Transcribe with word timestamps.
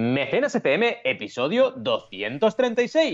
Mecenas 0.00 0.54
FM, 0.54 1.02
episodio 1.04 1.72
236. 1.72 3.12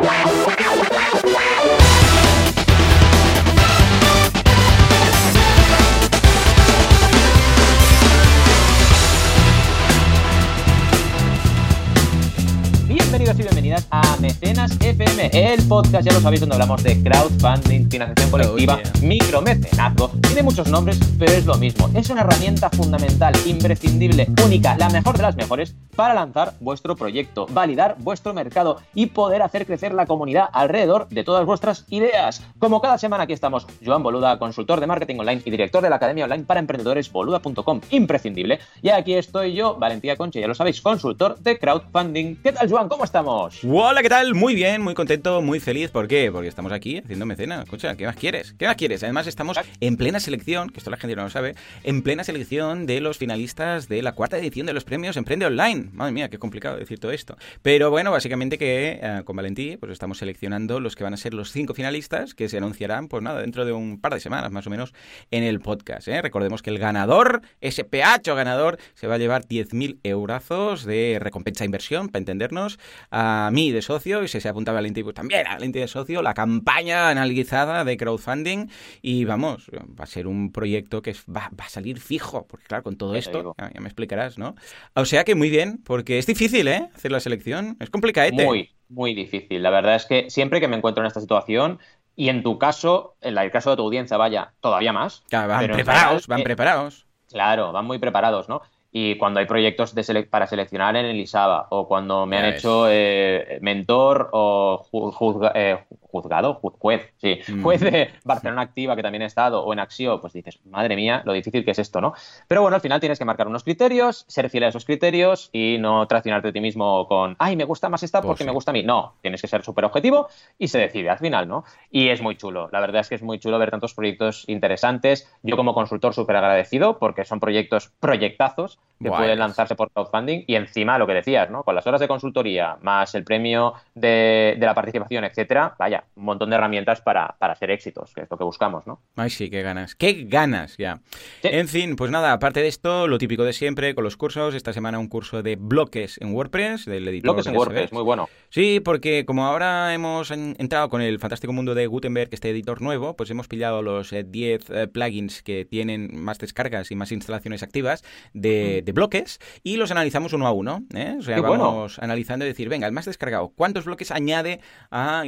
Mecenas 14.67 14.79
FM, 14.81 15.31
el 15.33 15.63
podcast, 15.69 16.05
ya 16.05 16.13
lo 16.13 16.21
sabéis, 16.21 16.41
donde 16.41 16.55
hablamos 16.57 16.83
de 16.83 17.01
crowdfunding, 17.03 17.89
financiación 17.89 18.31
colectiva, 18.31 18.75
Oh, 18.81 18.99
yeah. 18.99 19.09
micromecenazgo. 19.09 20.09
Tiene 20.23 20.43
muchos 20.43 20.69
nombres, 20.69 20.99
pero 21.19 21.33
es 21.33 21.47
lo 21.47 21.55
mismo. 21.57 21.89
Es 21.95 22.11
una 22.11 22.23
herramienta 22.23 22.69
fundamental, 22.71 23.33
imprescindible, 23.47 24.27
única, 24.45 24.77
la 24.77 24.89
mejor 24.91 25.17
de 25.17 25.23
las 25.23 25.37
mejores 25.37 25.75
para 25.95 26.15
lanzar 26.15 26.55
vuestro 26.61 26.97
proyecto, 26.97 27.47
validar 27.51 27.97
vuestro 27.99 28.35
mercado 28.35 28.79
y 28.95 29.07
poder 29.07 29.43
hacer 29.43 29.67
crecer 29.67 29.95
la 29.95 30.07
comunidad 30.07 30.49
alrededor 30.53 31.09
de 31.09 31.23
todas 31.25 31.47
vuestras 31.47 31.85
ideas. 31.89 32.43
Como 32.59 32.81
cada 32.81 32.99
semana 32.99 33.25
aquí 33.25 33.33
estamos, 33.33 33.67
Joan 33.85 34.03
Boluda, 34.03 34.39
consultor 34.39 34.81
de 34.81 34.87
marketing 34.87 35.21
online 35.21 35.43
y 35.45 35.51
director 35.51 35.83
de 35.83 35.91
la 35.91 35.97
Academia 35.97 36.25
Online 36.25 36.45
para 36.45 36.61
Emprendedores, 36.61 37.11
boluda.com, 37.13 37.81
imprescindible. 37.91 38.59
Y 38.83 38.89
aquí 38.91 39.15
estoy 39.15 39.55
yo, 39.55 39.77
Valentía 39.77 40.17
Conche, 40.17 40.41
ya 40.41 40.49
lo 40.49 40.55
sabéis, 40.55 40.81
consultor 40.81 41.39
de 41.39 41.59
crowdfunding. 41.59 42.37
¿Qué 42.43 42.53
tal, 42.53 42.69
Joan? 42.71 42.89
¿Cómo 42.89 43.05
estamos? 43.05 43.59
Hola, 43.65 44.03
¿qué 44.03 44.09
tal? 44.09 44.35
Muy 44.35 44.55
bien, 44.57 44.81
muy 44.81 44.95
contento, 44.95 45.43
muy 45.43 45.61
feliz. 45.61 45.91
¿Por 45.91 46.09
qué? 46.09 46.33
Porque 46.33 46.49
estamos 46.49 46.73
aquí 46.73 46.97
haciendo 46.97 47.27
mecenas. 47.27 47.65
Escucha, 47.65 47.95
¿qué 47.95 48.07
más 48.07 48.17
quieres? 48.17 48.55
¿Qué 48.59 48.65
más 48.65 48.77
quieres? 48.77 49.03
Además, 49.03 49.27
estamos 49.27 49.59
en 49.81 49.99
plena 49.99 50.19
selección, 50.19 50.71
que 50.71 50.79
esto 50.79 50.91
la 50.91 50.97
gente 50.97 51.15
no 51.15 51.25
lo 51.25 51.29
sabe, 51.29 51.55
en 51.85 52.01
plena 52.01 52.25
selección 52.25 52.87
de 52.87 53.03
los 53.03 53.19
finalistas 53.19 53.87
de 53.87 54.01
la 54.01 54.13
cuarta 54.13 54.39
edición 54.39 54.67
de 54.67 54.73
los 54.73 54.85
premios 54.85 55.19
Emprende 55.19 55.45
Online. 55.45 55.91
Madre 55.93 56.13
mía, 56.13 56.31
qué 56.31 56.39
complicado 56.39 56.79
decir 56.79 56.99
todo 56.99 57.13
esto. 57.13 57.37
Pero 57.61 57.91
bueno, 57.91 58.11
básicamente 58.11 58.57
que 58.57 58.99
eh, 59.03 59.23
con 59.27 59.37
Valentí, 59.37 59.77
pues 59.77 59.93
estamos 59.93 60.17
seleccionando 60.17 60.81
los 60.81 60.97
que 60.97 61.05
van 61.05 61.13
a 61.13 61.19
ser 61.19 61.35
los 61.35 61.53
cinco 61.53 61.75
finalistas 61.75 62.33
que 62.33 62.49
se 62.49 62.57
anunciarán, 62.57 63.09
pues 63.09 63.23
nada, 63.23 63.43
dentro 63.43 63.67
de 63.67 63.73
un 63.73 64.01
par 64.01 64.15
de 64.15 64.21
semanas 64.21 64.51
más 64.53 64.67
o 64.67 64.71
menos 64.71 64.95
en 65.31 65.43
el 65.43 65.61
podcast. 65.61 66.09
¿eh? 66.09 66.23
Recordemos 66.23 66.63
que 66.63 66.71
el 66.71 66.79
ganador, 66.79 67.43
ese 67.61 67.85
PH 67.85 68.35
ganador, 68.35 68.79
se 68.95 69.07
va 69.07 69.17
a 69.17 69.19
llevar 69.19 69.45
10.000 69.45 69.99
eurazos 70.03 70.87
de 70.87 71.19
recompensa 71.21 71.65
e 71.65 71.67
inversión, 71.67 72.09
para 72.09 72.21
entendernos, 72.21 72.79
a 73.11 73.51
mí 73.53 73.71
de 73.71 73.83
socio, 73.83 74.25
y 74.25 74.29
si 74.29 74.46
se 74.47 74.51
apunta 74.51 74.71
a 74.71 74.75
Valentí, 74.75 75.03
pues 75.03 75.17
también 75.17 75.45
a 75.45 75.55
Valentí 75.55 75.81
de 75.81 75.89
socio, 75.89 76.23
la 76.23 76.33
campaña 76.33 77.11
analizada 77.11 77.85
de 77.85 77.97
crowdfunding, 77.97 78.69
y 79.03 79.25
vamos, 79.25 79.69
va 79.75 80.05
a 80.05 80.07
ser 80.07 80.29
un 80.29 80.53
proyecto 80.53 81.03
que 81.03 81.17
va, 81.29 81.51
va 81.59 81.65
a 81.65 81.69
salir 81.69 81.99
fijo, 81.99 82.47
porque 82.47 82.67
claro, 82.67 82.85
con 82.85 82.97
todo 82.97 83.15
Ya 83.15 83.19
esto, 83.19 83.57
ya, 83.59 83.73
ya 83.73 83.81
me 83.81 83.89
explicarás, 83.89 84.39
¿no? 84.39 84.55
O 84.95 85.05
sea 85.05 85.25
que 85.25 85.35
muy 85.35 85.51
bien, 85.51 85.83
porque 85.85 86.19
es 86.19 86.27
difícil, 86.27 86.69
¿eh? 86.69 86.89
Hacer 86.95 87.11
la 87.11 87.19
selección, 87.19 87.77
es 87.81 87.91
complicadete. 87.91 88.45
Muy, 88.45 88.71
muy 88.89 89.15
difícil. 89.15 89.61
La 89.65 89.71
verdad 89.71 89.97
es 89.97 90.07
que 90.07 90.31
siempre 90.31 90.61
que 90.61 90.69
me 90.69 90.77
encuentro 90.77 91.03
en 91.03 91.09
esta 91.09 91.21
situación, 91.21 91.81
y 92.15 92.29
en 92.29 92.45
tu 92.45 92.57
caso, 92.57 93.17
en 93.21 93.37
el 93.37 93.51
caso 93.51 93.71
de 93.71 93.77
tu 93.77 93.83
audiencia, 93.83 94.17
vaya, 94.17 94.55
todavía 94.61 94.93
más. 94.93 95.25
Ya, 95.29 95.49
van 95.49 95.67
preparados, 95.67 96.29
van 96.29 96.41
eh, 96.41 96.45
preparados. 96.45 97.07
Claro, 97.29 97.73
van 97.73 97.85
muy 97.85 97.99
preparados, 97.99 98.49
¿no? 98.49 98.63
Y 98.93 99.17
cuando 99.19 99.41
hay 99.41 99.47
proyectos 99.47 99.95
de 99.95 100.03
sele- 100.03 100.29
para 100.29 100.47
seleccionar 100.47 100.97
en 100.97 101.05
el 101.07 101.21
ISABA, 101.21 101.67
o 101.71 101.87
cuando 101.87 102.25
me 102.27 102.39
han 102.39 102.47
hecho 102.47 102.87
eh, 102.89 103.59
mentor 103.61 104.31
o 104.33 104.83
juzga- 104.91 105.53
eh, 105.55 105.85
juzgado, 106.01 106.61
ju- 106.63 106.75
juez, 106.79 107.13
sí, 107.19 107.39
Mm. 107.49 107.63
juez 107.63 107.81
de 107.83 108.11
Barcelona 108.25 108.63
Activa, 108.63 108.97
que 108.97 109.03
también 109.03 109.21
he 109.23 109.27
estado, 109.27 109.63
o 109.63 109.73
en 109.73 109.81
Axio, 109.81 110.21
pues 110.21 110.33
dices, 110.33 110.65
madre 110.65 110.97
mía, 110.97 111.21
lo 111.27 111.33
difícil 111.35 111.65
que 111.65 111.73
es 111.73 111.79
esto, 111.79 112.01
¿no? 112.01 112.15
Pero 112.49 112.63
bueno, 112.63 112.75
al 112.77 112.81
final 112.81 113.01
tienes 113.01 113.19
que 113.19 113.25
marcar 113.27 113.49
unos 113.49 113.65
criterios, 113.65 114.25
ser 114.29 114.49
fiel 114.49 114.65
a 114.65 114.69
esos 114.69 114.85
criterios 114.87 115.51
y 115.53 115.77
no 115.79 116.07
traicionarte 116.07 116.49
a 116.49 116.53
ti 116.53 116.61
mismo 116.61 117.07
con, 117.07 117.37
ay, 117.39 117.55
me 117.57 117.65
gusta 117.65 117.89
más 117.91 118.03
esta 118.03 118.23
porque 118.23 118.45
sí. 118.45 118.47
me 118.47 118.53
gusta 118.53 118.71
a 118.71 118.75
mí. 118.75 118.83
No, 118.83 119.17
tienes 119.21 119.43
que 119.43 119.47
ser 119.49 119.63
súper 119.63 119.85
objetivo 119.85 120.29
y 120.59 120.69
se 120.69 120.79
decide 120.79 121.11
al 121.11 121.19
final, 121.19 121.49
¿no? 121.49 121.65
Y 121.91 122.09
es 122.09 122.23
muy 122.23 122.37
chulo, 122.37 122.69
la 122.73 122.81
verdad 122.81 123.03
es 123.03 123.09
que 123.11 123.17
es 123.17 123.23
muy 123.23 123.39
chulo 123.39 123.59
ver 123.59 123.71
tantos 123.71 123.93
proyectos 123.95 124.49
interesantes. 124.49 125.31
Yo 125.43 125.57
como 125.57 125.75
consultor 125.75 126.15
súper 126.15 126.37
agradecido 126.37 126.99
porque 126.99 127.25
son 127.27 127.41
proyectos 127.41 127.93
proyectazos 128.01 128.76
que 128.99 129.11
Guay. 129.11 129.25
pueden 129.25 129.39
lanzarse 129.41 129.75
por 129.75 129.91
crowdfunding 129.91 130.45
y 130.47 130.55
encima 130.55 130.97
lo 130.97 131.07
que 131.07 131.13
decías, 131.13 131.51
¿no? 131.51 131.63
Con 131.65 131.75
las 131.75 131.87
horas 131.87 132.01
de 132.01 132.09
consultoría 132.09 132.79
más 132.81 133.15
el 133.15 133.25
premio 133.25 133.75
de, 133.95 134.57
de 134.59 134.65
la 134.65 134.73
participación, 134.73 135.23
etcétera, 135.25 135.75
vaya, 135.79 136.05
un 136.15 136.25
montón 136.25 136.49
de 136.49 136.57
herramientas 136.57 137.03
para, 137.03 137.37
para 137.39 137.55
ser 137.57 137.71
éxitos, 137.73 138.15
que 138.15 138.23
es 138.23 138.31
lo 138.31 138.39
que 138.39 138.45
buscamos, 138.45 138.87
¿no? 138.87 139.03
Ay, 139.17 139.29
sí, 139.29 139.51
qué 139.51 139.61
ganas. 139.61 139.95
¡Qué 139.95 140.25
ganas! 140.27 140.79
Ya. 140.79 141.01
Sí. 141.43 141.49
En 141.53 141.69
fin, 141.69 141.95
pues 141.95 142.11
nada, 142.11 142.33
aparte 142.33 142.63
de 142.63 142.69
esto, 142.69 143.07
lo 143.07 143.19
típico 143.19 143.45
de 143.45 143.53
siempre 143.53 143.95
con 143.95 144.03
los 144.03 144.17
cursos. 144.17 144.55
Esta 144.55 144.73
semana 144.73 144.99
un 144.99 145.09
curso 145.09 145.43
de 145.43 145.57
bloques 145.57 146.19
en 146.23 146.33
WordPress, 146.33 146.87
del 146.87 147.07
editor. 147.07 147.33
Bloques 147.35 147.47
en 147.49 147.55
WordPress, 147.57 147.93
muy 147.93 148.03
bueno. 148.03 148.31
Sí, 148.49 148.81
porque 148.81 149.27
como 149.27 149.45
ahora 149.45 149.93
hemos 149.93 150.31
en- 150.31 150.57
entrado 150.59 150.89
con 150.89 151.03
el 151.03 151.19
fantástico 151.19 151.53
mundo 151.53 151.75
de 151.75 151.87
Gutenberg, 151.87 152.31
este 152.33 152.49
editor 152.49 152.81
nuevo, 152.81 153.15
pues 153.15 153.29
hemos 153.31 153.47
pillado 153.47 153.83
los 153.83 154.11
eh, 154.15 154.25
10 154.27 154.71
eh, 154.71 154.89
plugins 154.89 155.43
que 155.43 155.67
tienen 155.67 156.09
más 156.19 156.39
descargas 156.39 156.91
y 156.91 156.95
más 156.97 157.13
instalaciones 157.13 157.63
activas 157.63 158.03
de, 158.33 158.66
de 158.67 158.93
bloques 158.93 159.41
y 159.63 159.77
los 159.77 159.91
analizamos 159.91 160.33
uno 160.33 160.47
a 160.47 160.53
uno. 160.53 160.85
¿eh? 160.95 161.17
O 161.19 161.23
sea, 161.23 161.37
Qué 161.37 161.41
bueno. 161.41 161.65
vamos 161.65 161.99
analizando 161.99 162.45
y 162.45 162.49
decir, 162.49 162.69
venga, 162.69 162.87
el 162.87 162.93
más 162.93 163.05
descargado, 163.05 163.49
¿cuántos 163.49 163.85
bloques 163.85 164.11
añade 164.11 164.61
a, 164.91 165.25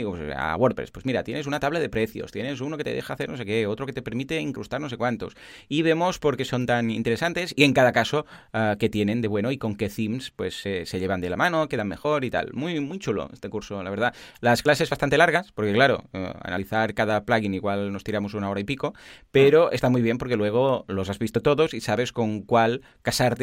WordPress? 0.58 0.90
Pues 0.90 1.06
mira, 1.06 1.24
tienes 1.24 1.46
una 1.46 1.60
tabla 1.60 1.80
de 1.80 1.88
precios, 1.88 2.32
tienes 2.32 2.60
uno 2.60 2.76
que 2.76 2.84
te 2.84 2.92
deja 2.92 3.14
hacer 3.14 3.28
no 3.28 3.36
sé 3.36 3.44
qué, 3.44 3.66
otro 3.66 3.86
que 3.86 3.92
te 3.92 4.02
permite 4.02 4.40
incrustar 4.40 4.80
no 4.80 4.88
sé 4.88 4.96
cuántos. 4.96 5.34
Y 5.68 5.82
vemos 5.82 6.18
por 6.18 6.36
qué 6.36 6.44
son 6.44 6.66
tan 6.66 6.90
interesantes 6.90 7.52
y 7.56 7.64
en 7.64 7.72
cada 7.72 7.92
caso 7.92 8.26
ah, 8.52 8.76
qué 8.78 8.88
tienen 8.88 9.20
de 9.20 9.28
bueno 9.28 9.50
y 9.50 9.58
con 9.58 9.76
qué 9.76 9.88
themes 9.88 10.30
pues 10.30 10.64
eh, 10.66 10.86
se 10.86 11.00
llevan 11.00 11.20
de 11.20 11.30
la 11.30 11.36
mano, 11.36 11.68
quedan 11.68 11.88
mejor 11.88 12.24
y 12.24 12.30
tal. 12.30 12.52
Muy, 12.52 12.80
muy 12.80 12.98
chulo 12.98 13.28
este 13.32 13.48
curso, 13.48 13.82
la 13.82 13.90
verdad. 13.90 14.14
Las 14.40 14.62
clases 14.62 14.90
bastante 14.90 15.18
largas, 15.18 15.52
porque 15.52 15.72
claro, 15.72 16.04
eh, 16.12 16.32
analizar 16.42 16.94
cada 16.94 17.24
plugin 17.24 17.54
igual 17.54 17.92
nos 17.92 18.04
tiramos 18.04 18.34
una 18.34 18.50
hora 18.50 18.60
y 18.60 18.64
pico, 18.64 18.94
pero 19.30 19.70
está 19.70 19.88
muy 19.88 20.02
bien 20.02 20.18
porque 20.18 20.36
luego 20.36 20.84
los 20.88 21.08
has 21.10 21.18
visto 21.18 21.40
todos 21.40 21.74
y 21.74 21.80
sabes 21.80 22.12
con 22.12 22.42
cuál 22.42 22.82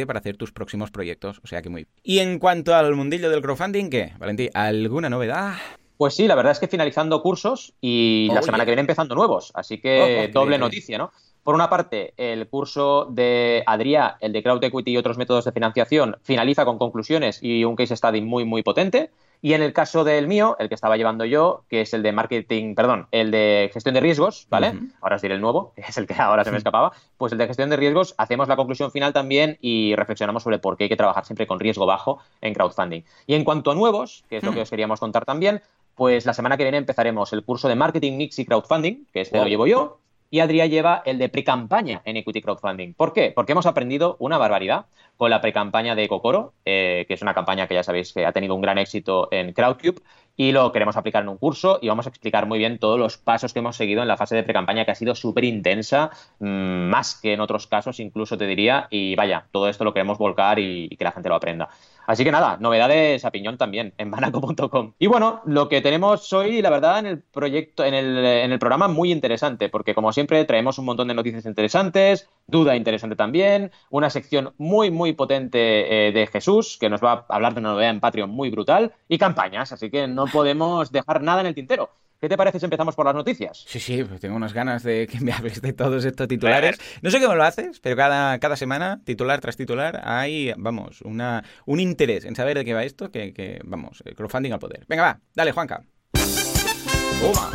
para 0.05 0.19
hacer 0.19 0.37
tus 0.37 0.51
próximos 0.51 0.91
proyectos. 0.91 1.39
O 1.43 1.47
sea 1.47 1.61
que 1.61 1.69
muy 1.69 1.83
bien. 1.83 1.89
Y 2.03 2.19
en 2.19 2.39
cuanto 2.39 2.73
al 2.75 2.95
mundillo 2.95 3.29
del 3.29 3.41
crowdfunding, 3.41 3.89
¿qué? 3.89 4.13
Valentín, 4.17 4.49
¿alguna 4.53 5.09
novedad? 5.09 5.53
Pues 5.97 6.13
sí, 6.13 6.27
la 6.27 6.35
verdad 6.35 6.51
es 6.51 6.59
que 6.59 6.67
finalizando 6.67 7.21
cursos 7.21 7.73
y 7.79 8.29
la 8.33 8.41
semana 8.41 8.63
yeah. 8.63 8.65
que 8.65 8.71
viene 8.71 8.81
empezando 8.81 9.15
nuevos, 9.15 9.51
así 9.55 9.79
que 9.79 10.29
oh, 10.29 10.33
doble 10.33 10.57
noticia, 10.57 10.97
¿no? 10.97 11.11
Por 11.45 11.55
una 11.55 11.69
parte, 11.69 12.13
el 12.17 12.47
curso 12.47 13.07
de 13.09 13.63
Adrià, 13.67 14.17
el 14.19 14.33
de 14.33 14.41
Crowd 14.41 14.63
Equity 14.63 14.91
y 14.91 14.97
otros 14.97 15.17
métodos 15.17 15.45
de 15.45 15.51
financiación, 15.51 16.17
finaliza 16.23 16.65
con 16.65 16.79
conclusiones 16.79 17.37
y 17.41 17.63
un 17.63 17.75
case 17.75 17.95
study 17.95 18.21
muy, 18.21 18.45
muy 18.45 18.63
potente. 18.63 19.11
Y 19.45 19.53
en 19.53 19.61
el 19.61 19.73
caso 19.73 20.03
del 20.03 20.27
mío, 20.27 20.55
el 20.57 20.69
que 20.69 20.73
estaba 20.73 20.97
llevando 20.97 21.23
yo, 21.23 21.65
que 21.69 21.81
es 21.81 21.93
el 21.93 22.01
de 22.01 22.11
marketing, 22.11 22.73
perdón, 22.73 23.07
el 23.11 23.29
de 23.29 23.69
gestión 23.71 23.93
de 23.93 24.01
riesgos, 24.01 24.47
¿vale? 24.49 24.73
Ahora 25.01 25.17
os 25.17 25.21
diré 25.21 25.35
el 25.35 25.41
nuevo, 25.41 25.71
que 25.75 25.81
es 25.87 25.95
el 25.99 26.07
que 26.07 26.15
ahora 26.15 26.43
se 26.43 26.49
me 26.49 26.57
escapaba. 26.63 26.93
Pues 27.15 27.31
el 27.31 27.37
de 27.37 27.45
gestión 27.45 27.69
de 27.69 27.75
riesgos, 27.77 28.15
hacemos 28.17 28.47
la 28.47 28.55
conclusión 28.55 28.89
final 28.89 29.13
también 29.13 29.59
y 29.61 29.93
reflexionamos 29.95 30.41
sobre 30.41 30.57
por 30.57 30.77
qué 30.77 30.85
hay 30.85 30.89
que 30.89 30.95
trabajar 30.95 31.25
siempre 31.25 31.45
con 31.45 31.59
riesgo 31.59 31.85
bajo 31.85 32.17
en 32.41 32.55
crowdfunding. 32.55 33.03
Y 33.27 33.35
en 33.35 33.43
cuanto 33.43 33.69
a 33.69 33.75
nuevos, 33.75 34.23
que 34.31 34.37
es 34.37 34.43
lo 34.43 34.51
que 34.51 34.61
os 34.61 34.69
queríamos 34.71 34.99
contar 34.99 35.25
también, 35.25 35.61
pues 35.93 36.25
la 36.25 36.33
semana 36.33 36.57
que 36.57 36.63
viene 36.63 36.79
empezaremos 36.79 37.31
el 37.31 37.43
curso 37.43 37.67
de 37.67 37.75
marketing 37.75 38.17
mix 38.17 38.39
y 38.39 38.45
crowdfunding, 38.47 39.05
que 39.13 39.21
este 39.21 39.37
Wow. 39.37 39.43
lo 39.45 39.49
llevo 39.51 39.67
yo, 39.67 39.99
y 40.35 40.41
Adrià 40.41 40.67
lleva 40.67 41.01
el 41.05 41.17
de 41.17 41.29
pre-campaña 41.29 42.01
en 42.03 42.17
equity 42.17 42.41
crowdfunding. 42.41 42.93
¿Por 42.93 43.13
qué? 43.13 43.31
Porque 43.33 43.53
hemos 43.53 43.65
aprendido 43.65 44.17
una 44.19 44.37
barbaridad 44.37 44.87
con 45.15 45.29
la 45.29 45.39
pre-campaña 45.39 45.95
de 45.95 46.09
Cocoro, 46.09 46.51
eh, 46.65 47.05
que 47.07 47.13
es 47.13 47.21
una 47.21 47.33
campaña 47.33 47.67
que 47.67 47.73
ya 47.73 47.83
sabéis 47.83 48.11
que 48.11 48.25
ha 48.25 48.33
tenido 48.33 48.53
un 48.53 48.59
gran 48.59 48.77
éxito 48.77 49.29
en 49.31 49.53
Crowdcube, 49.53 50.01
y 50.35 50.51
lo 50.51 50.73
queremos 50.73 50.97
aplicar 50.97 51.23
en 51.23 51.29
un 51.29 51.37
curso 51.37 51.79
y 51.81 51.87
vamos 51.87 52.05
a 52.05 52.09
explicar 52.09 52.47
muy 52.47 52.59
bien 52.59 52.79
todos 52.79 52.99
los 52.99 53.17
pasos 53.17 53.53
que 53.53 53.59
hemos 53.59 53.77
seguido 53.77 54.01
en 54.01 54.09
la 54.09 54.17
fase 54.17 54.35
de 54.35 54.43
pre-campaña, 54.43 54.83
que 54.83 54.91
ha 54.91 54.95
sido 54.95 55.15
súper 55.15 55.45
intensa, 55.45 56.09
mm, 56.39 56.89
más 56.89 57.17
que 57.21 57.31
en 57.31 57.39
otros 57.39 57.67
casos 57.67 58.01
incluso 58.01 58.37
te 58.37 58.45
diría, 58.45 58.87
y 58.89 59.15
vaya, 59.15 59.47
todo 59.53 59.69
esto 59.69 59.85
lo 59.85 59.93
queremos 59.93 60.17
volcar 60.17 60.59
y 60.59 60.89
que 60.97 61.05
la 61.05 61.13
gente 61.13 61.29
lo 61.29 61.35
aprenda. 61.35 61.69
Así 62.07 62.23
que 62.23 62.31
nada, 62.31 62.57
novedades 62.59 63.25
a 63.25 63.31
piñón 63.31 63.57
también 63.57 63.93
en 63.97 64.11
banaco.com. 64.11 64.93
Y 64.99 65.07
bueno, 65.07 65.41
lo 65.45 65.69
que 65.69 65.81
tenemos 65.81 66.31
hoy, 66.33 66.61
la 66.61 66.69
verdad, 66.69 66.99
en 66.99 67.05
el 67.07 67.19
proyecto, 67.21 67.83
en 67.83 67.93
el, 67.93 68.17
en 68.17 68.51
el 68.51 68.59
programa, 68.59 68.87
muy 68.87 69.11
interesante, 69.11 69.69
porque 69.69 69.95
como 69.95 70.13
siempre 70.13 70.45
traemos 70.45 70.77
un 70.77 70.85
montón 70.85 71.07
de 71.07 71.13
noticias 71.13 71.45
interesantes, 71.45 72.29
duda 72.47 72.75
interesante 72.75 73.15
también, 73.15 73.71
una 73.89 74.09
sección 74.09 74.53
muy, 74.57 74.91
muy 74.91 75.13
potente 75.13 76.07
eh, 76.07 76.11
de 76.11 76.27
Jesús, 76.27 76.77
que 76.79 76.89
nos 76.89 77.03
va 77.03 77.25
a 77.27 77.35
hablar 77.35 77.53
de 77.53 77.59
una 77.59 77.69
novedad 77.69 77.91
en 77.91 77.99
Patreon 77.99 78.29
muy 78.29 78.49
brutal, 78.49 78.93
y 79.07 79.17
campañas, 79.17 79.71
así 79.71 79.89
que 79.89 80.07
no 80.07 80.25
podemos 80.27 80.91
dejar 80.91 81.21
nada 81.21 81.41
en 81.41 81.47
el 81.47 81.55
tintero. 81.55 81.89
¿Qué 82.19 82.29
te 82.29 82.37
parece 82.37 82.59
si 82.59 82.65
empezamos 82.65 82.95
por 82.95 83.05
las 83.05 83.15
noticias? 83.15 83.65
Sí, 83.67 83.79
sí, 83.79 84.03
pues 84.03 84.21
tengo 84.21 84.35
unas 84.35 84.53
ganas 84.53 84.83
de 84.83 85.07
que 85.07 85.19
me 85.19 85.31
hables 85.33 85.61
de 85.61 85.73
todos 85.73 86.05
estos 86.05 86.27
titulares. 86.27 86.79
No 87.01 87.11
sé 87.11 87.19
cómo 87.19 87.35
lo 87.35 87.43
haces, 87.43 87.79
pero 87.79 87.95
cada, 87.95 88.39
cada 88.39 88.55
semana, 88.55 89.01
titular 89.03 89.41
tras 89.41 89.57
titular, 89.57 90.01
hay, 90.03 90.53
vamos, 90.57 91.01
una, 91.01 91.43
un 91.65 91.79
interés 91.79 92.25
en 92.25 92.35
saber 92.35 92.57
de 92.57 92.65
qué 92.65 92.73
va 92.73 92.83
esto, 92.83 93.11
que, 93.11 93.33
que, 93.33 93.59
vamos, 93.65 94.01
el 94.05 94.15
crowdfunding 94.15 94.51
al 94.53 94.59
poder. 94.59 94.85
Venga, 94.87 95.03
va, 95.03 95.19
dale, 95.33 95.51
Juanca. 95.51 95.83
Toma. 97.19 97.51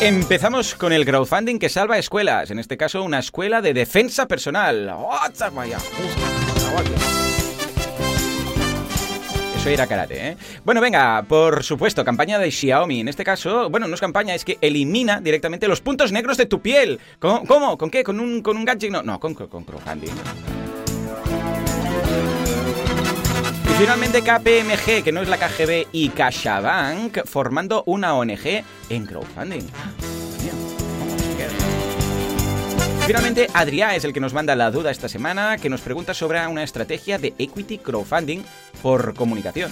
Empezamos 0.00 0.74
con 0.74 0.92
el 0.92 1.06
crowdfunding 1.06 1.58
que 1.58 1.70
salva 1.70 1.96
escuelas, 1.96 2.50
en 2.50 2.58
este 2.58 2.76
caso 2.76 3.02
una 3.02 3.18
escuela 3.20 3.62
de 3.62 3.72
defensa 3.72 4.28
personal. 4.28 4.94
Eso 9.66 9.72
era 9.74 9.88
karate, 9.88 10.28
¿eh? 10.28 10.36
Bueno, 10.64 10.80
venga, 10.80 11.24
por 11.28 11.64
supuesto, 11.64 12.04
campaña 12.04 12.38
de 12.38 12.52
Xiaomi. 12.52 13.00
En 13.00 13.08
este 13.08 13.24
caso, 13.24 13.68
bueno, 13.68 13.88
no 13.88 13.96
es 13.96 14.00
campaña, 14.00 14.32
es 14.32 14.44
que 14.44 14.58
elimina 14.60 15.20
directamente 15.20 15.66
los 15.66 15.80
puntos 15.80 16.12
negros 16.12 16.36
de 16.36 16.46
tu 16.46 16.60
piel. 16.60 17.00
¿Cómo? 17.18 17.76
¿Con, 17.76 17.90
qué? 17.90 18.04
¿Con 18.04 18.20
un, 18.20 18.42
con 18.42 18.56
un 18.56 18.64
gadget? 18.64 18.92
No, 18.92 19.02
no, 19.02 19.18
con, 19.18 19.34
con 19.34 19.64
crowdfunding. 19.64 20.12
finalmente 23.76 24.22
KPMG, 24.22 25.02
que 25.02 25.10
no 25.10 25.20
es 25.20 25.28
la 25.28 25.36
KGB, 25.36 25.88
y 25.90 26.10
CaixaBank 26.10 27.26
formando 27.26 27.82
una 27.86 28.14
ONG 28.14 28.62
en 28.88 29.04
crowdfunding. 29.04 29.66
Finalmente, 33.06 33.46
Adrià 33.54 33.94
es 33.94 34.04
el 34.04 34.12
que 34.12 34.18
nos 34.18 34.34
manda 34.34 34.56
la 34.56 34.72
duda 34.72 34.90
esta 34.90 35.08
semana, 35.08 35.58
que 35.58 35.68
nos 35.68 35.80
pregunta 35.80 36.12
sobre 36.12 36.44
una 36.44 36.64
estrategia 36.64 37.18
de 37.18 37.34
equity 37.38 37.78
crowdfunding 37.78 38.42
por 38.82 39.14
comunicación. 39.14 39.70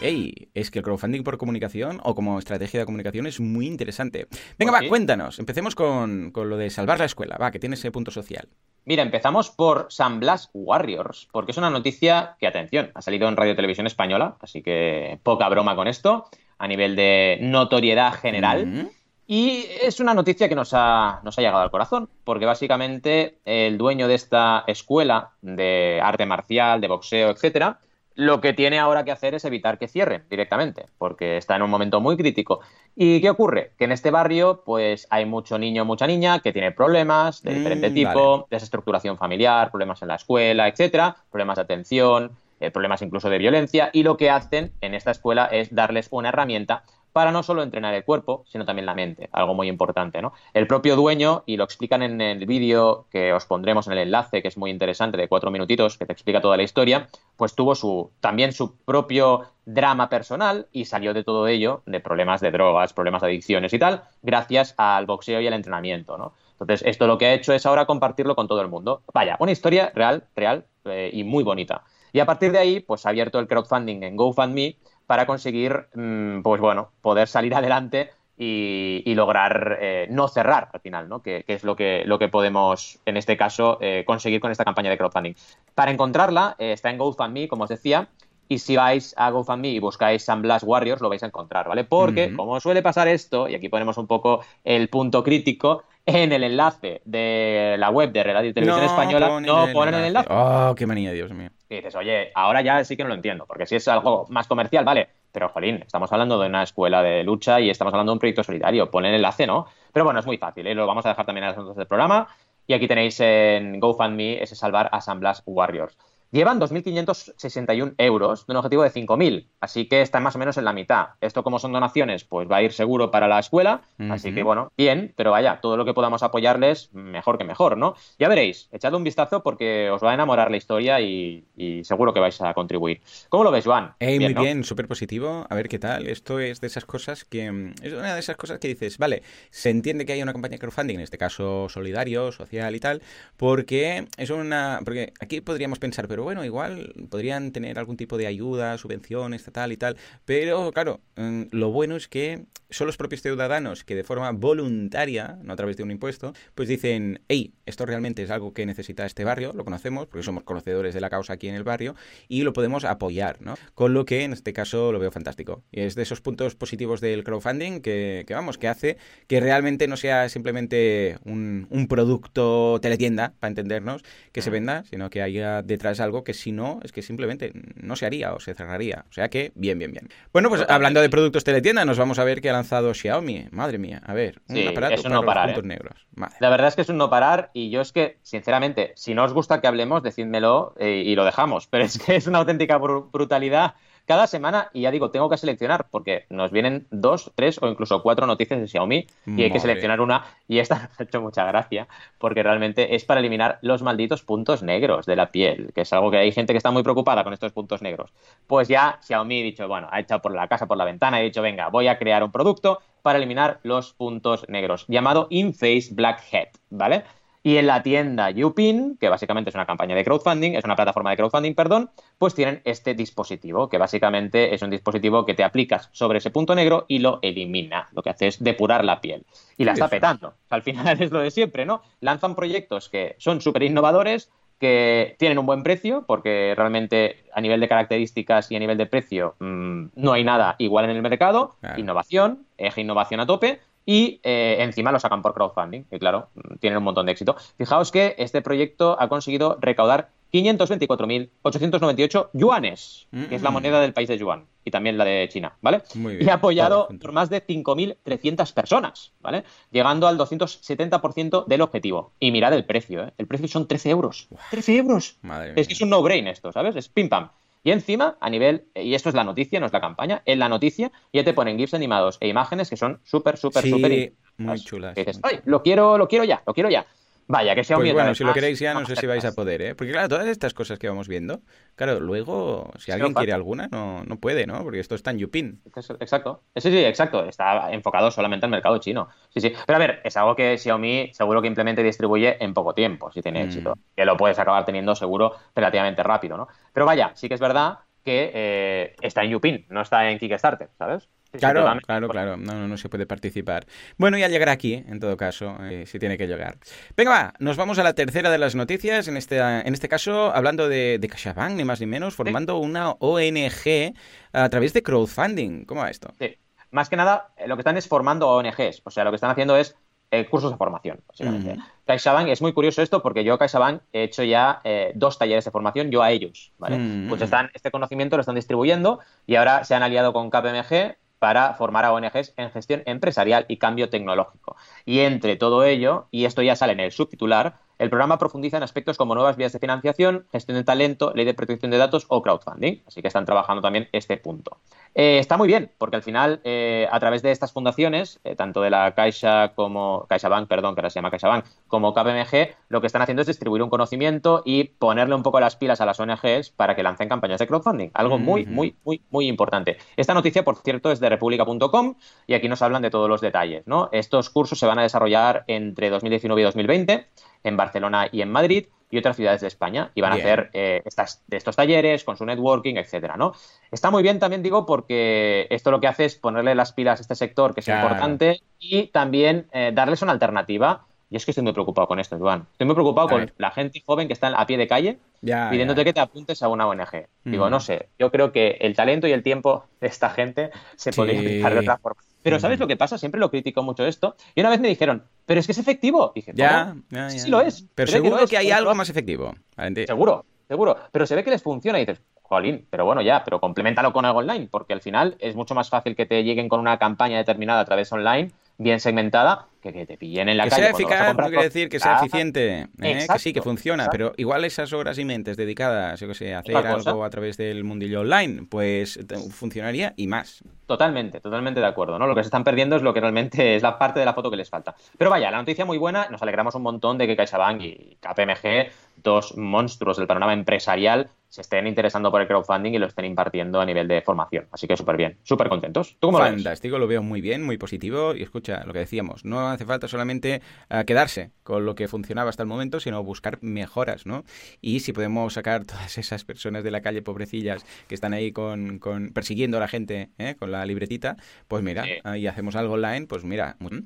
Ey, 0.00 0.48
es 0.54 0.70
que 0.70 0.78
el 0.78 0.84
crowdfunding 0.84 1.24
por 1.24 1.38
comunicación 1.38 2.00
o 2.04 2.14
como 2.14 2.38
estrategia 2.38 2.80
de 2.80 2.86
comunicación 2.86 3.26
es 3.26 3.40
muy 3.40 3.66
interesante. 3.66 4.28
Venga, 4.56 4.72
va, 4.72 4.88
cuéntanos. 4.88 5.38
Empecemos 5.40 5.74
con, 5.74 6.30
con, 6.30 6.48
lo 6.48 6.56
de 6.56 6.70
salvar 6.70 7.00
la 7.00 7.06
escuela, 7.06 7.36
va, 7.36 7.50
que 7.50 7.58
tiene 7.58 7.74
ese 7.74 7.90
punto 7.90 8.10
social. 8.10 8.48
Mira, 8.84 9.02
empezamos 9.02 9.50
por 9.50 9.88
San 9.90 10.20
Blas 10.20 10.50
Warriors, 10.54 11.28
porque 11.32 11.50
es 11.50 11.58
una 11.58 11.68
noticia 11.68 12.36
que, 12.38 12.46
atención, 12.46 12.90
ha 12.94 13.02
salido 13.02 13.28
en 13.28 13.36
Radio 13.36 13.56
Televisión 13.56 13.86
Española, 13.86 14.36
así 14.40 14.62
que 14.62 15.18
poca 15.22 15.48
broma 15.48 15.74
con 15.74 15.88
esto, 15.88 16.26
a 16.58 16.68
nivel 16.68 16.96
de 16.96 17.38
notoriedad 17.42 18.14
general. 18.14 18.90
Y 19.30 19.66
es 19.82 20.00
una 20.00 20.14
noticia 20.14 20.48
que 20.48 20.54
nos 20.54 20.70
ha, 20.72 21.20
nos 21.22 21.38
ha 21.38 21.42
llegado 21.42 21.62
al 21.62 21.70
corazón, 21.70 22.08
porque 22.24 22.46
básicamente 22.46 23.36
el 23.44 23.76
dueño 23.76 24.08
de 24.08 24.14
esta 24.14 24.64
escuela 24.66 25.32
de 25.42 26.00
arte 26.02 26.24
marcial, 26.24 26.80
de 26.80 26.88
boxeo, 26.88 27.28
etcétera, 27.28 27.78
lo 28.14 28.40
que 28.40 28.54
tiene 28.54 28.78
ahora 28.78 29.04
que 29.04 29.12
hacer 29.12 29.34
es 29.34 29.44
evitar 29.44 29.78
que 29.78 29.86
cierren 29.86 30.24
directamente, 30.30 30.86
porque 30.96 31.36
está 31.36 31.56
en 31.56 31.62
un 31.62 31.68
momento 31.68 32.00
muy 32.00 32.16
crítico. 32.16 32.60
¿Y 32.96 33.20
qué 33.20 33.28
ocurre? 33.28 33.72
Que 33.76 33.84
en 33.84 33.92
este 33.92 34.10
barrio, 34.10 34.62
pues 34.64 35.06
hay 35.10 35.26
mucho 35.26 35.58
niño, 35.58 35.84
mucha 35.84 36.06
niña 36.06 36.38
que 36.38 36.54
tiene 36.54 36.72
problemas 36.72 37.42
de 37.42 37.52
diferente 37.52 37.90
mm, 37.90 37.94
tipo, 37.94 38.46
desestructuración 38.50 39.18
familiar, 39.18 39.70
problemas 39.70 40.00
en 40.00 40.08
la 40.08 40.14
escuela, 40.14 40.68
etcétera, 40.68 41.16
problemas 41.30 41.56
de 41.56 41.62
atención, 41.62 42.32
eh, 42.60 42.70
problemas 42.70 43.02
incluso 43.02 43.28
de 43.28 43.36
violencia, 43.36 43.90
y 43.92 44.04
lo 44.04 44.16
que 44.16 44.30
hacen 44.30 44.72
en 44.80 44.94
esta 44.94 45.10
escuela 45.10 45.44
es 45.44 45.74
darles 45.74 46.08
una 46.10 46.30
herramienta 46.30 46.82
para 47.12 47.32
no 47.32 47.42
solo 47.42 47.62
entrenar 47.62 47.94
el 47.94 48.04
cuerpo, 48.04 48.44
sino 48.48 48.64
también 48.64 48.86
la 48.86 48.94
mente, 48.94 49.28
algo 49.32 49.54
muy 49.54 49.68
importante, 49.68 50.22
¿no? 50.22 50.32
El 50.54 50.66
propio 50.66 50.96
dueño, 50.96 51.42
y 51.46 51.56
lo 51.56 51.64
explican 51.64 52.02
en 52.02 52.20
el 52.20 52.46
vídeo 52.46 53.06
que 53.10 53.32
os 53.32 53.44
pondremos 53.46 53.86
en 53.86 53.94
el 53.94 53.98
enlace, 54.00 54.42
que 54.42 54.48
es 54.48 54.56
muy 54.56 54.70
interesante, 54.70 55.16
de 55.16 55.28
cuatro 55.28 55.50
minutitos, 55.50 55.98
que 55.98 56.06
te 56.06 56.12
explica 56.12 56.40
toda 56.40 56.56
la 56.56 56.62
historia, 56.62 57.08
pues 57.36 57.54
tuvo 57.54 57.74
su, 57.74 58.10
también 58.20 58.52
su 58.52 58.76
propio 58.76 59.44
drama 59.64 60.08
personal 60.08 60.66
y 60.72 60.86
salió 60.86 61.12
de 61.12 61.24
todo 61.24 61.46
ello, 61.46 61.82
de 61.86 62.00
problemas 62.00 62.40
de 62.40 62.50
drogas, 62.50 62.92
problemas 62.92 63.22
de 63.22 63.28
adicciones 63.28 63.72
y 63.72 63.78
tal, 63.78 64.02
gracias 64.22 64.74
al 64.78 65.06
boxeo 65.06 65.40
y 65.40 65.46
al 65.46 65.54
entrenamiento, 65.54 66.16
¿no? 66.16 66.32
Entonces, 66.52 66.82
esto 66.88 67.06
lo 67.06 67.18
que 67.18 67.26
ha 67.26 67.34
hecho 67.34 67.52
es 67.52 67.66
ahora 67.66 67.86
compartirlo 67.86 68.34
con 68.34 68.48
todo 68.48 68.60
el 68.60 68.68
mundo. 68.68 69.02
Vaya, 69.14 69.36
una 69.38 69.52
historia 69.52 69.92
real, 69.94 70.24
real 70.34 70.66
eh, 70.86 71.10
y 71.12 71.22
muy 71.22 71.44
bonita. 71.44 71.84
Y 72.12 72.20
a 72.20 72.26
partir 72.26 72.50
de 72.50 72.58
ahí, 72.58 72.80
pues 72.80 73.06
ha 73.06 73.10
abierto 73.10 73.38
el 73.38 73.46
crowdfunding 73.46 74.02
en 74.02 74.16
GoFundMe 74.16 74.76
para 75.08 75.24
conseguir, 75.24 75.86
mm, 75.94 76.42
pues 76.42 76.60
bueno, 76.60 76.90
poder 77.00 77.28
salir 77.28 77.54
adelante 77.54 78.10
y, 78.36 79.14
lograr 79.14 79.78
eh, 79.80 80.06
no 80.10 80.28
cerrar 80.28 80.68
al 80.70 80.80
final, 80.80 81.08
¿no? 81.08 81.22
Que, 81.22 81.44
es 81.48 81.64
lo 81.64 81.74
que, 81.74 82.02
lo 82.04 82.18
que 82.18 82.28
podemos, 82.28 83.00
en 83.06 83.16
este 83.16 83.38
caso, 83.38 83.78
eh, 83.80 84.04
conseguir 84.06 84.38
con 84.38 84.52
esta 84.52 84.66
campaña 84.66 84.90
de 84.90 84.98
crowdfunding. 84.98 85.32
Para 85.74 85.90
encontrarla, 85.90 86.56
eh, 86.58 86.72
está 86.72 86.90
en 86.90 86.98
GoFundMe, 86.98 87.48
como 87.48 87.64
os 87.64 87.70
decía, 87.70 88.08
y 88.48 88.58
si 88.58 88.76
vais 88.76 89.14
a 89.16 89.30
GoFundMe 89.30 89.68
y 89.68 89.78
buscáis 89.78 90.24
San 90.24 90.42
Blas 90.42 90.62
Warriors, 90.62 91.00
lo 91.00 91.08
vais 91.08 91.22
a 91.22 91.26
encontrar, 91.26 91.66
¿vale? 91.68 91.84
Porque, 91.84 92.34
como 92.36 92.60
suele 92.60 92.82
pasar 92.82 93.08
esto, 93.08 93.48
y 93.48 93.54
aquí 93.54 93.70
ponemos 93.70 93.96
un 93.96 94.06
poco 94.06 94.42
el 94.62 94.90
punto 94.90 95.24
crítico, 95.24 95.84
en 96.08 96.32
el 96.32 96.42
enlace 96.42 97.02
de 97.04 97.76
la 97.78 97.90
web 97.90 98.10
de 98.12 98.24
Radio 98.24 98.48
y 98.48 98.54
Televisión 98.54 98.84
Española 98.84 99.40
no 99.40 99.66
ponen 99.74 99.94
el 99.94 100.04
enlace. 100.06 100.28
Oh, 100.30 100.74
qué 100.74 100.86
manía, 100.86 101.12
Dios 101.12 101.30
mío. 101.32 101.50
Y 101.68 101.76
dices, 101.76 101.94
oye, 101.96 102.30
ahora 102.34 102.62
ya 102.62 102.82
sí 102.82 102.96
que 102.96 103.02
no 103.02 103.10
lo 103.10 103.14
entiendo, 103.14 103.44
porque 103.46 103.66
si 103.66 103.76
es 103.76 103.86
algo 103.88 104.24
más 104.30 104.46
comercial, 104.46 104.86
vale, 104.86 105.08
pero 105.30 105.50
jolín, 105.50 105.82
estamos 105.84 106.10
hablando 106.10 106.40
de 106.40 106.48
una 106.48 106.62
escuela 106.62 107.02
de 107.02 107.24
lucha 107.24 107.60
y 107.60 107.68
estamos 107.68 107.92
hablando 107.92 108.12
de 108.12 108.14
un 108.14 108.20
proyecto 108.20 108.42
solidario, 108.42 108.90
pon 108.90 109.04
el 109.04 109.16
enlace, 109.16 109.46
¿no? 109.46 109.66
Pero 109.92 110.04
bueno, 110.04 110.20
es 110.20 110.26
muy 110.26 110.38
fácil, 110.38 110.66
¿eh? 110.66 110.74
lo 110.74 110.86
vamos 110.86 111.04
a 111.04 111.10
dejar 111.10 111.26
también 111.26 111.44
en 111.44 111.50
las 111.50 111.58
notas 111.58 111.76
del 111.76 111.86
programa. 111.86 112.28
Y 112.66 112.72
aquí 112.72 112.88
tenéis 112.88 113.20
en 113.20 113.78
GoFundMe 113.78 114.42
ese 114.42 114.54
salvar 114.54 114.88
a 114.92 115.02
San 115.02 115.20
Blas 115.20 115.42
Warriors 115.44 115.96
llevan 116.30 116.60
2.561 116.60 117.94
euros 117.98 118.46
de 118.46 118.52
un 118.52 118.56
objetivo 118.56 118.82
de 118.82 118.90
5.000, 118.90 119.46
así 119.60 119.86
que 119.86 120.02
están 120.02 120.22
más 120.22 120.36
o 120.36 120.38
menos 120.38 120.56
en 120.56 120.64
la 120.64 120.72
mitad. 120.72 121.08
Esto 121.20 121.42
como 121.42 121.58
son 121.58 121.72
donaciones, 121.72 122.24
pues 122.24 122.50
va 122.50 122.56
a 122.56 122.62
ir 122.62 122.72
seguro 122.72 123.10
para 123.10 123.28
la 123.28 123.38
escuela, 123.38 123.82
así 124.10 124.34
que 124.34 124.42
bueno, 124.42 124.72
bien, 124.76 125.12
pero 125.16 125.30
vaya, 125.30 125.60
todo 125.60 125.76
lo 125.76 125.84
que 125.84 125.94
podamos 125.94 126.22
apoyarles, 126.22 126.92
mejor 126.92 127.38
que 127.38 127.44
mejor, 127.44 127.76
¿no? 127.76 127.94
Ya 128.18 128.28
veréis, 128.28 128.68
echadle 128.72 128.98
un 128.98 129.04
vistazo 129.04 129.42
porque 129.42 129.90
os 129.90 130.02
va 130.02 130.10
a 130.10 130.14
enamorar 130.14 130.50
la 130.50 130.56
historia 130.56 131.00
y, 131.00 131.44
seguro 131.82 132.12
que 132.12 132.20
vais 132.20 132.40
a 132.40 132.54
contribuir. 132.54 133.00
¿Cómo 133.28 133.44
lo 133.44 133.50
ves, 133.50 133.64
Joan? 133.64 133.94
muy 134.00 134.34
bien, 134.34 134.64
súper 134.64 134.88
positivo. 134.88 135.46
A 135.48 135.54
ver 135.54 135.68
qué 135.68 135.78
tal. 135.78 136.06
Esto 136.06 136.40
es 136.40 136.60
de 136.60 136.66
esas 136.66 136.84
cosas 136.84 137.24
que... 137.24 137.50
Mm, 137.50 137.74
es 137.82 137.92
una 137.92 138.14
de 138.14 138.20
esas 138.20 138.36
cosas 138.36 138.58
que 138.58 138.68
dices, 138.68 138.98
vale, 138.98 139.22
se 139.50 139.70
entiende 139.70 140.04
que 140.04 140.12
hay 140.12 140.22
una 140.22 140.32
campaña 140.32 140.52
de 140.52 140.58
crowdfunding, 140.58 140.96
en 140.96 141.02
este 141.02 141.18
caso 141.18 141.68
solidario, 141.68 142.32
social 142.32 142.74
y 142.74 142.80
tal, 142.80 143.02
porque 143.36 144.06
es 144.16 144.30
una... 144.30 144.80
Porque 144.84 145.12
aquí 145.20 145.40
podríamos 145.40 145.78
pensar, 145.78 146.08
pero 146.08 146.17
pero 146.18 146.24
bueno, 146.24 146.44
igual 146.44 146.92
podrían 147.10 147.52
tener 147.52 147.78
algún 147.78 147.96
tipo 147.96 148.18
de 148.18 148.26
ayuda, 148.26 148.76
subvención 148.76 149.34
estatal 149.34 149.70
y 149.70 149.76
tal. 149.76 149.96
Pero 150.24 150.72
claro, 150.72 150.98
mm, 151.14 151.42
lo 151.52 151.70
bueno 151.70 151.94
es 151.94 152.08
que 152.08 152.46
son 152.70 152.86
los 152.86 152.96
propios 152.96 153.22
ciudadanos 153.22 153.84
que 153.84 153.94
de 153.94 154.04
forma 154.04 154.30
voluntaria, 154.32 155.38
no 155.42 155.52
a 155.52 155.56
través 155.56 155.76
de 155.76 155.82
un 155.82 155.90
impuesto, 155.90 156.34
pues 156.54 156.68
dicen, 156.68 157.20
hey, 157.28 157.54
esto 157.66 157.86
realmente 157.86 158.22
es 158.22 158.30
algo 158.30 158.52
que 158.52 158.66
necesita 158.66 159.06
este 159.06 159.24
barrio, 159.24 159.52
lo 159.54 159.64
conocemos, 159.64 160.06
porque 160.06 160.22
somos 160.22 160.42
conocedores 160.42 160.92
de 160.92 161.00
la 161.00 161.08
causa 161.08 161.34
aquí 161.34 161.48
en 161.48 161.54
el 161.54 161.64
barrio, 161.64 161.94
y 162.28 162.42
lo 162.42 162.52
podemos 162.52 162.84
apoyar, 162.84 163.40
¿no? 163.40 163.54
Con 163.74 163.94
lo 163.94 164.04
que 164.04 164.24
en 164.24 164.32
este 164.32 164.52
caso 164.52 164.92
lo 164.92 164.98
veo 164.98 165.10
fantástico. 165.10 165.62
Y 165.72 165.80
es 165.80 165.94
de 165.94 166.02
esos 166.02 166.20
puntos 166.20 166.54
positivos 166.56 167.00
del 167.00 167.24
crowdfunding 167.24 167.80
que, 167.80 168.26
vamos, 168.28 168.58
que 168.58 168.68
hace 168.68 168.98
que 169.26 169.40
realmente 169.40 169.88
no 169.88 169.96
sea 169.96 170.28
simplemente 170.28 171.18
un, 171.24 171.66
un 171.70 171.88
producto 171.88 172.78
teletienda, 172.82 173.32
para 173.40 173.48
entendernos, 173.48 174.02
que 174.32 174.42
se 174.42 174.50
venda, 174.50 174.84
sino 174.84 175.08
que 175.10 175.22
haya 175.22 175.62
detrás 175.62 176.00
algo 176.08 176.24
que 176.24 176.34
si 176.34 176.52
no, 176.52 176.80
es 176.82 176.92
que 176.92 177.02
simplemente 177.02 177.52
no 177.76 177.96
se 177.96 178.06
haría 178.06 178.34
o 178.34 178.40
se 178.40 178.54
cerraría. 178.54 179.04
O 179.08 179.12
sea 179.12 179.28
que, 179.28 179.52
bien, 179.54 179.78
bien, 179.78 179.92
bien. 179.92 180.08
Bueno, 180.32 180.48
pues 180.48 180.64
hablando 180.68 181.00
de 181.00 181.08
productos 181.08 181.44
teletienda, 181.44 181.84
nos 181.84 181.98
vamos 181.98 182.18
a 182.18 182.24
ver 182.24 182.40
qué 182.40 182.50
ha 182.50 182.52
lanzado 182.52 182.92
Xiaomi. 182.92 183.48
Madre 183.50 183.78
mía, 183.78 184.02
a 184.04 184.14
ver, 184.14 184.40
un 184.48 184.68
aparato 184.68 185.02
para 185.02 185.14
no 185.14 185.22
parar, 185.22 185.46
puntos 185.46 185.64
¿eh? 185.64 185.68
negros. 185.68 186.06
La 186.40 186.50
verdad 186.50 186.68
es 186.68 186.74
que 186.74 186.82
es 186.82 186.88
un 186.88 186.96
no 186.96 187.10
parar 187.10 187.50
y 187.52 187.70
yo 187.70 187.80
es 187.80 187.92
que, 187.92 188.18
sinceramente, 188.22 188.92
si 188.96 189.14
no 189.14 189.24
os 189.24 189.32
gusta 189.32 189.60
que 189.60 189.66
hablemos, 189.66 190.02
decídmelo 190.02 190.74
eh, 190.78 191.02
y 191.04 191.14
lo 191.14 191.24
dejamos. 191.24 191.66
Pero 191.70 191.84
es 191.84 191.98
que 191.98 192.16
es 192.16 192.26
una 192.26 192.38
auténtica 192.38 192.78
brutalidad 192.78 193.74
cada 194.08 194.26
semana, 194.26 194.70
y 194.72 194.80
ya 194.80 194.90
digo, 194.90 195.10
tengo 195.10 195.28
que 195.28 195.36
seleccionar, 195.36 195.88
porque 195.90 196.24
nos 196.30 196.50
vienen 196.50 196.86
dos, 196.90 197.30
tres 197.34 197.62
o 197.62 197.68
incluso 197.68 198.02
cuatro 198.02 198.26
noticias 198.26 198.58
de 198.58 198.66
Xiaomi 198.66 199.06
y 199.26 199.42
hay 199.42 199.50
que 199.50 199.60
seleccionar 199.60 200.00
una, 200.00 200.24
y 200.48 200.60
esta 200.60 200.76
me 200.78 200.82
ha 200.98 201.02
hecho 201.02 201.20
mucha 201.20 201.44
gracia, 201.44 201.86
porque 202.16 202.42
realmente 202.42 202.94
es 202.94 203.04
para 203.04 203.20
eliminar 203.20 203.58
los 203.60 203.82
malditos 203.82 204.22
puntos 204.22 204.62
negros 204.62 205.04
de 205.04 205.14
la 205.14 205.30
piel, 205.30 205.72
que 205.74 205.82
es 205.82 205.92
algo 205.92 206.10
que 206.10 206.16
hay 206.16 206.32
gente 206.32 206.54
que 206.54 206.56
está 206.56 206.70
muy 206.70 206.82
preocupada 206.82 207.22
con 207.22 207.34
estos 207.34 207.52
puntos 207.52 207.82
negros. 207.82 208.14
Pues 208.46 208.66
ya 208.66 208.98
Xiaomi 209.02 209.40
ha 209.40 209.44
dicho, 209.44 209.68
bueno, 209.68 209.88
ha 209.90 210.00
echado 210.00 210.22
por 210.22 210.34
la 210.34 210.48
casa, 210.48 210.66
por 210.66 210.78
la 210.78 210.86
ventana, 210.86 211.18
y 211.18 211.20
ha 211.20 211.24
dicho, 211.24 211.42
venga, 211.42 211.68
voy 211.68 211.88
a 211.88 211.98
crear 211.98 212.24
un 212.24 212.32
producto 212.32 212.80
para 213.02 213.18
eliminar 213.18 213.60
los 213.62 213.92
puntos 213.92 214.48
negros, 214.48 214.86
llamado 214.88 215.26
InFace 215.28 215.90
Blackhead, 215.92 216.48
¿vale? 216.70 217.04
Y 217.42 217.56
en 217.56 217.66
la 217.66 217.82
tienda 217.82 218.30
Yupin, 218.30 218.96
que 218.98 219.08
básicamente 219.08 219.50
es 219.50 219.54
una 219.54 219.66
campaña 219.66 219.94
de 219.94 220.04
crowdfunding, 220.04 220.54
es 220.54 220.64
una 220.64 220.76
plataforma 220.76 221.10
de 221.10 221.16
crowdfunding, 221.16 221.54
perdón, 221.54 221.90
pues 222.18 222.34
tienen 222.34 222.60
este 222.64 222.94
dispositivo, 222.94 223.68
que 223.68 223.78
básicamente 223.78 224.54
es 224.54 224.62
un 224.62 224.70
dispositivo 224.70 225.24
que 225.24 225.34
te 225.34 225.44
aplicas 225.44 225.88
sobre 225.92 226.18
ese 226.18 226.30
punto 226.30 226.54
negro 226.54 226.84
y 226.88 226.98
lo 226.98 227.20
elimina. 227.22 227.88
Lo 227.92 228.02
que 228.02 228.10
hace 228.10 228.26
es 228.26 228.42
depurar 228.42 228.84
la 228.84 229.00
piel. 229.00 229.24
Y 229.56 229.64
la 229.64 229.72
está 229.72 229.88
petando. 229.88 230.34
Al 230.50 230.62
final 230.62 231.00
es 231.02 231.10
lo 231.10 231.20
de 231.20 231.30
siempre, 231.30 231.64
¿no? 231.64 231.82
Lanzan 232.00 232.34
proyectos 232.34 232.88
que 232.88 233.14
son 233.18 233.40
súper 233.40 233.62
innovadores, 233.62 234.30
que 234.58 235.14
tienen 235.18 235.38
un 235.38 235.46
buen 235.46 235.62
precio, 235.62 236.04
porque 236.06 236.54
realmente 236.56 237.24
a 237.32 237.40
nivel 237.40 237.60
de 237.60 237.68
características 237.68 238.50
y 238.50 238.56
a 238.56 238.58
nivel 238.58 238.76
de 238.76 238.86
precio 238.86 239.36
mm, 239.38 239.86
no 239.94 240.12
hay 240.12 240.24
nada 240.24 240.56
igual 240.58 240.84
en 240.86 240.90
el 240.90 241.02
mercado. 241.02 241.54
Innovación, 241.76 242.46
eje 242.56 242.80
innovación 242.80 243.20
a 243.20 243.26
tope, 243.26 243.60
y 243.90 244.20
eh, 244.22 244.56
encima 244.60 244.92
lo 244.92 245.00
sacan 245.00 245.22
por 245.22 245.32
crowdfunding, 245.32 245.84
y 245.90 245.98
claro, 245.98 246.28
tienen 246.60 246.76
un 246.76 246.84
montón 246.84 247.06
de 247.06 247.12
éxito. 247.12 247.36
Fijaos 247.56 247.90
que 247.90 248.14
este 248.18 248.42
proyecto 248.42 249.00
ha 249.00 249.08
conseguido 249.08 249.56
recaudar 249.62 250.10
524.898 250.30 252.28
yuanes, 252.34 253.06
que 253.30 253.34
es 253.34 253.40
la 253.42 253.48
Mm. 253.50 253.52
moneda 253.54 253.80
del 253.80 253.94
país 253.94 254.08
de 254.08 254.18
yuan 254.18 254.44
y 254.62 254.70
también 254.70 254.98
la 254.98 255.06
de 255.06 255.26
China, 255.30 255.56
¿vale? 255.62 255.80
Muy 255.94 256.16
bien. 256.16 256.28
Y 256.28 256.30
apoyado 256.30 256.88
por 257.00 257.12
más 257.12 257.30
de 257.30 257.40
5.300 257.40 258.52
personas, 258.52 259.12
¿vale? 259.20 259.44
Llegando 259.70 260.06
al 260.06 260.18
270% 260.18 261.46
del 261.46 261.62
objetivo. 261.62 262.12
Y 262.20 262.30
mirad 262.30 262.52
el 262.52 262.66
precio, 262.66 263.04
¿eh? 263.04 263.12
El 263.16 263.26
precio 263.26 263.48
son 263.48 263.66
13 263.66 263.88
euros. 263.90 264.28
¡13 264.50 264.76
euros! 264.76 265.16
Madre 265.22 265.52
mía. 265.52 265.62
Es 265.62 265.66
que 265.66 265.72
es 265.72 265.80
un 265.80 265.88
no-brain 265.90 266.26
esto, 266.28 266.52
¿sabes? 266.52 266.76
Es 266.76 266.88
pim 266.90 267.08
pam. 267.08 267.30
Y 267.68 267.70
encima, 267.70 268.16
a 268.18 268.30
nivel, 268.30 268.64
y 268.74 268.94
esto 268.94 269.10
es 269.10 269.14
la 269.14 269.24
noticia, 269.24 269.60
no 269.60 269.66
es 269.66 269.74
la 269.74 269.82
campaña, 269.82 270.22
en 270.24 270.38
la 270.38 270.48
noticia 270.48 270.90
ya 271.12 271.22
te 271.22 271.34
ponen 271.34 271.58
GIFs 271.58 271.74
animados 271.74 272.16
e 272.22 272.26
imágenes 272.26 272.70
que 272.70 272.78
son 272.78 272.98
súper, 273.04 273.36
súper, 273.36 273.62
Sí, 273.62 273.68
súper 273.68 274.14
muy 274.38 274.58
chulas. 274.60 274.94
Que 274.94 275.04
dices, 275.04 275.20
"Ay, 275.22 275.40
lo 275.44 275.62
quiero, 275.62 275.98
lo 275.98 276.08
quiero 276.08 276.24
ya, 276.24 276.42
lo 276.46 276.54
quiero 276.54 276.70
ya. 276.70 276.86
Vaya, 277.30 277.54
que 277.54 277.62
sea 277.62 277.76
Pues 277.76 277.92
bueno, 277.92 278.14
si 278.14 278.24
lo 278.24 278.32
queréis 278.32 278.58
ya 278.58 278.72
no 278.72 278.86
sé 278.86 278.96
si 278.96 279.06
vais 279.06 279.22
a 279.24 279.32
poder, 279.32 279.60
¿eh? 279.60 279.74
Porque 279.74 279.92
claro, 279.92 280.08
todas 280.08 280.26
estas 280.28 280.54
cosas 280.54 280.78
que 280.78 280.88
vamos 280.88 281.08
viendo, 281.08 281.42
claro, 281.76 282.00
luego, 282.00 282.72
si 282.78 282.90
alguien 282.90 283.12
quiere 283.12 283.34
alguna, 283.34 283.68
no, 283.70 284.02
no 284.04 284.16
puede, 284.18 284.46
¿no? 284.46 284.62
Porque 284.62 284.80
esto 284.80 284.94
está 284.94 285.10
en 285.10 285.18
Yupin. 285.18 285.60
Exacto. 286.00 286.42
Sí, 286.56 286.70
sí, 286.70 286.78
exacto. 286.78 287.24
Está 287.26 287.70
enfocado 287.70 288.10
solamente 288.10 288.46
al 288.46 288.50
mercado 288.50 288.78
chino. 288.78 289.08
Sí, 289.28 289.42
sí. 289.42 289.52
Pero 289.66 289.76
a 289.76 289.78
ver, 289.78 290.00
es 290.04 290.16
algo 290.16 290.34
que 290.34 290.56
Xiaomi 290.56 291.10
seguro 291.12 291.42
que 291.42 291.48
implementa 291.48 291.82
y 291.82 291.84
distribuye 291.84 292.42
en 292.42 292.54
poco 292.54 292.72
tiempo, 292.74 293.12
si 293.12 293.20
tiene 293.20 293.44
Mm. 293.44 293.46
éxito. 293.46 293.74
Que 293.94 294.06
lo 294.06 294.16
puedes 294.16 294.38
acabar 294.38 294.64
teniendo 294.64 294.94
seguro 294.94 295.34
relativamente 295.54 296.02
rápido, 296.02 296.38
¿no? 296.38 296.48
Pero 296.72 296.86
vaya, 296.86 297.12
sí 297.14 297.28
que 297.28 297.34
es 297.34 297.40
verdad 297.40 297.80
que 298.04 298.30
eh, 298.32 298.96
está 299.02 299.22
en 299.22 299.30
Yupin, 299.32 299.66
no 299.68 299.82
está 299.82 300.08
en 300.10 300.18
Kickstarter, 300.18 300.70
¿sabes? 300.78 301.10
Sí, 301.32 301.38
Claro, 301.38 301.60
totalmente. 301.60 301.86
claro, 301.86 302.08
claro. 302.08 302.36
No, 302.36 302.54
no, 302.54 302.68
no 302.68 302.76
se 302.78 302.88
puede 302.88 303.06
participar. 303.06 303.66
Bueno, 303.98 304.16
ya 304.16 304.28
llegará 304.28 304.52
aquí, 304.52 304.74
en 304.74 304.98
todo 304.98 305.16
caso, 305.16 305.56
eh, 305.62 305.84
si 305.86 305.98
tiene 305.98 306.16
que 306.16 306.26
llegar. 306.26 306.56
Venga, 306.96 307.10
va, 307.10 307.34
nos 307.38 307.56
vamos 307.56 307.78
a 307.78 307.82
la 307.82 307.92
tercera 307.92 308.30
de 308.30 308.38
las 308.38 308.54
noticias. 308.54 309.08
En 309.08 309.16
este, 309.16 309.38
en 309.38 309.74
este 309.74 309.88
caso, 309.88 310.34
hablando 310.34 310.68
de, 310.68 310.98
de 310.98 311.08
CaixaBank, 311.08 311.54
ni 311.56 311.64
más 311.64 311.80
ni 311.80 311.86
menos, 311.86 312.14
formando 312.14 312.58
una 312.58 312.92
ONG 312.92 313.94
a 314.32 314.48
través 314.48 314.72
de 314.72 314.82
crowdfunding. 314.82 315.64
¿Cómo 315.64 315.82
va 315.82 315.90
esto? 315.90 316.12
Sí. 316.18 316.36
Más 316.70 316.88
que 316.88 316.96
nada, 316.96 317.28
eh, 317.36 317.46
lo 317.46 317.56
que 317.56 317.60
están 317.62 317.76
es 317.76 317.88
formando 317.88 318.28
ONGs. 318.28 318.82
O 318.84 318.90
sea, 318.90 319.04
lo 319.04 319.10
que 319.10 319.16
están 319.16 319.30
haciendo 319.30 319.56
es 319.56 319.74
eh, 320.10 320.26
cursos 320.26 320.50
de 320.50 320.56
formación, 320.56 321.00
básicamente. 321.06 321.56
CaixaBank, 321.86 322.28
es 322.28 322.40
muy 322.42 322.52
curioso 322.54 322.80
esto 322.82 323.02
porque 323.02 323.24
yo, 323.24 323.38
CaixaBank, 323.38 323.82
he 323.92 324.04
hecho 324.04 324.22
ya 324.22 324.60
eh, 324.64 324.92
dos 324.94 325.18
talleres 325.18 325.44
de 325.44 325.50
formación, 325.50 325.90
yo 325.90 326.02
a 326.02 326.10
ellos, 326.10 326.52
¿vale? 326.58 327.06
Pues 327.08 327.20
están, 327.22 327.50
este 327.54 327.70
conocimiento 327.70 328.16
lo 328.16 328.20
están 328.20 328.34
distribuyendo 328.34 329.00
y 329.26 329.36
ahora 329.36 329.64
se 329.64 329.74
han 329.74 329.82
aliado 329.82 330.12
con 330.12 330.30
KPMG 330.30 330.96
para 331.18 331.54
formar 331.54 331.84
a 331.84 331.92
ONGs 331.92 332.34
en 332.36 332.50
gestión 332.50 332.82
empresarial 332.86 333.44
y 333.48 333.56
cambio 333.58 333.90
tecnológico. 333.90 334.56
Y 334.84 335.00
entre 335.00 335.36
todo 335.36 335.64
ello, 335.64 336.06
y 336.10 336.24
esto 336.24 336.42
ya 336.42 336.56
sale 336.56 336.72
en 336.72 336.80
el 336.80 336.92
subtitular, 336.92 337.58
el 337.78 337.90
programa 337.90 338.18
profundiza 338.18 338.56
en 338.56 338.62
aspectos 338.62 338.96
como 338.96 339.14
nuevas 339.14 339.36
vías 339.36 339.52
de 339.52 339.58
financiación, 339.58 340.26
gestión 340.32 340.56
de 340.56 340.64
talento, 340.64 341.12
ley 341.14 341.24
de 341.24 341.34
protección 341.34 341.70
de 341.70 341.78
datos 341.78 342.06
o 342.08 342.22
crowdfunding. 342.22 342.82
Así 342.86 343.02
que 343.02 343.08
están 343.08 343.24
trabajando 343.24 343.62
también 343.62 343.88
este 343.92 344.16
punto. 344.16 344.58
Eh, 344.94 345.18
está 345.18 345.36
muy 345.36 345.46
bien, 345.46 345.70
porque 345.78 345.96
al 345.96 346.02
final, 346.02 346.40
eh, 346.44 346.88
a 346.90 346.98
través 346.98 347.22
de 347.22 347.30
estas 347.30 347.52
fundaciones, 347.52 348.20
eh, 348.24 348.34
tanto 348.34 348.62
de 348.62 348.70
la 348.70 348.94
Caixa 348.94 349.52
como 349.54 350.06
CaixaBank, 350.08 350.48
perdón, 350.48 350.74
que 350.74 350.80
ahora 350.80 350.90
se 350.90 350.96
llama 350.96 351.10
CaixaBank, 351.10 351.44
como 351.68 351.94
KPMG, 351.94 352.56
lo 352.68 352.80
que 352.80 352.88
están 352.88 353.02
haciendo 353.02 353.20
es 353.20 353.28
distribuir 353.28 353.62
un 353.62 353.70
conocimiento 353.70 354.42
y 354.44 354.64
ponerle 354.64 355.14
un 355.14 355.22
poco 355.22 355.38
las 355.38 355.54
pilas 355.54 355.80
a 355.80 355.86
las 355.86 356.00
ONGs 356.00 356.50
para 356.50 356.74
que 356.74 356.82
lancen 356.82 357.08
campañas 357.08 357.38
de 357.38 357.46
crowdfunding. 357.46 357.90
Algo 357.94 358.18
muy, 358.18 358.44
muy, 358.44 358.74
muy, 358.84 359.02
muy 359.10 359.28
importante. 359.28 359.76
Esta 359.96 360.14
noticia, 360.14 360.44
por 360.44 360.56
cierto, 360.56 360.90
es 360.90 360.98
de 360.98 361.08
república.com 361.08 361.94
y 362.26 362.34
aquí 362.34 362.48
nos 362.48 362.62
hablan 362.62 362.82
de 362.82 362.90
todos 362.90 363.08
los 363.08 363.20
detalles. 363.20 363.66
¿no? 363.66 363.88
Estos 363.92 364.30
cursos 364.30 364.58
se 364.58 364.66
van 364.66 364.80
a 364.80 364.82
desarrollar 364.82 365.44
entre 365.46 365.90
2019 365.90 366.40
y 366.40 366.44
2020 366.44 367.06
en 367.44 367.56
Barcelona 367.56 367.67
y 368.12 368.22
en 368.22 368.30
Madrid 368.30 368.66
y 368.90 368.98
otras 368.98 369.16
ciudades 369.16 369.42
de 369.42 369.48
España 369.48 369.90
y 369.94 370.00
van 370.00 370.14
Bien. 370.14 370.26
a 370.26 370.30
hacer 370.32 370.50
eh, 370.54 370.82
estas, 370.84 371.22
de 371.26 371.36
estos 371.36 371.56
talleres 371.56 372.04
con 372.04 372.16
su 372.16 372.24
networking, 372.24 372.76
etcétera, 372.76 373.16
¿no? 373.16 373.32
Está 373.70 373.90
muy 373.90 374.02
bien 374.02 374.18
también, 374.18 374.42
digo, 374.42 374.64
porque 374.64 375.46
esto 375.50 375.70
lo 375.70 375.78
que 375.80 375.88
hace 375.88 376.06
es 376.06 376.16
ponerle 376.16 376.54
las 376.54 376.72
pilas 376.72 376.98
a 376.98 377.02
este 377.02 377.14
sector, 377.14 377.54
que 377.54 377.60
es 377.60 377.66
Claro. 377.66 377.82
importante, 377.82 378.40
y 378.58 378.86
también 378.86 379.46
eh, 379.52 379.72
darles 379.74 380.00
una 380.02 380.12
alternativa. 380.12 380.86
Y 381.10 381.16
es 381.16 381.24
que 381.24 381.30
estoy 381.30 381.42
muy 381.44 381.52
preocupado 381.54 381.88
con 381.88 381.98
esto, 381.98 382.18
Joan. 382.18 382.46
Estoy 382.52 382.66
muy 382.66 382.74
preocupado 382.74 383.08
A 383.08 383.10
con 383.10 383.20
ver. 383.20 383.34
la 383.38 383.50
gente 383.50 383.82
joven 383.86 384.08
que 384.08 384.12
está 384.12 384.28
a 384.28 384.46
pie 384.46 384.58
de 384.58 384.66
calle 384.68 384.98
Ya, 385.22 385.48
pidiéndote 385.50 385.80
ya. 385.80 385.84
que 385.86 385.92
te 385.94 386.00
apuntes 386.00 386.42
a 386.42 386.48
una 386.48 386.66
ONG. 386.68 387.06
Digo, 387.24 387.46
Mm. 387.46 387.50
no 387.50 387.60
sé, 387.60 387.88
yo 387.98 388.10
creo 388.10 388.30
que 388.30 388.58
el 388.60 388.76
talento 388.76 389.06
y 389.08 389.12
el 389.12 389.22
tiempo 389.22 389.64
de 389.80 389.86
esta 389.86 390.10
gente 390.10 390.50
se 390.76 390.92
Sí. 390.92 390.96
podría 390.96 391.18
utilizar 391.20 391.54
de 391.54 391.60
otra 391.60 391.78
forma. 391.78 392.02
Pero 392.22 392.38
¿sabes 392.40 392.56
Ujú. 392.58 392.64
lo 392.64 392.68
que 392.68 392.76
pasa? 392.76 392.98
Siempre 392.98 393.20
lo 393.20 393.30
critico 393.30 393.62
mucho 393.62 393.86
esto. 393.86 394.16
Y 394.34 394.40
una 394.40 394.50
vez 394.50 394.60
me 394.60 394.68
dijeron, 394.68 395.04
pero 395.24 395.40
es 395.40 395.46
que 395.46 395.52
es 395.52 395.58
efectivo. 395.58 396.12
Dije, 396.14 396.32
Ya, 396.34 396.74
Sí, 397.08 397.20
sí 397.20 397.30
lo 397.30 397.40
es. 397.40 397.64
Pero 397.74 397.86
que 397.86 397.92
seguro 397.92 398.18
es, 398.24 398.28
que 398.30 398.36
hay 398.36 398.50
algo 398.50 398.74
más 398.74 398.90
efectivo. 398.90 399.34
Valentín. 399.56 399.86
Seguro, 399.86 400.26
seguro. 400.46 400.76
Pero 400.92 401.06
se 401.06 401.14
ve 401.16 401.24
que 401.24 401.30
les 401.30 401.42
funciona 401.42 401.78
y 401.78 401.86
dices, 401.86 402.02
jolín, 402.22 402.66
pero 402.68 402.84
bueno, 402.84 403.00
ya, 403.00 403.24
pero 403.24 403.40
complementalo 403.40 403.92
con 403.94 404.04
algo 404.04 404.18
online, 404.18 404.48
porque 404.50 404.74
al 404.74 404.82
final 404.82 405.16
es 405.20 405.34
mucho 405.36 405.54
más 405.54 405.70
fácil 405.70 405.96
que 405.96 406.04
te 406.04 406.22
lleguen 406.22 406.50
con 406.50 406.60
una 406.60 406.78
campaña 406.78 407.16
determinada 407.16 407.60
a 407.60 407.64
través 407.64 407.90
online, 407.92 408.30
bien 408.58 408.80
segmentada, 408.80 409.46
que 409.62 409.72
que 409.72 409.86
te 409.86 409.96
pillen 409.96 410.28
en 410.28 410.36
la 410.36 410.44
Que 410.44 410.50
calle. 410.50 410.62
sea 410.62 410.72
cuando 410.72 410.88
vas 410.88 410.92
a 410.92 411.02
eficaz 411.10 411.16
no 411.16 411.28
quiere 411.28 411.44
decir 411.44 411.68
que 411.68 411.78
sea 411.80 411.94
Ah, 411.96 412.00
eficiente, 412.00 412.68
¿eh? 412.80 413.06
que 413.12 413.18
sí, 413.18 413.32
que 413.32 413.40
funciona, 413.42 413.84
exacto. 413.84 413.96
pero 413.96 414.12
igual 414.16 414.44
esas 414.44 414.72
horas 414.72 414.98
y 414.98 415.04
mentes 415.04 415.36
dedicadas, 415.36 415.98
yo 416.00 416.08
que 416.08 416.14
sé, 416.14 416.34
a 416.34 416.40
hacer 416.40 416.56
algo 416.56 417.04
a 417.04 417.10
través 417.10 417.36
del 417.36 417.64
mundillo 417.64 418.00
online, 418.00 418.46
pues 418.48 418.98
funcionaría 419.32 419.94
y 419.96 420.06
más. 420.06 420.42
Totalmente, 420.66 421.20
totalmente 421.20 421.60
de 421.60 421.66
acuerdo, 421.66 421.98
¿no? 421.98 422.06
Lo 422.06 422.14
que 422.14 422.22
se 422.22 422.26
están 422.28 422.44
perdiendo 422.44 422.76
es 422.76 422.82
lo 422.82 422.92
que 422.92 423.00
realmente 423.00 423.56
es 423.56 423.62
la 423.62 423.78
parte 423.78 424.00
de 424.00 424.06
la 424.06 424.12
foto 424.14 424.30
que 424.30 424.36
les 424.36 424.50
falta. 424.50 424.74
Pero 424.96 425.10
vaya, 425.10 425.30
la 425.30 425.38
noticia 425.38 425.64
muy 425.64 425.78
buena, 425.78 426.08
nos 426.10 426.20
alegramos 426.22 426.54
un 426.54 426.62
montón 426.62 426.98
de 426.98 427.06
que 427.06 427.16
CaixaBank 427.16 427.62
y 427.62 427.96
KPMG, 428.00 428.70
dos 429.02 429.36
monstruos 429.36 429.96
del 429.96 430.06
panorama 430.06 430.32
empresarial, 430.34 431.08
se 431.28 431.42
estén 431.42 431.66
interesando 431.66 432.10
por 432.10 432.20
el 432.20 432.26
crowdfunding 432.26 432.72
y 432.72 432.78
lo 432.78 432.86
estén 432.86 433.04
impartiendo 433.04 433.60
a 433.60 433.66
nivel 433.66 433.86
de 433.86 434.00
formación. 434.02 434.46
Así 434.50 434.66
que 434.66 434.76
súper 434.76 434.96
bien, 434.96 435.18
súper 435.22 435.48
contentos. 435.48 435.96
¿Tú 436.00 436.08
cómo 436.08 436.18
lo 436.18 436.24
ves? 436.24 436.34
Fantástico, 436.34 436.78
lo 436.78 436.86
veo 436.86 437.02
muy 437.02 437.20
bien, 437.20 437.42
muy 437.44 437.58
positivo. 437.58 438.14
Y 438.14 438.22
escucha, 438.22 438.64
lo 438.64 438.72
que 438.72 438.78
decíamos, 438.80 439.24
no 439.24 439.48
hace 439.48 439.64
falta 439.66 439.88
solamente 439.88 440.40
ah, 440.70 440.84
quedarse 440.84 441.30
con 441.42 441.66
lo 441.66 441.74
que 441.74 441.86
funcionaba 441.88 442.30
hasta 442.30 442.42
el 442.42 442.48
momento, 442.48 442.80
sino 442.80 443.02
buscar 443.04 443.38
mejoras, 443.42 444.06
¿no? 444.06 444.24
Y 444.60 444.80
si 444.80 444.92
podemos 444.92 445.34
sacar 445.34 445.64
todas 445.64 445.98
esas 445.98 446.24
personas 446.24 446.64
de 446.64 446.70
la 446.70 446.80
calle, 446.80 447.02
pobrecillas, 447.02 447.64
que 447.88 447.94
están 447.94 448.12
ahí 448.14 448.32
con, 448.32 448.78
con- 448.78 449.10
persiguiendo 449.10 449.56
a 449.58 449.60
la 449.60 449.68
gente 449.68 450.10
¿eh? 450.18 450.34
con 450.38 450.50
la 450.50 450.64
libretita, 450.66 451.16
pues 451.46 451.62
mira, 451.62 451.84
Sí. 451.84 451.90
ahí 452.04 452.26
hacemos 452.26 452.56
algo 452.56 452.74
online, 452.74 453.06
pues 453.06 453.24
mira. 453.24 453.56
muy- 453.58 453.84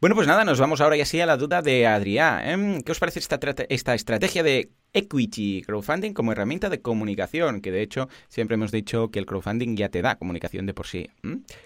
Bueno, 0.00 0.14
pues 0.16 0.26
nada, 0.26 0.44
nos 0.44 0.60
vamos 0.60 0.80
ahora 0.80 0.96
ya 0.96 1.04
sí 1.06 1.20
a 1.20 1.26
la 1.26 1.36
duda 1.36 1.62
de 1.62 1.86
Adrián. 1.86 2.42
¿eh? 2.76 2.82
¿Qué 2.84 2.92
os 2.92 2.98
parece 3.00 3.18
esta, 3.18 3.38
esta 3.68 3.94
estrategia 3.94 4.42
de 4.42 4.70
equity 4.92 5.62
crowdfunding 5.62 6.12
como 6.12 6.32
herramienta 6.32 6.68
de 6.68 6.82
comunicación? 6.82 7.60
Que 7.60 7.70
de 7.70 7.82
hecho 7.82 8.08
siempre 8.28 8.54
hemos 8.54 8.72
dicho 8.72 9.10
que 9.10 9.18
el 9.18 9.26
crowdfunding 9.26 9.76
ya 9.76 9.88
te 9.88 10.02
da 10.02 10.16
comunicación 10.16 10.66
de 10.66 10.74
por 10.74 10.86
sí. 10.86 11.08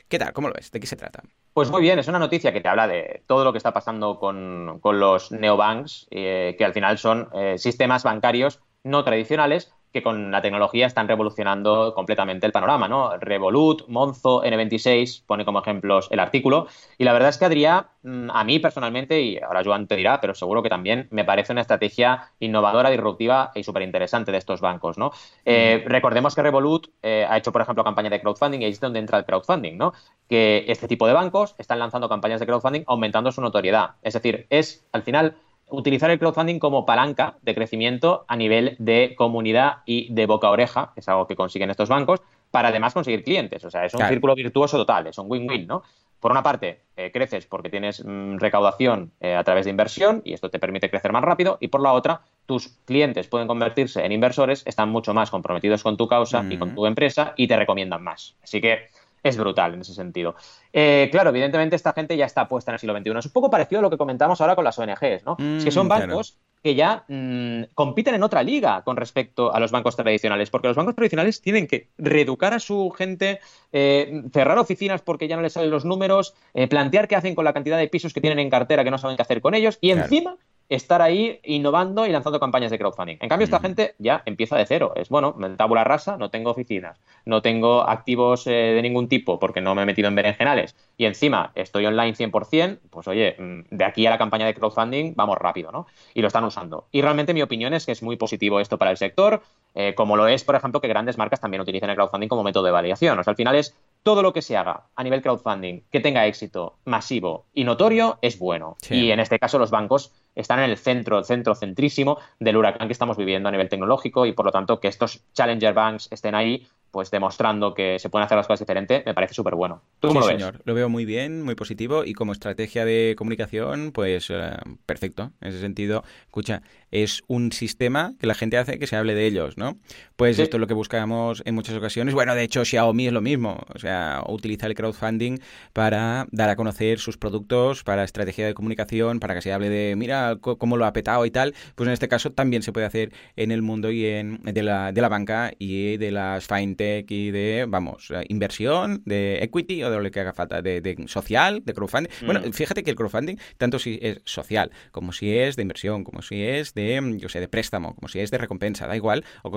¿Qué 0.08 0.18
tal? 0.18 0.32
¿Cómo 0.32 0.48
lo 0.48 0.54
ves? 0.54 0.70
¿De 0.70 0.80
qué 0.80 0.86
se 0.86 0.96
trata? 0.96 1.22
Pues 1.52 1.70
muy 1.70 1.80
bien, 1.80 1.98
es 1.98 2.08
una 2.08 2.18
noticia 2.18 2.52
que 2.52 2.60
te 2.60 2.68
habla 2.68 2.86
de 2.86 3.22
todo 3.26 3.42
lo 3.44 3.52
que 3.52 3.58
está 3.58 3.72
pasando 3.72 4.18
con, 4.18 4.78
con 4.80 5.00
los 5.00 5.32
neobanks, 5.32 6.06
eh, 6.10 6.54
que 6.58 6.64
al 6.64 6.74
final 6.74 6.98
son 6.98 7.28
eh, 7.34 7.56
sistemas 7.56 8.02
bancarios 8.02 8.60
no 8.84 9.04
tradicionales 9.04 9.72
que 9.96 10.02
con 10.02 10.30
la 10.30 10.42
tecnología 10.42 10.86
están 10.86 11.08
revolucionando 11.08 11.94
completamente 11.94 12.44
el 12.44 12.52
panorama, 12.52 12.86
¿no? 12.86 13.16
Revolut, 13.16 13.88
Monzo, 13.88 14.42
N26, 14.44 15.24
pone 15.24 15.46
como 15.46 15.60
ejemplos 15.60 16.08
el 16.10 16.20
artículo. 16.20 16.66
Y 16.98 17.04
la 17.04 17.14
verdad 17.14 17.30
es 17.30 17.38
que 17.38 17.46
Adrián, 17.46 17.86
mm, 18.02 18.30
a 18.30 18.44
mí 18.44 18.58
personalmente, 18.58 19.22
y 19.22 19.38
ahora 19.38 19.62
Joan 19.64 19.86
te 19.86 19.96
dirá, 19.96 20.20
pero 20.20 20.34
seguro 20.34 20.62
que 20.62 20.68
también 20.68 21.08
me 21.10 21.24
parece 21.24 21.52
una 21.52 21.62
estrategia 21.62 22.30
innovadora, 22.40 22.90
disruptiva 22.90 23.52
y 23.54 23.62
súper 23.62 23.84
interesante 23.84 24.32
de 24.32 24.36
estos 24.36 24.60
bancos, 24.60 24.98
¿no? 24.98 25.12
Eh, 25.46 25.82
recordemos 25.86 26.34
que 26.34 26.42
Revolut 26.42 26.88
eh, 27.02 27.26
ha 27.26 27.38
hecho, 27.38 27.50
por 27.50 27.62
ejemplo, 27.62 27.82
campaña 27.82 28.10
de 28.10 28.20
crowdfunding 28.20 28.60
y 28.60 28.64
ahí 28.66 28.72
es 28.72 28.80
donde 28.80 28.98
entra 28.98 29.16
el 29.16 29.24
crowdfunding, 29.24 29.78
¿no? 29.78 29.94
Que 30.28 30.66
este 30.68 30.88
tipo 30.88 31.06
de 31.06 31.14
bancos 31.14 31.54
están 31.56 31.78
lanzando 31.78 32.06
campañas 32.06 32.38
de 32.38 32.44
crowdfunding 32.44 32.82
aumentando 32.86 33.32
su 33.32 33.40
notoriedad. 33.40 33.92
Es 34.02 34.12
decir, 34.12 34.46
es 34.50 34.86
al 34.92 35.04
final 35.04 35.36
utilizar 35.68 36.10
el 36.10 36.18
crowdfunding 36.18 36.58
como 36.58 36.86
palanca 36.86 37.36
de 37.42 37.54
crecimiento 37.54 38.24
a 38.28 38.36
nivel 38.36 38.76
de 38.78 39.14
comunidad 39.16 39.78
y 39.84 40.12
de 40.12 40.26
boca 40.26 40.46
a 40.48 40.50
oreja, 40.50 40.92
que 40.94 41.00
es 41.00 41.08
algo 41.08 41.26
que 41.26 41.36
consiguen 41.36 41.70
estos 41.70 41.88
bancos, 41.88 42.20
para 42.50 42.68
además 42.68 42.94
conseguir 42.94 43.24
clientes. 43.24 43.64
O 43.64 43.70
sea, 43.70 43.84
es 43.84 43.94
un 43.94 43.98
Claro. 43.98 44.12
círculo 44.12 44.34
virtuoso 44.34 44.76
total, 44.76 45.08
es 45.08 45.18
un 45.18 45.26
win-win, 45.30 45.66
¿no? 45.66 45.82
Por 46.20 46.30
una 46.30 46.42
parte, 46.42 46.80
eh, 46.96 47.10
creces 47.12 47.46
porque 47.46 47.68
tienes 47.68 48.02
mm, 48.04 48.38
recaudación 48.38 49.12
eh, 49.20 49.34
a 49.34 49.44
través 49.44 49.64
de 49.66 49.70
inversión 49.70 50.22
y 50.24 50.32
esto 50.32 50.48
te 50.48 50.58
permite 50.58 50.88
crecer 50.88 51.12
más 51.12 51.22
rápido. 51.22 51.58
Y 51.60 51.68
por 51.68 51.82
la 51.82 51.92
otra, 51.92 52.22
tus 52.46 52.68
clientes 52.86 53.28
pueden 53.28 53.46
convertirse 53.46 54.04
en 54.04 54.12
inversores, 54.12 54.62
están 54.66 54.88
mucho 54.88 55.12
más 55.12 55.30
comprometidos 55.30 55.82
con 55.82 55.96
tu 55.96 56.08
causa 56.08 56.44
y 56.48 56.56
con 56.56 56.68
Ujú. 56.68 56.76
tu 56.76 56.86
empresa 56.86 57.34
y 57.36 57.46
te 57.46 57.56
recomiendan 57.56 58.02
más. 58.02 58.36
Así 58.42 58.60
que 58.60 58.88
es 59.28 59.36
brutal 59.36 59.74
en 59.74 59.80
ese 59.80 59.94
sentido. 59.94 60.34
Eh, 60.72 61.08
claro, 61.10 61.30
evidentemente 61.30 61.76
esta 61.76 61.92
gente 61.92 62.16
ya 62.16 62.26
está 62.26 62.48
puesta 62.48 62.70
en 62.70 62.74
el 62.74 62.78
siglo 62.80 62.96
XXI. 62.96 63.18
Es 63.18 63.26
un 63.26 63.32
poco 63.32 63.50
parecido 63.50 63.78
a 63.80 63.82
lo 63.82 63.90
que 63.90 63.96
comentamos 63.98 64.40
ahora 64.40 64.54
con 64.54 64.64
las 64.64 64.78
ONGs, 64.78 65.24
¿no? 65.24 65.36
es 65.38 65.64
que 65.64 65.70
son 65.70 65.86
Mm, 65.86 65.88
claro. 65.88 66.06
bancos 66.08 66.38
que 66.62 66.74
ya 66.74 67.04
mm, 67.06 67.62
compiten 67.74 68.14
en 68.16 68.22
otra 68.24 68.42
liga 68.42 68.82
con 68.82 68.96
respecto 68.96 69.54
a 69.54 69.60
los 69.60 69.70
bancos 69.70 69.94
tradicionales, 69.94 70.50
porque 70.50 70.66
los 70.68 70.76
bancos 70.76 70.94
tradicionales 70.96 71.40
tienen 71.40 71.66
que 71.68 71.90
reeducar 71.96 72.54
a 72.54 72.58
su 72.58 72.90
gente, 72.90 73.38
eh, 73.72 74.22
cerrar 74.32 74.58
oficinas 74.58 75.00
porque 75.02 75.28
ya 75.28 75.36
no 75.36 75.42
les 75.42 75.52
salen 75.52 75.70
los 75.70 75.84
números, 75.84 76.34
eh, 76.54 76.66
plantear 76.66 77.06
qué 77.06 77.14
hacen 77.16 77.34
con 77.36 77.44
la 77.44 77.52
cantidad 77.52 77.78
de 77.78 77.88
pisos 77.88 78.12
que 78.12 78.20
tienen 78.20 78.38
en 78.40 78.50
cartera 78.50 78.82
que 78.82 78.90
no 78.90 78.98
saben 78.98 79.16
qué 79.16 79.22
hacer 79.22 79.40
con 79.40 79.54
ellos, 79.54 79.78
y 79.80 79.92
Claro. 79.92 80.02
encima 80.04 80.36
estar 80.68 81.02
ahí 81.02 81.40
innovando 81.44 82.06
y 82.06 82.10
lanzando 82.10 82.40
campañas 82.40 82.70
de 82.70 82.78
crowdfunding. 82.78 83.18
En 83.20 83.28
cambio, 83.28 83.44
esta 83.44 83.60
gente 83.60 83.94
ya 83.98 84.22
empieza 84.26 84.56
de 84.56 84.66
cero. 84.66 84.92
Es 84.96 85.08
bueno, 85.08 85.36
tabula 85.56 85.84
rasa, 85.84 86.16
no 86.16 86.30
tengo 86.30 86.50
oficinas, 86.50 86.98
no 87.24 87.42
tengo 87.42 87.82
activos 87.82 88.46
eh, 88.46 88.50
de 88.50 88.82
ningún 88.82 89.08
tipo 89.08 89.38
porque 89.38 89.60
no 89.60 89.74
me 89.74 89.82
he 89.82 89.86
metido 89.86 90.08
en 90.08 90.14
berenjenales 90.14 90.76
y 90.96 91.04
encima 91.04 91.52
estoy 91.54 91.86
online 91.86 92.14
100%, 92.14 92.78
pues 92.90 93.06
oye, 93.08 93.36
mm, 93.38 93.76
de 93.76 93.84
aquí 93.84 94.06
a 94.06 94.10
la 94.10 94.18
campaña 94.18 94.46
de 94.46 94.54
crowdfunding 94.54 95.14
vamos 95.14 95.38
rápido, 95.38 95.70
¿no? 95.70 95.86
Y 96.14 96.20
lo 96.20 96.28
están 96.28 96.44
usando. 96.44 96.86
Y 96.90 97.02
realmente 97.02 97.34
mi 97.34 97.42
opinión 97.42 97.74
es 97.74 97.86
que 97.86 97.92
es 97.92 98.02
muy 98.02 98.16
positivo 98.16 98.60
esto 98.60 98.78
para 98.78 98.90
el 98.90 98.96
sector, 98.96 99.42
eh, 99.74 99.94
como 99.94 100.16
lo 100.16 100.26
es, 100.26 100.44
por 100.44 100.54
ejemplo, 100.54 100.80
que 100.80 100.88
grandes 100.88 101.18
marcas 101.18 101.40
también 101.40 101.60
utilicen 101.60 101.90
el 101.90 101.96
crowdfunding 101.96 102.28
como 102.28 102.42
método 102.42 102.64
de 102.64 102.70
validación. 102.72 103.18
O 103.18 103.22
sea, 103.22 103.32
al 103.32 103.36
final 103.36 103.56
es 103.56 103.76
todo 104.02 104.22
lo 104.22 104.32
que 104.32 104.40
se 104.40 104.56
haga 104.56 104.84
a 104.94 105.02
nivel 105.02 105.20
crowdfunding 105.20 105.82
que 105.90 106.00
tenga 106.00 106.26
éxito 106.26 106.76
masivo 106.84 107.46
y 107.52 107.64
notorio 107.64 108.18
es 108.22 108.38
bueno. 108.38 108.76
Y 108.88 109.10
en 109.10 109.20
este 109.20 109.38
caso 109.38 109.58
los 109.58 109.70
bancos 109.70 110.12
están 110.36 110.60
en 110.60 110.70
el 110.70 110.76
centro, 110.76 111.18
el 111.18 111.24
centro 111.24 111.54
centrísimo 111.54 112.18
del 112.38 112.56
huracán 112.56 112.86
que 112.86 112.92
estamos 112.92 113.16
viviendo 113.16 113.48
a 113.48 113.52
nivel 113.52 113.68
tecnológico 113.68 114.26
y 114.26 114.32
por 114.32 114.46
lo 114.46 114.52
tanto 114.52 114.78
que 114.78 114.88
estos 114.88 115.22
challenger 115.32 115.74
banks 115.74 116.08
estén 116.12 116.34
ahí 116.34 116.68
pues 116.90 117.10
demostrando 117.10 117.74
que 117.74 117.98
se 117.98 118.08
pueden 118.08 118.24
hacer 118.24 118.36
las 118.36 118.46
cosas 118.46 118.60
diferentes, 118.60 119.04
me 119.04 119.14
parece 119.14 119.34
súper 119.34 119.54
bueno. 119.54 119.82
¿Tú 120.00 120.08
cómo 120.08 120.20
lo 120.20 120.26
ves? 120.26 120.36
señor, 120.36 120.62
lo 120.64 120.74
veo 120.74 120.88
muy 120.88 121.04
bien, 121.04 121.42
muy 121.42 121.54
positivo 121.54 122.04
y 122.04 122.14
como 122.14 122.32
estrategia 122.32 122.84
de 122.84 123.14
comunicación, 123.18 123.92
pues 123.92 124.30
eh, 124.30 124.56
perfecto. 124.86 125.32
En 125.40 125.48
ese 125.48 125.60
sentido, 125.60 126.04
escucha, 126.26 126.62
es 126.90 127.22
un 127.26 127.52
sistema 127.52 128.14
que 128.18 128.26
la 128.26 128.34
gente 128.34 128.56
hace 128.56 128.78
que 128.78 128.86
se 128.86 128.96
hable 128.96 129.14
de 129.14 129.26
ellos, 129.26 129.58
¿no? 129.58 129.76
Pues 130.16 130.38
esto 130.38 130.56
es 130.56 130.60
lo 130.60 130.66
que 130.66 130.74
buscamos 130.74 131.42
en 131.44 131.54
muchas 131.54 131.76
ocasiones. 131.76 132.14
Bueno, 132.14 132.34
de 132.34 132.42
hecho, 132.42 132.64
Xiaomi 132.64 133.08
es 133.08 133.12
lo 133.12 133.20
mismo, 133.20 133.58
o 133.74 133.78
sea, 133.78 134.22
utiliza 134.28 134.66
el 134.66 134.74
crowdfunding 134.74 135.38
para 135.72 136.26
dar 136.30 136.48
a 136.48 136.56
conocer 136.56 136.98
sus 136.98 137.18
productos, 137.18 137.84
para 137.84 138.04
estrategia 138.04 138.46
de 138.46 138.54
comunicación, 138.54 139.20
para 139.20 139.34
que 139.34 139.42
se 139.42 139.52
hable 139.52 139.68
de, 139.68 139.94
mira, 139.96 140.38
cómo 140.40 140.76
lo 140.76 140.86
ha 140.86 140.92
petado 140.92 141.26
y 141.26 141.30
tal. 141.30 141.54
Pues 141.74 141.86
en 141.88 141.92
este 141.92 142.08
caso 142.08 142.32
también 142.32 142.62
se 142.62 142.72
puede 142.72 142.86
hacer 142.86 143.12
en 143.36 143.50
el 143.50 143.62
mundo 143.62 143.90
y 143.90 144.06
en, 144.06 144.40
de, 144.42 144.62
la, 144.62 144.92
de 144.92 145.00
la 145.00 145.08
banca 145.08 145.52
y 145.58 145.96
de 145.96 146.10
las 146.10 146.46
fintech 146.76 147.10
y 147.10 147.30
de, 147.30 147.66
vamos, 147.68 148.10
eh, 148.10 148.24
inversión, 148.28 149.02
de 149.04 149.42
equity 149.42 149.82
o 149.82 149.90
de 149.90 150.00
lo 150.00 150.10
que 150.10 150.20
haga 150.20 150.32
falta, 150.32 150.62
de, 150.62 151.04
social, 151.06 151.62
de 151.64 151.74
crowdfunding. 151.74 152.10
Bueno, 152.24 152.40
mm. 152.40 152.52
fíjate 152.52 152.82
que 152.82 152.90
el 152.90 152.96
crowdfunding, 152.96 153.36
tanto 153.58 153.78
si 153.78 153.98
es 154.02 154.20
social, 154.24 154.70
como 154.92 155.12
si 155.12 155.36
es 155.36 155.56
de 155.56 155.62
inversión, 155.62 156.04
como 156.04 156.22
si 156.22 156.42
es 156.42 156.74
de, 156.74 157.00
mm, 157.00 157.16
yo 157.18 157.28
sé, 157.28 157.40
de 157.40 157.48
préstamo, 157.48 157.94
como 157.94 158.08
si 158.08 158.20
es 158.20 158.30
de 158.30 158.38
recompensa, 158.38 158.86
da 158.86 158.96
igual, 158.96 159.24
o 159.42 159.50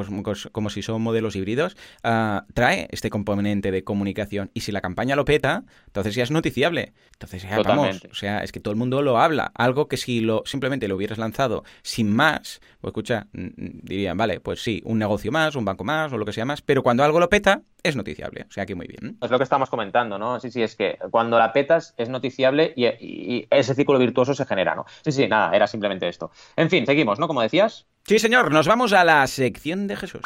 como, 0.52 0.70
si 0.70 0.82
son 0.82 1.02
modelos 1.02 1.36
híbridos, 1.36 1.76
ah, 2.04 2.46
trae 2.54 2.88
este 2.92 3.10
componente 3.10 3.72
de 3.72 3.84
comunicación. 3.84 4.52
Y 4.54 4.62
si 4.62 4.72
la 4.72 4.82
campaña 4.82 5.16
lo 5.16 5.26
peta, 5.26 5.64
entonces 5.88 6.16
ya 6.16 6.24
es 6.24 6.32
noticiable. 6.32 6.94
Entonces 7.14 7.44
ya 7.44 7.62
vamos, 7.62 8.02
o 8.10 8.16
sea, 8.16 8.44
es 8.44 8.52
que 8.52 8.60
todo 8.60 8.72
el 8.72 8.78
mundo 8.78 9.02
lo 9.02 9.20
habla. 9.20 9.52
Algo 9.56 9.88
que 9.88 9.98
si 9.98 10.22
lo 10.22 10.44
simplemente 10.46 10.88
lo 10.88 10.96
hubieras 10.96 11.18
lanzado 11.18 11.64
sin 11.82 12.16
más, 12.16 12.62
pues 12.80 12.92
escucha, 12.92 13.28
mm, 13.34 13.50
dirían, 13.84 14.18
vale, 14.18 14.40
pues 14.40 14.64
sí, 14.64 14.82
un 14.86 15.00
negocio 15.00 15.32
más, 15.32 15.56
un 15.56 15.66
banco 15.66 15.84
más 15.84 16.14
o 16.14 16.18
lo 16.18 16.26
que 16.26 16.34
sea 16.34 16.46
más, 16.46 16.62
pero 16.62 16.84
cuando 16.84 17.04
algo 17.10 17.20
lo 17.20 17.30
peta, 17.30 17.62
es 17.84 17.96
noticiable. 17.96 18.46
O 18.50 18.52
sea 18.52 18.66
que 18.66 18.76
muy 18.76 18.88
bien. 18.88 19.18
Es 19.22 19.30
lo 19.30 19.38
que 19.38 19.44
estamos 19.44 19.70
comentando, 19.70 20.18
¿no? 20.18 20.40
Sí, 20.40 20.52
sí, 20.52 20.62
es 20.62 20.76
que 20.76 20.98
cuando 21.12 21.38
la 21.38 21.52
petas 21.52 21.94
es 21.98 22.10
noticiable 22.10 22.74
y, 22.76 23.48
ese 23.50 23.76
círculo 23.76 24.00
virtuoso 24.00 24.34
se 24.34 24.46
genera, 24.46 24.76
¿no? 24.76 24.86
Sí, 25.04 25.12
sí, 25.12 25.28
nada, 25.28 25.56
era 25.56 25.68
simplemente 25.68 26.08
esto. 26.08 26.32
En 26.56 26.70
fin, 26.70 26.86
seguimos, 26.86 27.20
¿no? 27.20 27.28
Como 27.28 27.42
decías. 27.42 27.88
Sí, 28.06 28.20
señor, 28.20 28.52
nos 28.52 28.68
vamos 28.68 28.94
a 28.94 29.04
la 29.04 29.26
sección 29.28 29.88
de 29.88 29.96
Jesús. 29.96 30.22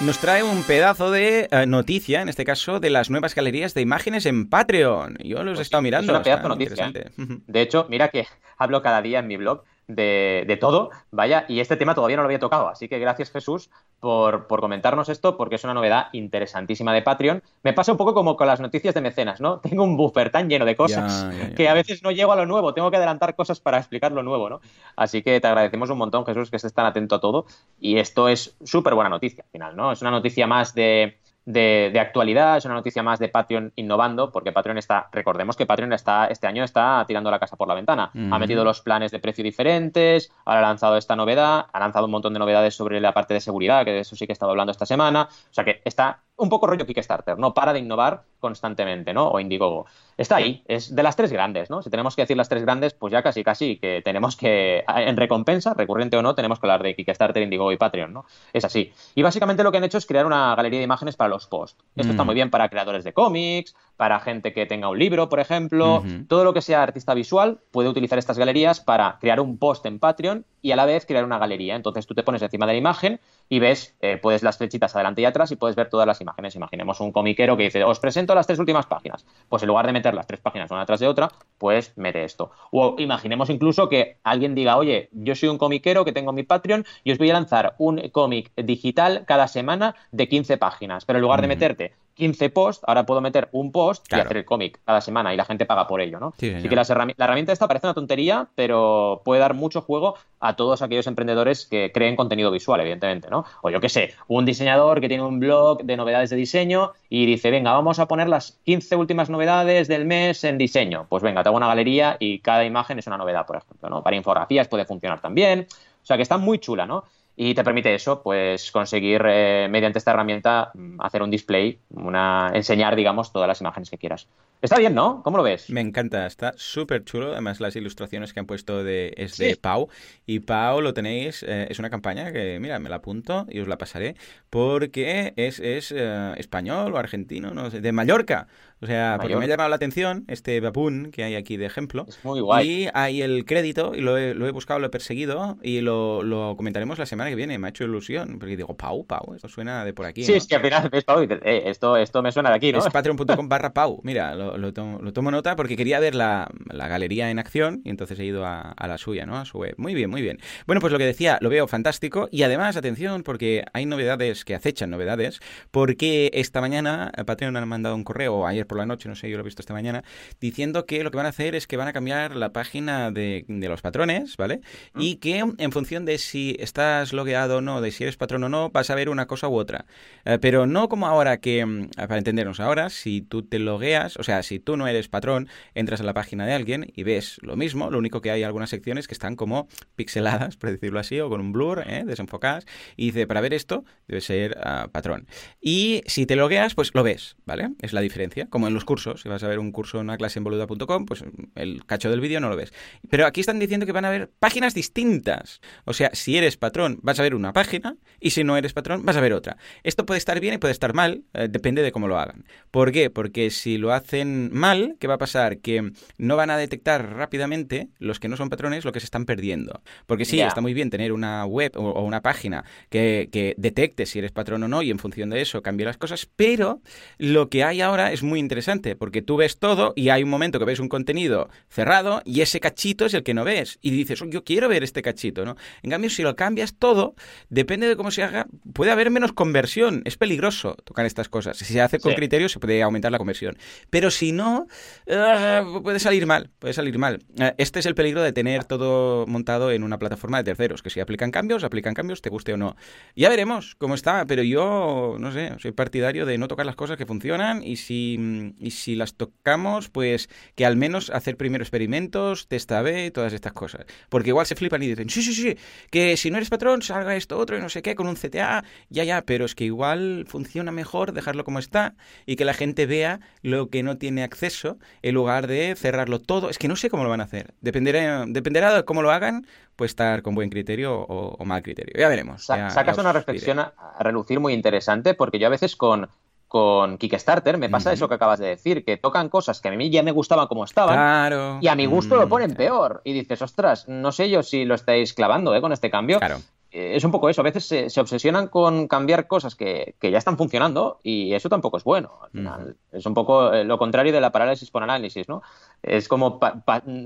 Nos 0.00 0.18
trae 0.18 0.42
un 0.42 0.64
pedazo 0.64 1.12
de 1.12 1.48
eh, 1.50 1.66
noticia, 1.66 2.20
en 2.20 2.28
este 2.28 2.44
caso, 2.44 2.80
de 2.80 2.90
las 2.90 3.10
nuevas 3.10 3.34
galerías 3.34 3.74
de 3.74 3.80
imágenes 3.80 4.26
en 4.26 4.50
Patreon. 4.50 5.18
Yo 5.22 5.44
los 5.44 5.52
he 5.52 5.54
pues 5.54 5.60
estado 5.60 5.82
mirando. 5.82 6.12
Es 6.12 6.16
una 6.16 6.22
pedazo 6.22 6.48
noticia. 6.48 6.92
¿eh? 6.92 7.10
De 7.16 7.60
hecho, 7.60 7.86
mira 7.88 8.08
que 8.08 8.26
hablo 8.58 8.82
cada 8.82 9.00
día 9.02 9.20
en 9.20 9.28
mi 9.28 9.36
blog 9.36 9.62
de, 9.86 10.58
todo, 10.60 10.90
vaya, 11.10 11.44
y 11.48 11.60
este 11.60 11.76
tema 11.76 11.94
todavía 11.94 12.16
no 12.16 12.22
lo 12.22 12.26
había 12.26 12.38
tocado. 12.38 12.68
Así 12.68 12.88
que 12.88 12.98
gracias 12.98 13.30
Jesús 13.30 13.70
por, 14.04 14.60
comentarnos 14.60 15.08
esto, 15.08 15.36
porque 15.36 15.54
es 15.54 15.64
una 15.64 15.74
novedad 15.74 16.08
interesantísima 16.12 16.92
de 16.92 17.02
Patreon. 17.02 17.42
Me 17.62 17.72
pasa 17.72 17.92
un 17.92 17.98
poco 17.98 18.12
como 18.12 18.36
con 18.36 18.46
las 18.46 18.60
noticias 18.60 18.94
de 18.94 19.00
mecenas, 19.00 19.40
¿no? 19.40 19.58
Tengo 19.60 19.82
un 19.82 19.96
buffer 19.96 20.30
tan 20.30 20.48
lleno 20.48 20.64
de 20.64 20.76
cosas 20.76 21.26
que 21.56 21.68
a 21.68 21.74
veces 21.74 22.02
no 22.02 22.10
llego 22.10 22.32
a 22.32 22.36
lo 22.36 22.44
nuevo, 22.44 22.74
tengo 22.74 22.90
que 22.90 22.98
adelantar 22.98 23.34
cosas 23.34 23.60
para 23.60 23.78
explicar 23.78 24.12
lo 24.12 24.22
nuevo, 24.22 24.50
¿no? 24.50 24.60
Así 24.94 25.22
que 25.22 25.40
te 25.40 25.46
agradecemos 25.46 25.88
un 25.90 25.98
montón, 25.98 26.26
Jesús, 26.26 26.50
que 26.50 26.56
estés 26.56 26.74
tan 26.74 26.86
atento 26.86 27.14
a 27.14 27.20
todo. 27.20 27.46
Y 27.80 27.96
esto 27.96 28.28
es 28.28 28.56
súper 28.62 28.94
buena 28.94 29.08
noticia 29.08 29.44
al 29.44 29.50
final, 29.50 29.76
¿no? 29.76 29.90
Es 29.90 30.02
una 30.02 30.10
noticia 30.10 30.46
más 30.46 30.74
de 30.74 31.18
de, 31.46 31.98
actualidad, 32.00 32.56
es 32.56 32.64
una 32.64 32.74
noticia 32.74 33.02
más 33.02 33.18
de 33.18 33.28
Patreon 33.28 33.72
innovando, 33.76 34.32
porque 34.32 34.52
Patreon 34.52 34.78
está, 34.78 35.08
recordemos 35.12 35.56
que 35.56 35.66
Patreon 35.66 35.92
está, 35.92 36.26
este 36.26 36.46
año 36.46 36.64
está 36.64 37.04
tirando 37.06 37.30
la 37.30 37.38
casa 37.38 37.56
por 37.56 37.68
la 37.68 37.74
ventana. 37.74 38.10
Ha 38.30 38.38
metido 38.38 38.64
los 38.64 38.80
planes 38.80 39.10
de 39.10 39.18
precio 39.18 39.44
diferentes, 39.44 40.32
ahora 40.44 40.60
ha 40.60 40.62
lanzado 40.62 40.96
esta 40.96 41.16
novedad, 41.16 41.66
ha 41.72 41.80
lanzado 41.80 42.06
un 42.06 42.12
montón 42.12 42.32
de 42.32 42.38
novedades 42.38 42.74
sobre 42.74 43.00
la 43.00 43.12
parte 43.12 43.34
de 43.34 43.40
seguridad, 43.40 43.84
que 43.84 43.92
de 43.92 44.00
eso 44.00 44.16
sí 44.16 44.26
que 44.26 44.32
he 44.32 44.34
estado 44.34 44.50
hablando 44.50 44.72
esta 44.72 44.86
semana. 44.86 45.28
O 45.30 45.54
sea 45.54 45.64
que 45.64 45.82
está 45.84 46.20
un 46.36 46.48
poco 46.48 46.66
rollo 46.66 46.86
Kickstarter, 46.86 47.38
no 47.38 47.54
para 47.54 47.72
de 47.72 47.78
innovar 47.78 48.24
constantemente, 48.40 49.14
¿no? 49.14 49.28
O 49.28 49.40
Indiegogo. 49.40 49.86
Está 50.16 50.36
ahí, 50.36 50.62
es 50.66 50.94
de 50.94 51.02
las 51.02 51.16
tres 51.16 51.32
grandes, 51.32 51.70
¿no? 51.70 51.82
Si 51.82 51.90
tenemos 51.90 52.14
que 52.14 52.22
decir 52.22 52.36
las 52.36 52.48
tres 52.48 52.62
grandes, 52.62 52.92
pues 52.92 53.12
ya 53.12 53.22
casi 53.22 53.42
casi 53.42 53.78
que 53.78 54.02
tenemos 54.04 54.36
que, 54.36 54.84
en 54.86 55.16
recompensa, 55.16 55.74
recurrente 55.74 56.16
o 56.16 56.22
no, 56.22 56.34
tenemos 56.34 56.58
que 56.58 56.66
hablar 56.66 56.82
de 56.82 56.94
Kickstarter, 56.94 57.42
Indiegogo 57.42 57.72
y 57.72 57.76
Patreon, 57.76 58.12
¿no? 58.12 58.24
Es 58.52 58.64
así. 58.64 58.92
Y 59.14 59.22
básicamente 59.22 59.62
lo 59.62 59.72
que 59.72 59.78
han 59.78 59.84
hecho 59.84 59.98
es 59.98 60.06
crear 60.06 60.26
una 60.26 60.54
galería 60.54 60.80
de 60.80 60.84
imágenes 60.84 61.16
para 61.16 61.28
los 61.28 61.46
posts. 61.46 61.82
Esto 61.96 62.10
está 62.10 62.24
mm. 62.24 62.26
muy 62.26 62.34
bien 62.34 62.50
para 62.50 62.68
creadores 62.68 63.04
de 63.04 63.12
cómics, 63.12 63.74
para 63.96 64.20
gente 64.20 64.52
que 64.52 64.66
tenga 64.66 64.88
un 64.88 64.98
libro, 64.98 65.28
por 65.28 65.40
ejemplo. 65.40 66.02
Todo 66.28 66.44
lo 66.44 66.52
que 66.52 66.62
sea 66.62 66.82
artista 66.82 67.14
visual 67.14 67.60
puede 67.70 67.88
utilizar 67.88 68.18
estas 68.18 68.38
galerías 68.38 68.80
para 68.80 69.18
crear 69.20 69.40
un 69.40 69.58
post 69.58 69.86
en 69.86 69.98
Patreon 69.98 70.44
y 70.62 70.72
a 70.72 70.76
la 70.76 70.86
vez 70.86 71.06
crear 71.06 71.24
una 71.24 71.38
galería. 71.38 71.76
Entonces 71.76 72.06
tú 72.06 72.14
te 72.14 72.22
pones 72.22 72.42
encima 72.42 72.66
de 72.66 72.72
la 72.72 72.78
imagen 72.78 73.20
y 73.48 73.58
ves, 73.58 73.94
eh, 74.00 74.18
puedes 74.20 74.42
las 74.42 74.58
flechitas 74.58 74.94
adelante 74.94 75.22
y 75.22 75.24
atrás 75.26 75.52
y 75.52 75.56
puedes 75.56 75.76
ver 75.76 75.90
todas 75.90 76.06
las 76.06 76.20
imágenes. 76.20 76.56
Imaginemos 76.56 77.00
un 77.00 77.12
comiquero 77.12 77.56
que 77.56 77.64
dice, 77.64 77.84
os 77.84 78.00
presento 78.00 78.34
las 78.34 78.46
tres 78.46 78.58
últimas 78.58 78.86
páginas. 78.86 79.26
Pues 79.48 79.62
en 79.62 79.68
lugar 79.68 79.86
de 79.86 79.92
meter 79.92 80.14
las 80.14 80.26
tres 80.26 80.40
páginas 80.40 80.70
una 80.70 80.82
atrás 80.82 81.00
de 81.00 81.06
otra, 81.06 81.30
pues 81.58 81.92
mete 81.96 82.24
esto. 82.24 82.50
O 82.70 82.96
imaginemos 82.98 83.50
incluso 83.50 83.88
que 83.88 84.18
alguien 84.24 84.54
diga, 84.54 84.76
oye, 84.76 85.08
yo 85.12 85.34
soy 85.34 85.50
un 85.50 85.58
comiquero 85.58 86.04
que 86.04 86.12
tengo 86.12 86.32
mi 86.32 86.42
Patreon 86.42 86.84
y 87.04 87.12
os 87.12 87.18
voy 87.18 87.30
a 87.30 87.34
lanzar 87.34 87.74
un 87.78 88.08
cómic 88.08 88.50
digital 88.56 89.24
cada 89.26 89.48
semana 89.48 89.94
de 90.12 90.28
15 90.28 90.56
páginas. 90.56 91.04
Pero 91.04 91.18
en 91.18 91.22
lugar 91.22 91.40
de 91.42 91.48
meterte 91.48 91.92
15 92.14 92.50
posts, 92.50 92.84
ahora 92.86 93.04
puedo 93.04 93.20
meter 93.20 93.48
un 93.52 93.72
post 93.72 94.10
y 94.12 94.14
hacer 94.14 94.36
el 94.36 94.44
cómic 94.44 94.80
cada 94.84 95.00
semana 95.00 95.34
y 95.34 95.36
la 95.36 95.44
gente 95.44 95.66
paga 95.66 95.86
por 95.86 96.00
ello, 96.00 96.18
¿no? 96.20 96.32
Sí, 96.38 96.52
Así 96.54 96.68
que 96.68 96.76
la 96.76 96.82
herramienta 96.82 97.52
esta 97.52 97.68
parece 97.68 97.86
una 97.86 97.94
tontería, 97.94 98.48
pero 98.54 99.22
puede 99.24 99.40
dar 99.40 99.54
mucho 99.54 99.80
juego 99.80 100.16
a 100.40 100.56
todos 100.56 100.82
aquellos 100.82 101.06
emprendedores 101.06 101.66
que 101.66 101.90
creen 101.92 102.16
contenido 102.16 102.50
visual, 102.50 102.80
evidentemente, 102.80 103.28
¿no? 103.30 103.44
O 103.62 103.70
yo 103.70 103.80
qué 103.80 103.88
sé, 103.88 104.14
un 104.28 104.44
diseñador 104.44 105.00
que 105.00 105.08
tiene 105.08 105.22
un 105.22 105.40
blog 105.40 105.82
de 105.84 105.96
novedades 105.96 106.30
de 106.30 106.36
diseño 106.36 106.92
y 107.08 107.26
dice, 107.26 107.50
venga, 107.50 107.72
vamos 107.72 107.98
a 107.98 108.06
poner 108.06 108.28
las 108.28 108.58
15 108.64 108.96
últimas 108.96 109.30
novedades 109.30 109.88
del 109.88 110.04
mes 110.04 110.44
en 110.44 110.58
diseño. 110.58 111.06
Pues 111.08 111.22
venga, 111.22 111.42
te 111.42 111.48
hago 111.48 111.56
una 111.56 111.66
galería 111.66 112.16
y 112.20 112.40
cada 112.40 112.64
imagen 112.64 112.98
es 112.98 113.06
una 113.06 113.16
novedad, 113.16 113.46
por 113.46 113.56
ejemplo, 113.56 113.88
¿no? 113.88 114.02
Para 114.02 114.16
infografías 114.16 114.68
puede 114.68 114.84
funcionar 114.84 115.20
también. 115.20 115.66
O 116.02 116.06
sea 116.06 116.16
que 116.16 116.22
está 116.22 116.36
muy 116.36 116.58
chula, 116.58 116.86
¿no? 116.86 117.04
Y 117.36 117.54
te 117.54 117.64
permite 117.64 117.94
eso, 117.94 118.22
pues 118.22 118.70
conseguir 118.70 119.22
eh, 119.26 119.68
mediante 119.70 119.98
esta 119.98 120.12
herramienta 120.12 120.70
mm, 120.74 121.00
hacer 121.00 121.22
un 121.22 121.30
display, 121.30 121.78
una 121.90 122.52
enseñar, 122.54 122.94
digamos, 122.94 123.32
todas 123.32 123.48
las 123.48 123.60
imágenes 123.60 123.90
que 123.90 123.98
quieras. 123.98 124.28
Está 124.64 124.78
bien, 124.78 124.94
¿no? 124.94 125.22
¿Cómo 125.22 125.36
lo 125.36 125.42
ves? 125.42 125.68
Me 125.68 125.82
encanta, 125.82 126.24
está 126.24 126.54
súper 126.56 127.04
chulo. 127.04 127.32
Además, 127.32 127.60
las 127.60 127.76
ilustraciones 127.76 128.32
que 128.32 128.40
han 128.40 128.46
puesto 128.46 128.82
de, 128.82 129.12
es 129.18 129.36
de 129.36 129.56
Pau. 129.56 129.90
Y 130.24 130.40
Pau 130.40 130.80
lo 130.80 130.94
tenéis, 130.94 131.42
eh, 131.42 131.66
es 131.68 131.78
una 131.78 131.90
campaña 131.90 132.32
que, 132.32 132.58
mira, 132.60 132.78
me 132.78 132.88
la 132.88 132.96
apunto 132.96 133.46
y 133.50 133.60
os 133.60 133.68
la 133.68 133.76
pasaré, 133.76 134.16
porque 134.48 135.34
es, 135.36 135.60
es 135.60 135.92
eh, 135.94 136.32
español 136.38 136.94
o 136.94 136.96
argentino, 136.96 137.52
no 137.52 137.70
sé, 137.70 137.82
de 137.82 137.92
Mallorca. 137.92 138.46
O 138.84 138.86
sea, 138.86 139.16
porque 139.18 139.34
me 139.34 139.46
ha 139.46 139.48
llamado 139.48 139.70
la 139.70 139.76
atención 139.76 140.24
este 140.28 140.60
Babun 140.60 141.10
que 141.10 141.24
hay 141.24 141.36
aquí 141.36 141.56
de 141.56 141.64
ejemplo. 141.64 142.04
Es 142.06 142.22
muy 142.22 142.40
guay. 142.40 142.68
Y 142.68 142.88
hay 142.92 143.22
el 143.22 143.46
crédito, 143.46 143.92
y 143.94 144.02
lo 144.02 144.18
he, 144.18 144.34
lo 144.34 144.46
he 144.46 144.50
buscado, 144.50 144.78
lo 144.78 144.86
he 144.86 144.90
perseguido, 144.90 145.56
y 145.62 145.80
lo, 145.80 146.22
lo, 146.22 146.54
comentaremos 146.54 146.98
la 146.98 147.06
semana 147.06 147.30
que 147.30 147.36
viene. 147.36 147.58
Me 147.58 147.66
ha 147.66 147.70
hecho 147.70 147.84
ilusión, 147.84 148.38
porque 148.38 148.58
digo, 148.58 148.76
Pau, 148.76 149.06
Pau, 149.06 149.34
esto 149.34 149.48
suena 149.48 149.86
de 149.86 149.94
por 149.94 150.04
aquí. 150.04 150.22
Sí, 150.22 150.34
es 150.34 150.46
que 150.46 150.56
al 150.56 150.60
final 150.60 150.90
ves 150.90 151.04
Pau 151.04 151.22
y 151.22 151.26
dices, 151.26 151.40
eh, 151.46 151.62
esto, 151.64 151.96
esto 151.96 152.22
me 152.22 152.30
suena 152.30 152.50
de 152.50 152.56
aquí, 152.56 152.72
¿no? 152.72 152.78
Es 152.80 152.84
patreon.com 152.92 153.48
barra 153.48 153.72
Pau. 153.72 154.00
Mira, 154.02 154.34
lo, 154.34 154.58
lo, 154.58 154.74
tomo, 154.74 155.30
nota 155.30 155.56
porque 155.56 155.76
quería 155.78 155.98
ver 155.98 156.14
la, 156.14 156.50
la, 156.70 156.86
galería 156.86 157.30
en 157.30 157.38
acción, 157.38 157.80
y 157.86 157.88
entonces 157.88 158.18
he 158.18 158.24
ido 158.26 158.44
a, 158.44 158.60
a, 158.60 158.86
la 158.86 158.98
suya, 158.98 159.24
¿no? 159.24 159.38
A 159.38 159.46
su 159.46 159.56
web. 159.56 159.74
Muy 159.78 159.94
bien, 159.94 160.10
muy 160.10 160.20
bien. 160.20 160.40
Bueno, 160.66 160.82
pues 160.82 160.92
lo 160.92 160.98
que 160.98 161.06
decía, 161.06 161.38
lo 161.40 161.48
veo 161.48 161.66
fantástico, 161.66 162.28
y 162.30 162.42
además, 162.42 162.76
atención, 162.76 163.22
porque 163.22 163.64
hay 163.72 163.86
novedades 163.86 164.44
que 164.44 164.54
acechan 164.54 164.90
novedades, 164.90 165.40
porque 165.70 166.30
esta 166.34 166.60
mañana 166.60 167.10
Patreon 167.24 167.56
ha 167.56 167.64
mandado 167.64 167.94
un 167.94 168.04
correo, 168.04 168.34
o 168.34 168.46
ayer 168.46 168.66
por 168.66 168.73
la 168.76 168.86
noche, 168.86 169.08
no 169.08 169.14
sé, 169.14 169.30
yo 169.30 169.36
lo 169.36 169.42
he 169.42 169.44
visto 169.44 169.62
esta 169.62 169.74
mañana, 169.74 170.04
diciendo 170.40 170.86
que 170.86 171.02
lo 171.02 171.10
que 171.10 171.16
van 171.16 171.26
a 171.26 171.30
hacer 171.30 171.54
es 171.54 171.66
que 171.66 171.76
van 171.76 171.88
a 171.88 171.92
cambiar 171.92 172.36
la 172.36 172.52
página 172.52 173.10
de, 173.10 173.44
los 173.48 173.80
patrones, 173.80 174.36
¿vale? 174.36 174.60
Y 174.96 175.16
que 175.16 175.38
en 175.38 175.72
función 175.72 176.04
de 176.04 176.18
si 176.18 176.56
estás 176.58 177.12
logueado 177.12 177.58
o 177.58 177.60
no, 177.60 177.80
de 177.80 177.90
si 177.90 178.04
eres 178.04 178.16
patrón 178.16 178.44
o 178.44 178.48
no, 178.48 178.70
vas 178.70 178.90
a 178.90 178.94
ver 178.94 179.08
una 179.08 179.26
cosa 179.26 179.48
u 179.48 179.54
otra. 179.54 179.86
Eh, 180.24 180.38
pero 180.40 180.66
no 180.66 180.88
como 180.88 181.06
ahora 181.06 181.38
que, 181.38 181.64
mm, 181.64 181.90
para 181.96 182.18
entendernos 182.18 182.60
ahora, 182.60 182.90
si 182.90 183.22
tú 183.22 183.42
te 183.42 183.58
logueas, 183.58 184.16
o 184.16 184.22
sea, 184.22 184.42
si 184.42 184.58
tú 184.58 184.76
no 184.76 184.86
eres 184.86 185.08
patrón, 185.08 185.48
entras 185.74 186.00
a 186.00 186.04
la 186.04 186.14
página 186.14 186.46
de 186.46 186.52
alguien 186.52 186.92
y 186.94 187.02
ves 187.02 187.38
lo 187.42 187.56
mismo, 187.56 187.90
lo 187.90 187.98
único 187.98 188.20
que 188.20 188.30
hay 188.30 188.42
algunas 188.42 188.70
secciones 188.70 189.08
que 189.08 189.14
están 189.14 189.36
como 189.36 189.68
pixeladas, 189.96 190.56
por 190.56 190.70
decirlo 190.70 191.00
así, 191.00 191.20
o 191.20 191.28
con 191.28 191.40
un 191.40 191.52
blur, 191.52 191.84
¿eh? 191.86 192.04
desenfocadas, 192.04 192.66
y 192.96 193.06
dice, 193.06 193.26
para 193.26 193.40
ver 193.40 193.54
esto, 193.54 193.84
debe 194.08 194.20
ser 194.20 194.58
ah, 194.62 194.88
patrón. 194.92 195.26
Y 195.60 196.02
si 196.06 196.26
te 196.26 196.36
logueas, 196.36 196.74
pues 196.74 196.90
lo 196.94 197.02
ves, 197.02 197.36
¿vale? 197.44 197.70
Es 197.80 197.92
la 197.92 198.00
diferencia, 198.00 198.46
como 198.54 198.68
en 198.68 198.74
los 198.74 198.84
cursos, 198.84 199.20
si 199.20 199.28
vas 199.28 199.42
a 199.42 199.48
ver 199.48 199.58
un 199.58 199.72
curso 199.72 199.98
en 199.98 200.04
una 200.04 200.16
clase 200.16 200.38
en 200.38 200.44
boluda.com, 200.44 201.06
pues 201.06 201.24
el 201.56 201.84
cacho 201.86 202.08
del 202.08 202.20
vídeo 202.20 202.38
no 202.38 202.48
lo 202.48 202.54
ves. 202.54 202.72
Pero 203.10 203.26
aquí 203.26 203.40
están 203.40 203.58
diciendo 203.58 203.84
que 203.84 203.90
van 203.90 204.04
a 204.04 204.08
haber 204.10 204.30
páginas 204.38 204.74
distintas. 204.74 205.60
O 205.86 205.92
sea, 205.92 206.10
si 206.12 206.36
eres 206.36 206.56
patrón, 206.56 207.00
vas 207.02 207.18
a 207.18 207.24
ver 207.24 207.34
una 207.34 207.52
página, 207.52 207.96
y 208.20 208.30
si 208.30 208.44
no 208.44 208.56
eres 208.56 208.72
patrón, 208.72 209.04
vas 209.04 209.16
a 209.16 209.20
ver 209.20 209.32
otra. 209.32 209.56
Esto 209.82 210.06
puede 210.06 210.18
estar 210.18 210.38
bien 210.38 210.54
y 210.54 210.58
puede 210.58 210.70
estar 210.70 210.94
mal, 210.94 211.24
eh, 211.34 211.48
depende 211.50 211.82
de 211.82 211.90
cómo 211.90 212.06
lo 212.06 212.16
hagan. 212.16 212.44
¿Por 212.70 212.92
qué? 212.92 213.10
Porque 213.10 213.50
si 213.50 213.76
lo 213.76 213.92
hacen 213.92 214.50
mal, 214.52 214.94
¿qué 215.00 215.08
va 215.08 215.14
a 215.14 215.18
pasar? 215.18 215.58
Que 215.58 215.90
no 216.16 216.36
van 216.36 216.50
a 216.50 216.56
detectar 216.56 217.16
rápidamente 217.16 217.88
los 217.98 218.20
que 218.20 218.28
no 218.28 218.36
son 218.36 218.50
patrones 218.50 218.84
lo 218.84 218.92
que 218.92 219.00
se 219.00 219.06
están 219.06 219.24
perdiendo. 219.24 219.82
Porque 220.06 220.24
sí, 220.24 220.40
está 220.40 220.60
muy 220.60 220.74
bien 220.74 220.90
tener 220.90 221.12
una 221.12 221.44
web 221.44 221.72
o, 221.74 222.04
una 222.04 222.22
página 222.22 222.64
que, 222.88 223.28
que, 223.32 223.56
detecte 223.56 224.06
si 224.06 224.20
eres 224.20 224.30
patrón 224.30 224.62
o 224.62 224.68
no 224.68 224.80
y 224.80 224.92
en 224.92 225.00
función 225.00 225.30
de 225.30 225.40
eso 225.40 225.60
cambie 225.60 225.84
las 225.84 225.96
cosas, 225.96 226.28
pero 226.36 226.80
lo 227.18 227.48
que 227.48 227.64
hay 227.64 227.80
ahora 227.80 228.12
es 228.12 228.22
muy 228.22 228.43
interesante 228.44 228.96
porque 228.96 229.22
tú 229.22 229.36
ves 229.36 229.58
todo 229.58 229.92
y 229.96 230.10
hay 230.10 230.22
un 230.22 230.30
momento 230.30 230.58
que 230.58 230.64
ves 230.64 230.78
un 230.78 230.88
contenido 230.88 231.48
cerrado 231.68 232.22
y 232.24 232.40
ese 232.40 232.60
cachito 232.60 233.06
es 233.06 233.14
el 233.14 233.22
que 233.22 233.34
no 233.34 233.44
ves 233.44 233.78
y 233.82 233.90
dices, 233.90 234.22
oh, 234.22 234.26
yo 234.26 234.44
quiero 234.44 234.68
ver 234.68 234.84
este 234.84 235.02
cachito, 235.02 235.44
¿no? 235.44 235.56
En 235.82 235.90
cambio, 235.90 236.10
si 236.10 236.22
lo 236.22 236.36
cambias 236.36 236.74
todo, 236.74 237.14
depende 237.48 237.88
de 237.88 237.96
cómo 237.96 238.10
se 238.10 238.22
haga, 238.22 238.46
puede 238.72 238.90
haber 238.90 239.10
menos 239.10 239.32
conversión. 239.32 240.02
Es 240.04 240.16
peligroso 240.16 240.76
tocar 240.84 241.06
estas 241.06 241.28
cosas. 241.28 241.56
Si 241.56 241.64
se 241.64 241.80
hace 241.80 241.98
con 241.98 242.14
criterio, 242.14 242.48
se 242.48 242.58
puede 242.58 242.82
aumentar 242.82 243.10
la 243.10 243.18
conversión. 243.18 243.56
Pero 243.90 244.10
si 244.10 244.32
no, 244.32 244.66
uh, 245.06 245.82
puede 245.82 245.98
salir 245.98 246.26
mal, 246.26 246.50
puede 246.58 246.74
salir 246.74 246.98
mal. 246.98 247.24
Uh, 247.38 247.50
este 247.58 247.80
es 247.80 247.86
el 247.86 247.94
peligro 247.94 248.22
de 248.22 248.32
tener 248.32 248.64
todo 248.64 249.26
montado 249.26 249.72
en 249.72 249.82
una 249.82 249.98
plataforma 249.98 250.38
de 250.38 250.44
terceros, 250.44 250.82
que 250.82 250.90
si 250.90 251.00
aplican 251.00 251.30
cambios, 251.30 251.64
aplican 251.64 251.94
cambios, 251.94 252.22
te 252.22 252.30
guste 252.30 252.52
o 252.52 252.56
no. 252.56 252.76
Ya 253.16 253.28
veremos 253.28 253.74
cómo 253.76 253.94
está, 253.94 254.26
pero 254.26 254.42
yo, 254.42 255.16
no 255.18 255.32
sé, 255.32 255.52
soy 255.58 255.72
partidario 255.72 256.26
de 256.26 256.38
no 256.38 256.48
tocar 256.48 256.66
las 256.66 256.76
cosas 256.76 256.96
que 256.96 257.06
funcionan 257.06 257.62
y 257.62 257.76
si, 257.76 258.16
y 258.58 258.70
si 258.70 258.94
las 258.94 259.14
tocamos, 259.14 259.88
pues 259.88 260.28
que 260.54 260.66
al 260.66 260.76
menos 260.76 261.10
hacer 261.10 261.36
primero 261.36 261.62
experimentos, 261.62 262.48
testa 262.48 262.82
B, 262.82 263.10
todas 263.10 263.32
estas 263.32 263.52
cosas. 263.52 263.86
Porque 264.08 264.30
igual 264.30 264.46
se 264.46 264.54
flipan 264.54 264.82
y 264.82 264.88
dicen, 264.88 265.10
sí, 265.10 265.22
sí, 265.22 265.32
sí, 265.32 265.56
que 265.90 266.16
si 266.16 266.30
no 266.30 266.36
eres 266.36 266.50
patrón, 266.50 266.82
salga 266.82 267.16
esto 267.16 267.38
otro 267.38 267.56
y 267.56 267.60
no 267.60 267.68
sé 267.68 267.82
qué, 267.82 267.94
con 267.94 268.06
un 268.06 268.16
CTA, 268.16 268.64
ya, 268.88 269.04
ya, 269.04 269.22
pero 269.22 269.44
es 269.44 269.54
que 269.54 269.64
igual 269.64 270.24
funciona 270.28 270.72
mejor 270.72 271.12
dejarlo 271.12 271.44
como 271.44 271.58
está 271.58 271.94
y 272.26 272.36
que 272.36 272.44
la 272.44 272.54
gente 272.54 272.86
vea 272.86 273.20
lo 273.42 273.68
que 273.68 273.82
no 273.82 273.98
tiene 273.98 274.22
acceso 274.22 274.78
en 275.02 275.14
lugar 275.14 275.46
de 275.46 275.74
cerrarlo 275.76 276.20
todo. 276.20 276.50
Es 276.50 276.58
que 276.58 276.68
no 276.68 276.76
sé 276.76 276.90
cómo 276.90 277.04
lo 277.04 277.10
van 277.10 277.20
a 277.20 277.24
hacer. 277.24 277.54
Dependerá, 277.60 278.24
dependerá 278.26 278.74
de 278.74 278.84
cómo 278.84 279.02
lo 279.02 279.10
hagan, 279.10 279.46
pues 279.76 279.92
estar 279.92 280.22
con 280.22 280.34
buen 280.34 280.50
criterio 280.50 281.00
o, 281.00 281.44
mal 281.44 281.62
criterio. 281.62 281.94
Ya 281.98 282.08
veremos. 282.08 282.44
sacas 282.44 282.98
una 282.98 283.12
reflexión 283.12 283.58
a, 283.58 283.72
relucir 284.00 284.40
muy 284.40 284.52
interesante 284.52 285.14
porque 285.14 285.38
yo 285.38 285.46
a 285.46 285.50
veces 285.50 285.76
con 285.76 286.08
con 286.54 286.98
Kickstarter 286.98 287.58
me 287.58 287.68
pasa 287.68 287.92
eso 287.92 288.08
que 288.08 288.14
acabas 288.14 288.38
de 288.38 288.46
decir, 288.46 288.84
que 288.84 288.96
tocan 288.96 289.28
cosas 289.28 289.60
que 289.60 289.66
a 289.66 289.72
mí 289.72 289.90
ya 289.90 290.04
me 290.04 290.12
gustaban 290.12 290.46
como 290.46 290.62
estaban 290.62 291.58
y 291.60 291.66
a 291.66 291.74
mi 291.74 291.86
gusto 291.86 292.14
lo 292.14 292.26
mm, 292.26 292.28
ponen 292.28 292.54
peor. 292.54 293.00
Y 293.02 293.12
dices, 293.12 293.42
ostras, 293.42 293.88
no 293.88 294.12
sé 294.12 294.30
yo 294.30 294.44
si 294.44 294.64
lo 294.64 294.76
estáis 294.76 295.14
clavando 295.14 295.52
¿eh? 295.52 295.60
con 295.60 295.72
este 295.72 295.90
cambio. 295.90 296.20
Claro. 296.20 296.36
Eh, 296.70 296.94
es 296.94 297.02
un 297.02 297.10
poco 297.10 297.28
eso. 297.28 297.40
A 297.40 297.44
veces 297.44 297.66
se, 297.66 298.00
obsesionan 298.00 298.46
con 298.46 298.86
cambiar 298.86 299.26
cosas 299.26 299.56
que, 299.56 299.96
ya 300.00 300.16
están 300.16 300.38
funcionando 300.38 301.00
y 301.02 301.34
eso 301.34 301.48
tampoco 301.48 301.76
es 301.76 301.82
bueno. 301.82 302.20
Al 302.22 302.30
final, 302.30 302.76
es 302.92 303.04
un 303.04 303.14
poco 303.14 303.52
eh, 303.52 303.64
lo 303.64 303.76
contrario 303.76 304.12
de 304.12 304.20
la 304.20 304.30
parálisis 304.30 304.70
por 304.70 304.84
análisis, 304.84 305.28
¿no? 305.28 305.42
Es 305.86 306.08
como 306.08 306.40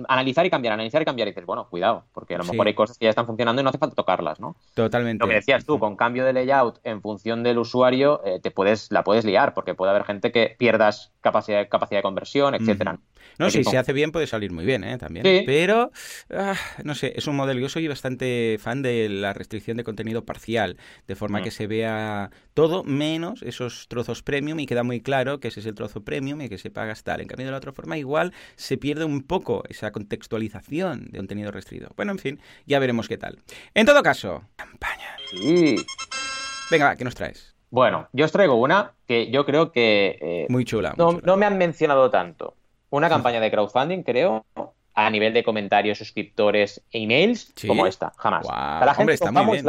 analizar 0.09 0.47
y 0.47 0.51
cambiar, 0.51 0.75
analizar 0.75 1.03
y 1.03 1.05
cambiar. 1.05 1.29
Y 1.29 1.33
dices, 1.33 1.47
bueno, 1.47 1.69
cuidado, 1.69 2.05
porque 2.13 2.37
a 2.37 2.39
lo 2.39 2.45
mejor 2.45 2.67
hay 2.67 2.75
cosas 2.75 2.97
que 2.97 3.05
ya 3.07 3.11
están 3.11 3.27
funcionando 3.27 3.61
y 3.61 3.65
no 3.65 3.71
hace 3.71 3.79
falta 3.79 3.97
tocarlas, 3.97 4.39
¿no? 4.41 4.57
Totalmente. 4.75 5.25
Lo 5.25 5.29
que 5.29 5.35
decías 5.35 5.65
tú, 5.65 5.79
con 5.79 5.97
cambio 5.97 6.25
de 6.25 6.33
layout 6.33 6.79
en 6.85 7.03
función 7.03 7.43
del 7.43 7.59
usuario, 7.59 8.23
eh, 8.25 8.41
te 8.41 8.51
puedes, 8.51 8.91
la 8.93 9.03
puedes 9.03 9.25
liar, 9.25 9.53
porque 9.55 9.75
puede 9.75 9.91
haber 9.91 10.05
gente 10.05 10.31
que 10.31 10.55
pierdas 10.59 11.13
capacidad, 11.21 11.69
capacidad 11.69 11.99
de 11.99 12.03
conversión, 12.03 12.55
etcétera. 12.55 12.99
No, 13.39 13.51
si 13.51 13.63
se 13.63 13.79
hace 13.79 13.93
bien 13.93 14.11
puede 14.11 14.27
salir 14.27 14.53
muy 14.53 14.65
bien, 14.65 14.83
¿eh? 14.85 14.99
También. 14.99 15.45
Pero, 15.47 15.93
ah, 16.31 16.55
no 16.83 16.95
sé, 16.95 17.13
es 17.17 17.27
un 17.27 17.37
modelo. 17.37 17.61
Yo 17.61 17.69
soy 17.69 17.87
bastante 17.87 18.57
fan 18.59 18.83
de 18.83 19.09
la 19.09 19.33
restricción 19.33 19.77
de 19.77 19.85
contenido 19.85 20.25
parcial, 20.25 20.77
de 21.07 21.15
forma 21.15 21.41
mm. 21.41 21.45
que 21.45 21.51
se 21.51 21.67
vea 21.67 22.31
todo 22.55 22.83
menos 22.83 23.43
esos 23.43 23.87
trozos 23.89 24.23
premium 24.23 24.59
y 24.59 24.67
queda 24.67 24.83
muy 24.83 25.01
claro 25.01 25.39
que 25.39 25.49
ese 25.49 25.61
es 25.61 25.67
el 25.67 25.75
trozo 25.75 26.03
premium 26.03 26.41
y 26.41 26.49
que 26.49 26.59
se 26.59 26.71
paga 26.71 26.95
tal. 27.05 27.21
En 27.21 27.29
cambio, 27.29 27.47
de 27.47 27.53
la 27.53 27.59
otra 27.59 27.73
forma, 27.73 27.97
igual 27.97 28.33
se 28.69 28.77
pierde 28.77 29.07
un 29.07 29.23
poco 29.23 29.65
esa 29.71 29.93
contextualización 29.93 31.07
de 31.11 31.17
contenido 31.17 31.51
restricto. 31.51 31.89
Bueno, 31.97 32.13
en 32.13 32.19
fin, 32.19 32.41
ya 32.67 32.79
veremos 32.79 33.09
qué 33.09 33.17
tal. 33.17 33.39
En 33.73 33.87
todo 33.87 34.03
caso, 34.03 34.43
campaña. 34.57 35.17
Sí. 35.31 35.77
Venga, 36.71 36.85
va, 36.85 36.97
¿qué 36.97 37.05
nos 37.05 37.15
traes? 37.15 37.57
Bueno, 37.71 38.09
yo 38.13 38.27
os 38.27 38.33
traigo 38.33 38.57
una 38.57 38.93
que 39.07 39.31
yo 39.31 39.47
creo 39.47 39.73
que... 39.73 40.19
Eh, 40.21 40.47
muy 40.51 40.67
chula. 40.67 40.95
no 40.99 41.37
me 41.39 41.47
han 41.47 41.57
mencionado 41.57 42.11
tanto 42.11 42.57
una 42.91 43.09
campaña 43.09 43.41
de 43.41 43.51
crowdfunding, 43.51 44.03
creo, 44.03 44.45
a 44.93 45.09
nivel 45.09 45.33
de 45.33 45.45
comentarios, 45.45 45.97
suscriptores 45.97 46.83
e 46.91 47.03
emails, 47.03 47.55
como 47.67 47.87
esta, 47.87 48.13
jamás. 48.19 48.47
La 48.47 48.95
gente 48.95 49.15
está 49.15 49.33
muy 49.33 49.63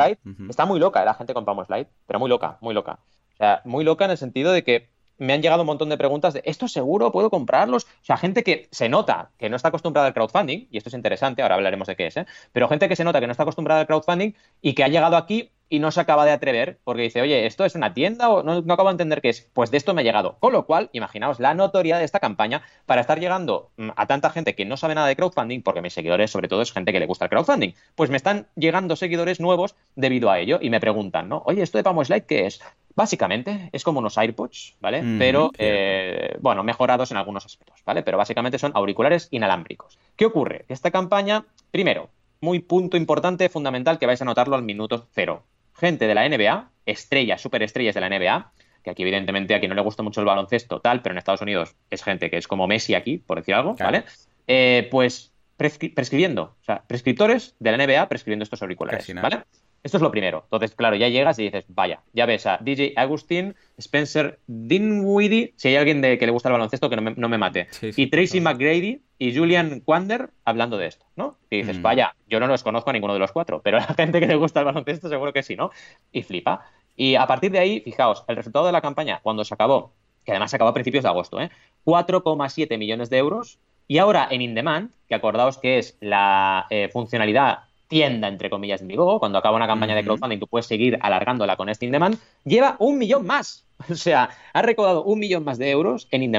está 0.49 0.65
muy 0.65 0.79
loca, 0.79 1.05
la 1.05 1.13
gente 1.13 1.33
con 1.33 1.45
Pamos 1.45 1.69
Light, 1.69 1.87
pero 2.05 2.19
muy 2.19 2.27
loca, 2.27 2.57
muy 2.59 2.73
loca. 2.73 2.99
O 3.33 3.37
sea, 3.37 3.61
muy 3.63 3.85
loca 3.85 4.03
en 4.03 4.11
el 4.11 4.17
sentido 4.17 4.51
de 4.51 4.65
que 4.65 4.89
me 5.19 5.33
han 5.33 5.41
llegado 5.41 5.61
un 5.61 5.67
montón 5.67 5.89
de 5.89 5.97
preguntas 5.97 6.33
de 6.33 6.41
¿esto 6.45 6.67
seguro? 6.67 7.11
¿Puedo 7.11 7.29
comprarlos? 7.29 7.83
O 7.83 8.05
sea, 8.05 8.17
gente 8.17 8.43
que 8.43 8.67
se 8.71 8.89
nota 8.89 9.31
que 9.37 9.49
no 9.49 9.55
está 9.55 9.67
acostumbrada 9.67 10.07
al 10.07 10.13
crowdfunding, 10.13 10.67
y 10.71 10.77
esto 10.77 10.89
es 10.89 10.95
interesante, 10.95 11.41
ahora 11.41 11.55
hablaremos 11.55 11.87
de 11.87 11.95
qué 11.95 12.07
es, 12.07 12.17
¿eh? 12.17 12.25
pero 12.51 12.67
gente 12.67 12.89
que 12.89 12.95
se 12.95 13.03
nota 13.03 13.19
que 13.19 13.27
no 13.27 13.31
está 13.31 13.43
acostumbrada 13.43 13.81
al 13.81 13.87
crowdfunding 13.87 14.33
y 14.61 14.73
que 14.73 14.83
ha 14.83 14.87
llegado 14.87 15.17
aquí 15.17 15.51
y 15.69 15.79
no 15.79 15.91
se 15.91 16.01
acaba 16.01 16.25
de 16.25 16.31
atrever 16.31 16.79
porque 16.83 17.03
dice, 17.03 17.21
oye, 17.21 17.45
¿esto 17.45 17.63
es 17.63 17.75
una 17.75 17.93
tienda 17.93 18.29
o 18.29 18.43
no, 18.43 18.61
no, 18.61 18.73
acabo 18.73 18.89
de 18.89 18.93
entender 18.93 19.21
qué 19.21 19.29
es? 19.29 19.49
Pues 19.53 19.69
de 19.71 19.77
esto 19.77 19.93
me 19.93 20.01
ha 20.01 20.03
llegado. 20.03 20.37
Con 20.39 20.51
lo 20.51 20.65
cual, 20.65 20.89
imaginaos 20.93 21.39
la 21.39 21.53
notoriedad 21.53 21.99
de 21.99 22.05
esta 22.05 22.19
campaña 22.19 22.63
para 22.85 23.01
estar 23.01 23.19
llegando 23.19 23.71
mm, 23.77 23.89
a 23.95 24.07
tanta 24.07 24.31
gente 24.31 24.55
que 24.55 24.65
no 24.65 24.77
sabe 24.77 24.95
nada 24.95 25.07
de 25.07 25.15
crowdfunding, 25.15 25.61
porque 25.61 25.81
mis 25.81 25.93
seguidores, 25.93 26.31
sobre 26.31 26.47
todo, 26.47 26.63
es 26.63 26.71
gente 26.71 26.91
que 26.91 26.99
le 26.99 27.05
gusta 27.05 27.25
el 27.25 27.29
crowdfunding. 27.29 27.73
Pues 27.95 28.09
me 28.09 28.17
están 28.17 28.47
llegando 28.55 28.95
seguidores 28.95 29.39
nuevos 29.39 29.75
debido 29.95 30.31
a 30.31 30.39
ello 30.39 30.57
y 30.61 30.69
me 30.71 30.79
preguntan, 30.79 31.29
¿no? 31.29 31.43
Oye, 31.45 31.61
¿esto 31.61 31.77
de 31.77 31.83
Pamo 31.83 32.03
Slide 32.03 32.25
qué 32.25 32.47
es? 32.47 32.61
Básicamente 32.99 33.69
es 33.71 33.85
como 33.85 33.99
unos 33.99 34.17
AirPods, 34.17 34.75
¿vale? 34.81 35.01
Pero, 35.17 35.51
eh, 35.57 36.35
bueno, 36.41 36.65
mejorados 36.65 37.11
en 37.11 37.17
algunos 37.17 37.45
aspectos, 37.45 37.81
¿vale? 37.85 38.03
Pero 38.03 38.17
básicamente 38.17 38.59
son 38.59 38.73
auriculares 38.75 39.29
inalámbricos. 39.31 39.97
¿Qué 40.17 40.25
ocurre? 40.25 40.65
Esta 40.67 40.91
campaña, 40.91 41.45
primero, 41.71 42.09
muy 42.41 42.59
punto 42.59 42.97
importante, 42.97 43.47
fundamental, 43.47 43.99
que 43.99 44.05
vais 44.05 44.21
a 44.21 44.25
notarlo 44.25 44.57
al 44.57 44.63
minuto 44.63 45.07
cero 45.13 45.45
gente 45.75 46.07
de 46.07 46.13
la 46.13 46.27
NBA, 46.27 46.71
estrellas, 46.85 47.39
superestrellas 47.39 47.95
de 47.95 48.01
la 48.01 48.09
NBA, 48.09 48.51
que 48.83 48.89
aquí 48.89 49.03
evidentemente 49.03 49.55
a 49.55 49.59
quien 49.59 49.69
no 49.69 49.75
le 49.75 49.81
gusta 49.81 50.03
mucho 50.03 50.19
el 50.19 50.25
baloncesto 50.25 50.81
tal, 50.81 51.01
pero 51.01 51.13
en 51.13 51.19
Estados 51.19 51.39
Unidos 51.39 51.77
es 51.89 52.03
gente 52.03 52.29
que 52.29 52.35
es 52.35 52.49
como 52.49 52.67
Messi 52.67 52.95
aquí, 52.95 53.17
por 53.17 53.37
decir 53.37 53.55
algo, 53.55 53.75
¿vale? 53.75 54.03
Eh, 54.45 54.89
pues 54.91 55.31
prescribiendo, 55.55 56.57
o 56.61 56.63
sea, 56.65 56.83
prescriptores 56.85 57.55
de 57.59 57.71
la 57.71 57.77
NBA 57.77 58.09
prescribiendo 58.09 58.43
estos 58.43 58.61
auriculares, 58.61 59.09
¿vale? 59.15 59.43
Esto 59.83 59.97
es 59.97 60.03
lo 60.03 60.11
primero. 60.11 60.41
Entonces, 60.43 60.75
claro, 60.75 60.95
ya 60.95 61.07
llegas 61.07 61.39
y 61.39 61.43
dices, 61.43 61.65
vaya, 61.69 62.01
ya 62.13 62.25
ves 62.25 62.45
a 62.45 62.57
DJ 62.61 62.93
Agustín, 62.97 63.55
Spencer 63.77 64.39
Dinwiddie, 64.47 65.53
si 65.55 65.69
hay 65.69 65.77
alguien 65.77 66.01
de, 66.01 66.17
que 66.17 66.25
le 66.25 66.31
gusta 66.31 66.49
el 66.49 66.53
baloncesto 66.53 66.89
que 66.89 66.97
no 66.97 67.29
me, 67.29 67.37
mate, 67.37 67.67
y 67.81 68.07
Tracy 68.07 68.41
McGrady 68.41 69.01
y 69.17 69.35
Julian 69.35 69.81
Quander 69.81 70.31
hablando 70.43 70.77
de 70.77 70.87
esto, 70.87 71.05
¿no? 71.15 71.37
Y 71.49 71.57
dices, 71.57 71.79
mm. 71.79 71.81
vaya, 71.81 72.15
yo 72.27 72.39
no 72.39 72.47
los 72.47 72.63
conozco 72.63 72.89
a 72.89 72.93
ninguno 72.93 73.13
de 73.13 73.19
los 73.19 73.31
cuatro, 73.31 73.61
pero 73.61 73.77
a 73.77 73.81
la 73.81 73.93
gente 73.93 74.19
que 74.19 74.27
le 74.27 74.35
gusta 74.35 74.59
el 74.59 74.65
baloncesto 74.65 75.07
seguro 75.07 75.31
que 75.31 75.43
sí, 75.43 75.55
¿no? 75.55 75.71
Y 76.11 76.23
flipa. 76.23 76.65
Y 76.95 77.15
a 77.15 77.25
partir 77.27 77.51
de 77.51 77.59
ahí, 77.59 77.79
fijaos, 77.79 78.25
el 78.27 78.35
resultado 78.35 78.65
de 78.65 78.73
la 78.73 78.81
campaña, 78.81 79.21
cuando 79.23 79.45
se 79.45 79.53
acabó, 79.53 79.93
que 80.25 80.31
además 80.31 80.51
se 80.51 80.57
acabó 80.57 80.71
a 80.71 80.73
principios 80.73 81.03
de 81.03 81.09
agosto, 81.09 81.39
¿eh? 81.39 81.49
4,7 81.85 82.77
millones 82.77 83.09
de 83.09 83.17
euros. 83.17 83.59
Y 83.87 83.97
ahora 83.97 84.27
en 84.29 84.41
In 84.41 84.91
que 85.07 85.15
acordaos 85.15 85.57
que 85.57 85.79
es 85.79 85.97
la 85.99 86.67
eh, 86.69 86.89
funcionalidad 86.93 87.68
tienda, 87.89 88.29
entre 88.29 88.49
comillas, 88.49 88.79
de 88.79 88.85
Indiegogo. 88.85 89.19
Cuando 89.19 89.37
acaba 89.37 89.57
una 89.57 89.67
campaña 89.67 89.95
de 89.95 90.03
crowdfunding, 90.05 90.39
tú 90.39 90.47
puedes 90.47 90.67
seguir 90.67 90.97
alargándola 91.01 91.57
con 91.57 91.67
este 91.67 91.85
In 91.85 91.97
Lleva 92.45 92.77
un 92.79 92.97
millón 92.97 93.25
más. 93.25 93.65
O 93.89 93.95
sea, 93.95 94.29
ha 94.51 94.61
recaudado 94.61 95.03
un 95.05 95.19
millón 95.19 95.45
más 95.45 95.57
de 95.57 95.71
euros 95.71 96.09
en 96.11 96.23
In 96.23 96.35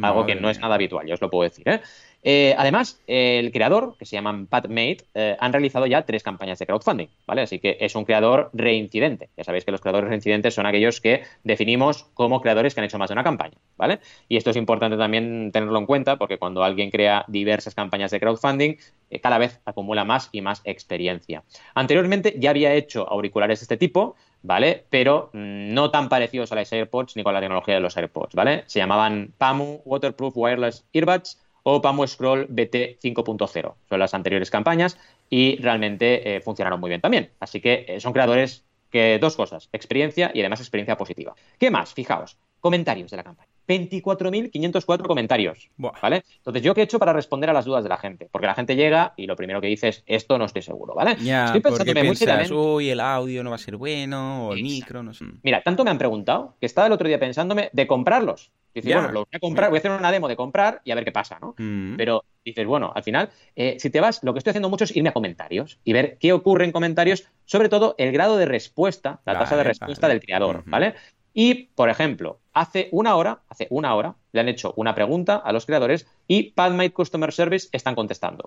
algo 0.00 0.26
que 0.26 0.34
no 0.34 0.50
es 0.50 0.58
nada 0.60 0.74
habitual, 0.74 1.06
yo 1.06 1.14
os 1.14 1.20
lo 1.20 1.30
puedo 1.30 1.42
decir. 1.42 1.68
¿eh? 1.68 1.80
Eh, 2.26 2.54
además, 2.56 3.02
el 3.06 3.52
creador, 3.52 3.96
que 3.98 4.06
se 4.06 4.16
llama 4.16 4.46
Pat 4.48 4.66
Mate, 4.68 4.98
eh, 5.12 5.36
han 5.38 5.52
realizado 5.52 5.84
ya 5.86 6.06
tres 6.06 6.22
campañas 6.22 6.58
de 6.58 6.64
crowdfunding, 6.66 7.08
¿vale? 7.26 7.42
Así 7.42 7.58
que 7.58 7.76
es 7.80 7.94
un 7.94 8.06
creador 8.06 8.48
reincidente. 8.54 9.28
Ya 9.36 9.44
sabéis 9.44 9.66
que 9.66 9.70
los 9.70 9.82
creadores 9.82 10.08
reincidentes 10.08 10.54
son 10.54 10.64
aquellos 10.64 11.02
que 11.02 11.22
definimos 11.44 12.04
como 12.14 12.40
creadores 12.40 12.74
que 12.74 12.80
han 12.80 12.86
hecho 12.86 12.98
más 12.98 13.10
de 13.10 13.12
una 13.12 13.24
campaña, 13.24 13.58
¿vale? 13.76 14.00
Y 14.26 14.38
esto 14.38 14.50
es 14.50 14.56
importante 14.56 14.96
también 14.96 15.52
tenerlo 15.52 15.78
en 15.78 15.84
cuenta 15.84 16.16
porque 16.16 16.38
cuando 16.38 16.64
alguien 16.64 16.90
crea 16.90 17.26
diversas 17.28 17.74
campañas 17.74 18.10
de 18.10 18.20
crowdfunding, 18.20 18.76
eh, 19.10 19.20
cada 19.20 19.36
vez 19.36 19.60
acumula 19.66 20.04
más 20.06 20.30
y 20.32 20.40
más 20.40 20.62
experiencia. 20.64 21.44
Anteriormente 21.74 22.34
ya 22.38 22.50
había 22.50 22.72
hecho 22.72 23.06
auriculares 23.06 23.60
de 23.60 23.64
este 23.64 23.76
tipo, 23.76 24.16
¿vale? 24.42 24.84
Pero 24.88 25.28
mm, 25.34 25.74
no 25.74 25.90
tan 25.90 26.08
parecidos 26.08 26.52
a 26.52 26.54
las 26.54 26.72
AirPods 26.72 27.16
ni 27.16 27.22
con 27.22 27.34
la 27.34 27.40
tecnología 27.40 27.74
de 27.74 27.80
los 27.80 27.94
AirPods, 27.98 28.34
¿vale? 28.34 28.64
Se 28.66 28.78
llamaban 28.78 29.34
PAMU 29.36 29.82
Waterproof 29.84 30.34
Wireless 30.36 30.86
Earbuds 30.94 31.43
o 31.64 31.82
Pamo 31.82 32.06
Scroll 32.06 32.46
BT 32.48 33.00
5.0. 33.02 33.74
Son 33.88 33.98
las 33.98 34.14
anteriores 34.14 34.50
campañas 34.50 34.96
y 35.28 35.56
realmente 35.56 36.36
eh, 36.36 36.40
funcionaron 36.40 36.78
muy 36.78 36.88
bien 36.88 37.00
también. 37.00 37.32
Así 37.40 37.60
que 37.60 37.84
eh, 37.88 38.00
son 38.00 38.12
creadores 38.12 38.64
que 38.90 39.18
dos 39.18 39.34
cosas, 39.34 39.68
experiencia 39.72 40.30
y 40.32 40.40
además 40.40 40.60
experiencia 40.60 40.96
positiva. 40.96 41.34
¿Qué 41.58 41.70
más? 41.70 41.92
Fijaos, 41.92 42.38
comentarios 42.60 43.10
de 43.10 43.16
la 43.16 43.24
campaña. 43.24 43.53
24.504 43.66 45.06
comentarios, 45.06 45.70
¿vale? 45.76 46.24
Entonces, 46.36 46.62
¿yo 46.62 46.74
qué 46.74 46.82
he 46.82 46.84
hecho 46.84 46.98
para 46.98 47.12
responder 47.12 47.50
a 47.50 47.52
las 47.52 47.64
dudas 47.64 47.82
de 47.82 47.88
la 47.88 47.96
gente? 47.96 48.28
Porque 48.30 48.46
la 48.46 48.54
gente 48.54 48.76
llega 48.76 49.14
y 49.16 49.26
lo 49.26 49.36
primero 49.36 49.60
que 49.60 49.68
dice 49.68 49.88
es, 49.88 50.02
esto 50.06 50.38
no 50.38 50.44
estoy 50.44 50.62
seguro, 50.62 50.94
¿vale? 50.94 51.16
Ya, 51.22 51.46
estoy 51.46 51.60
pensando 51.60 52.04
muy 52.04 52.16
seriamente... 52.16 52.54
uy, 52.54 52.90
el 52.90 53.00
audio 53.00 53.42
no 53.42 53.50
va 53.50 53.56
a 53.56 53.58
ser 53.58 53.76
bueno, 53.76 54.48
o 54.48 54.52
el 54.52 54.62
micro, 54.62 55.02
no 55.02 55.14
sé. 55.14 55.24
Mira, 55.42 55.62
tanto 55.62 55.84
me 55.84 55.90
han 55.90 55.98
preguntado 55.98 56.56
que 56.60 56.66
estaba 56.66 56.86
el 56.86 56.92
otro 56.92 57.08
día 57.08 57.18
pensándome 57.18 57.70
de 57.72 57.86
comprarlos. 57.86 58.50
Dices, 58.74 58.92
bueno, 58.92 59.12
lo 59.12 59.20
voy 59.20 59.28
a 59.32 59.38
comprar, 59.38 59.70
voy 59.70 59.76
a 59.76 59.78
hacer 59.78 59.92
una 59.92 60.10
demo 60.10 60.26
de 60.26 60.34
comprar 60.34 60.80
y 60.84 60.90
a 60.90 60.96
ver 60.96 61.04
qué 61.04 61.12
pasa, 61.12 61.38
¿no? 61.40 61.54
Mm. 61.58 61.96
Pero 61.96 62.24
dices, 62.44 62.66
bueno, 62.66 62.92
al 62.94 63.04
final, 63.04 63.30
eh, 63.54 63.76
si 63.78 63.88
te 63.88 64.00
vas, 64.00 64.20
lo 64.24 64.32
que 64.32 64.38
estoy 64.38 64.50
haciendo 64.50 64.68
mucho 64.68 64.82
es 64.82 64.96
irme 64.96 65.10
a 65.10 65.12
comentarios 65.12 65.78
y 65.84 65.92
ver 65.92 66.18
qué 66.18 66.32
ocurre 66.32 66.64
en 66.64 66.72
comentarios, 66.72 67.28
sobre 67.44 67.68
todo 67.68 67.94
el 67.98 68.10
grado 68.10 68.36
de 68.36 68.46
respuesta, 68.46 69.20
la 69.24 69.38
tasa 69.38 69.56
de 69.56 69.62
respuesta 69.62 70.08
del 70.08 70.20
creador, 70.20 70.64
¿vale? 70.66 70.94
Y, 71.32 71.68
por 71.74 71.88
ejemplo, 71.88 72.40
hace 72.54 72.88
una 72.92 73.16
hora, 73.16 73.40
hace 73.48 73.66
una 73.70 73.94
hora, 73.94 74.14
le 74.32 74.40
han 74.40 74.48
hecho 74.48 74.72
una 74.76 74.94
pregunta 74.94 75.36
a 75.36 75.52
los 75.52 75.66
creadores 75.66 76.06
y 76.26 76.52
PadMate 76.52 76.92
Customer 76.92 77.32
Service 77.32 77.68
están 77.72 77.94
contestando. 77.94 78.44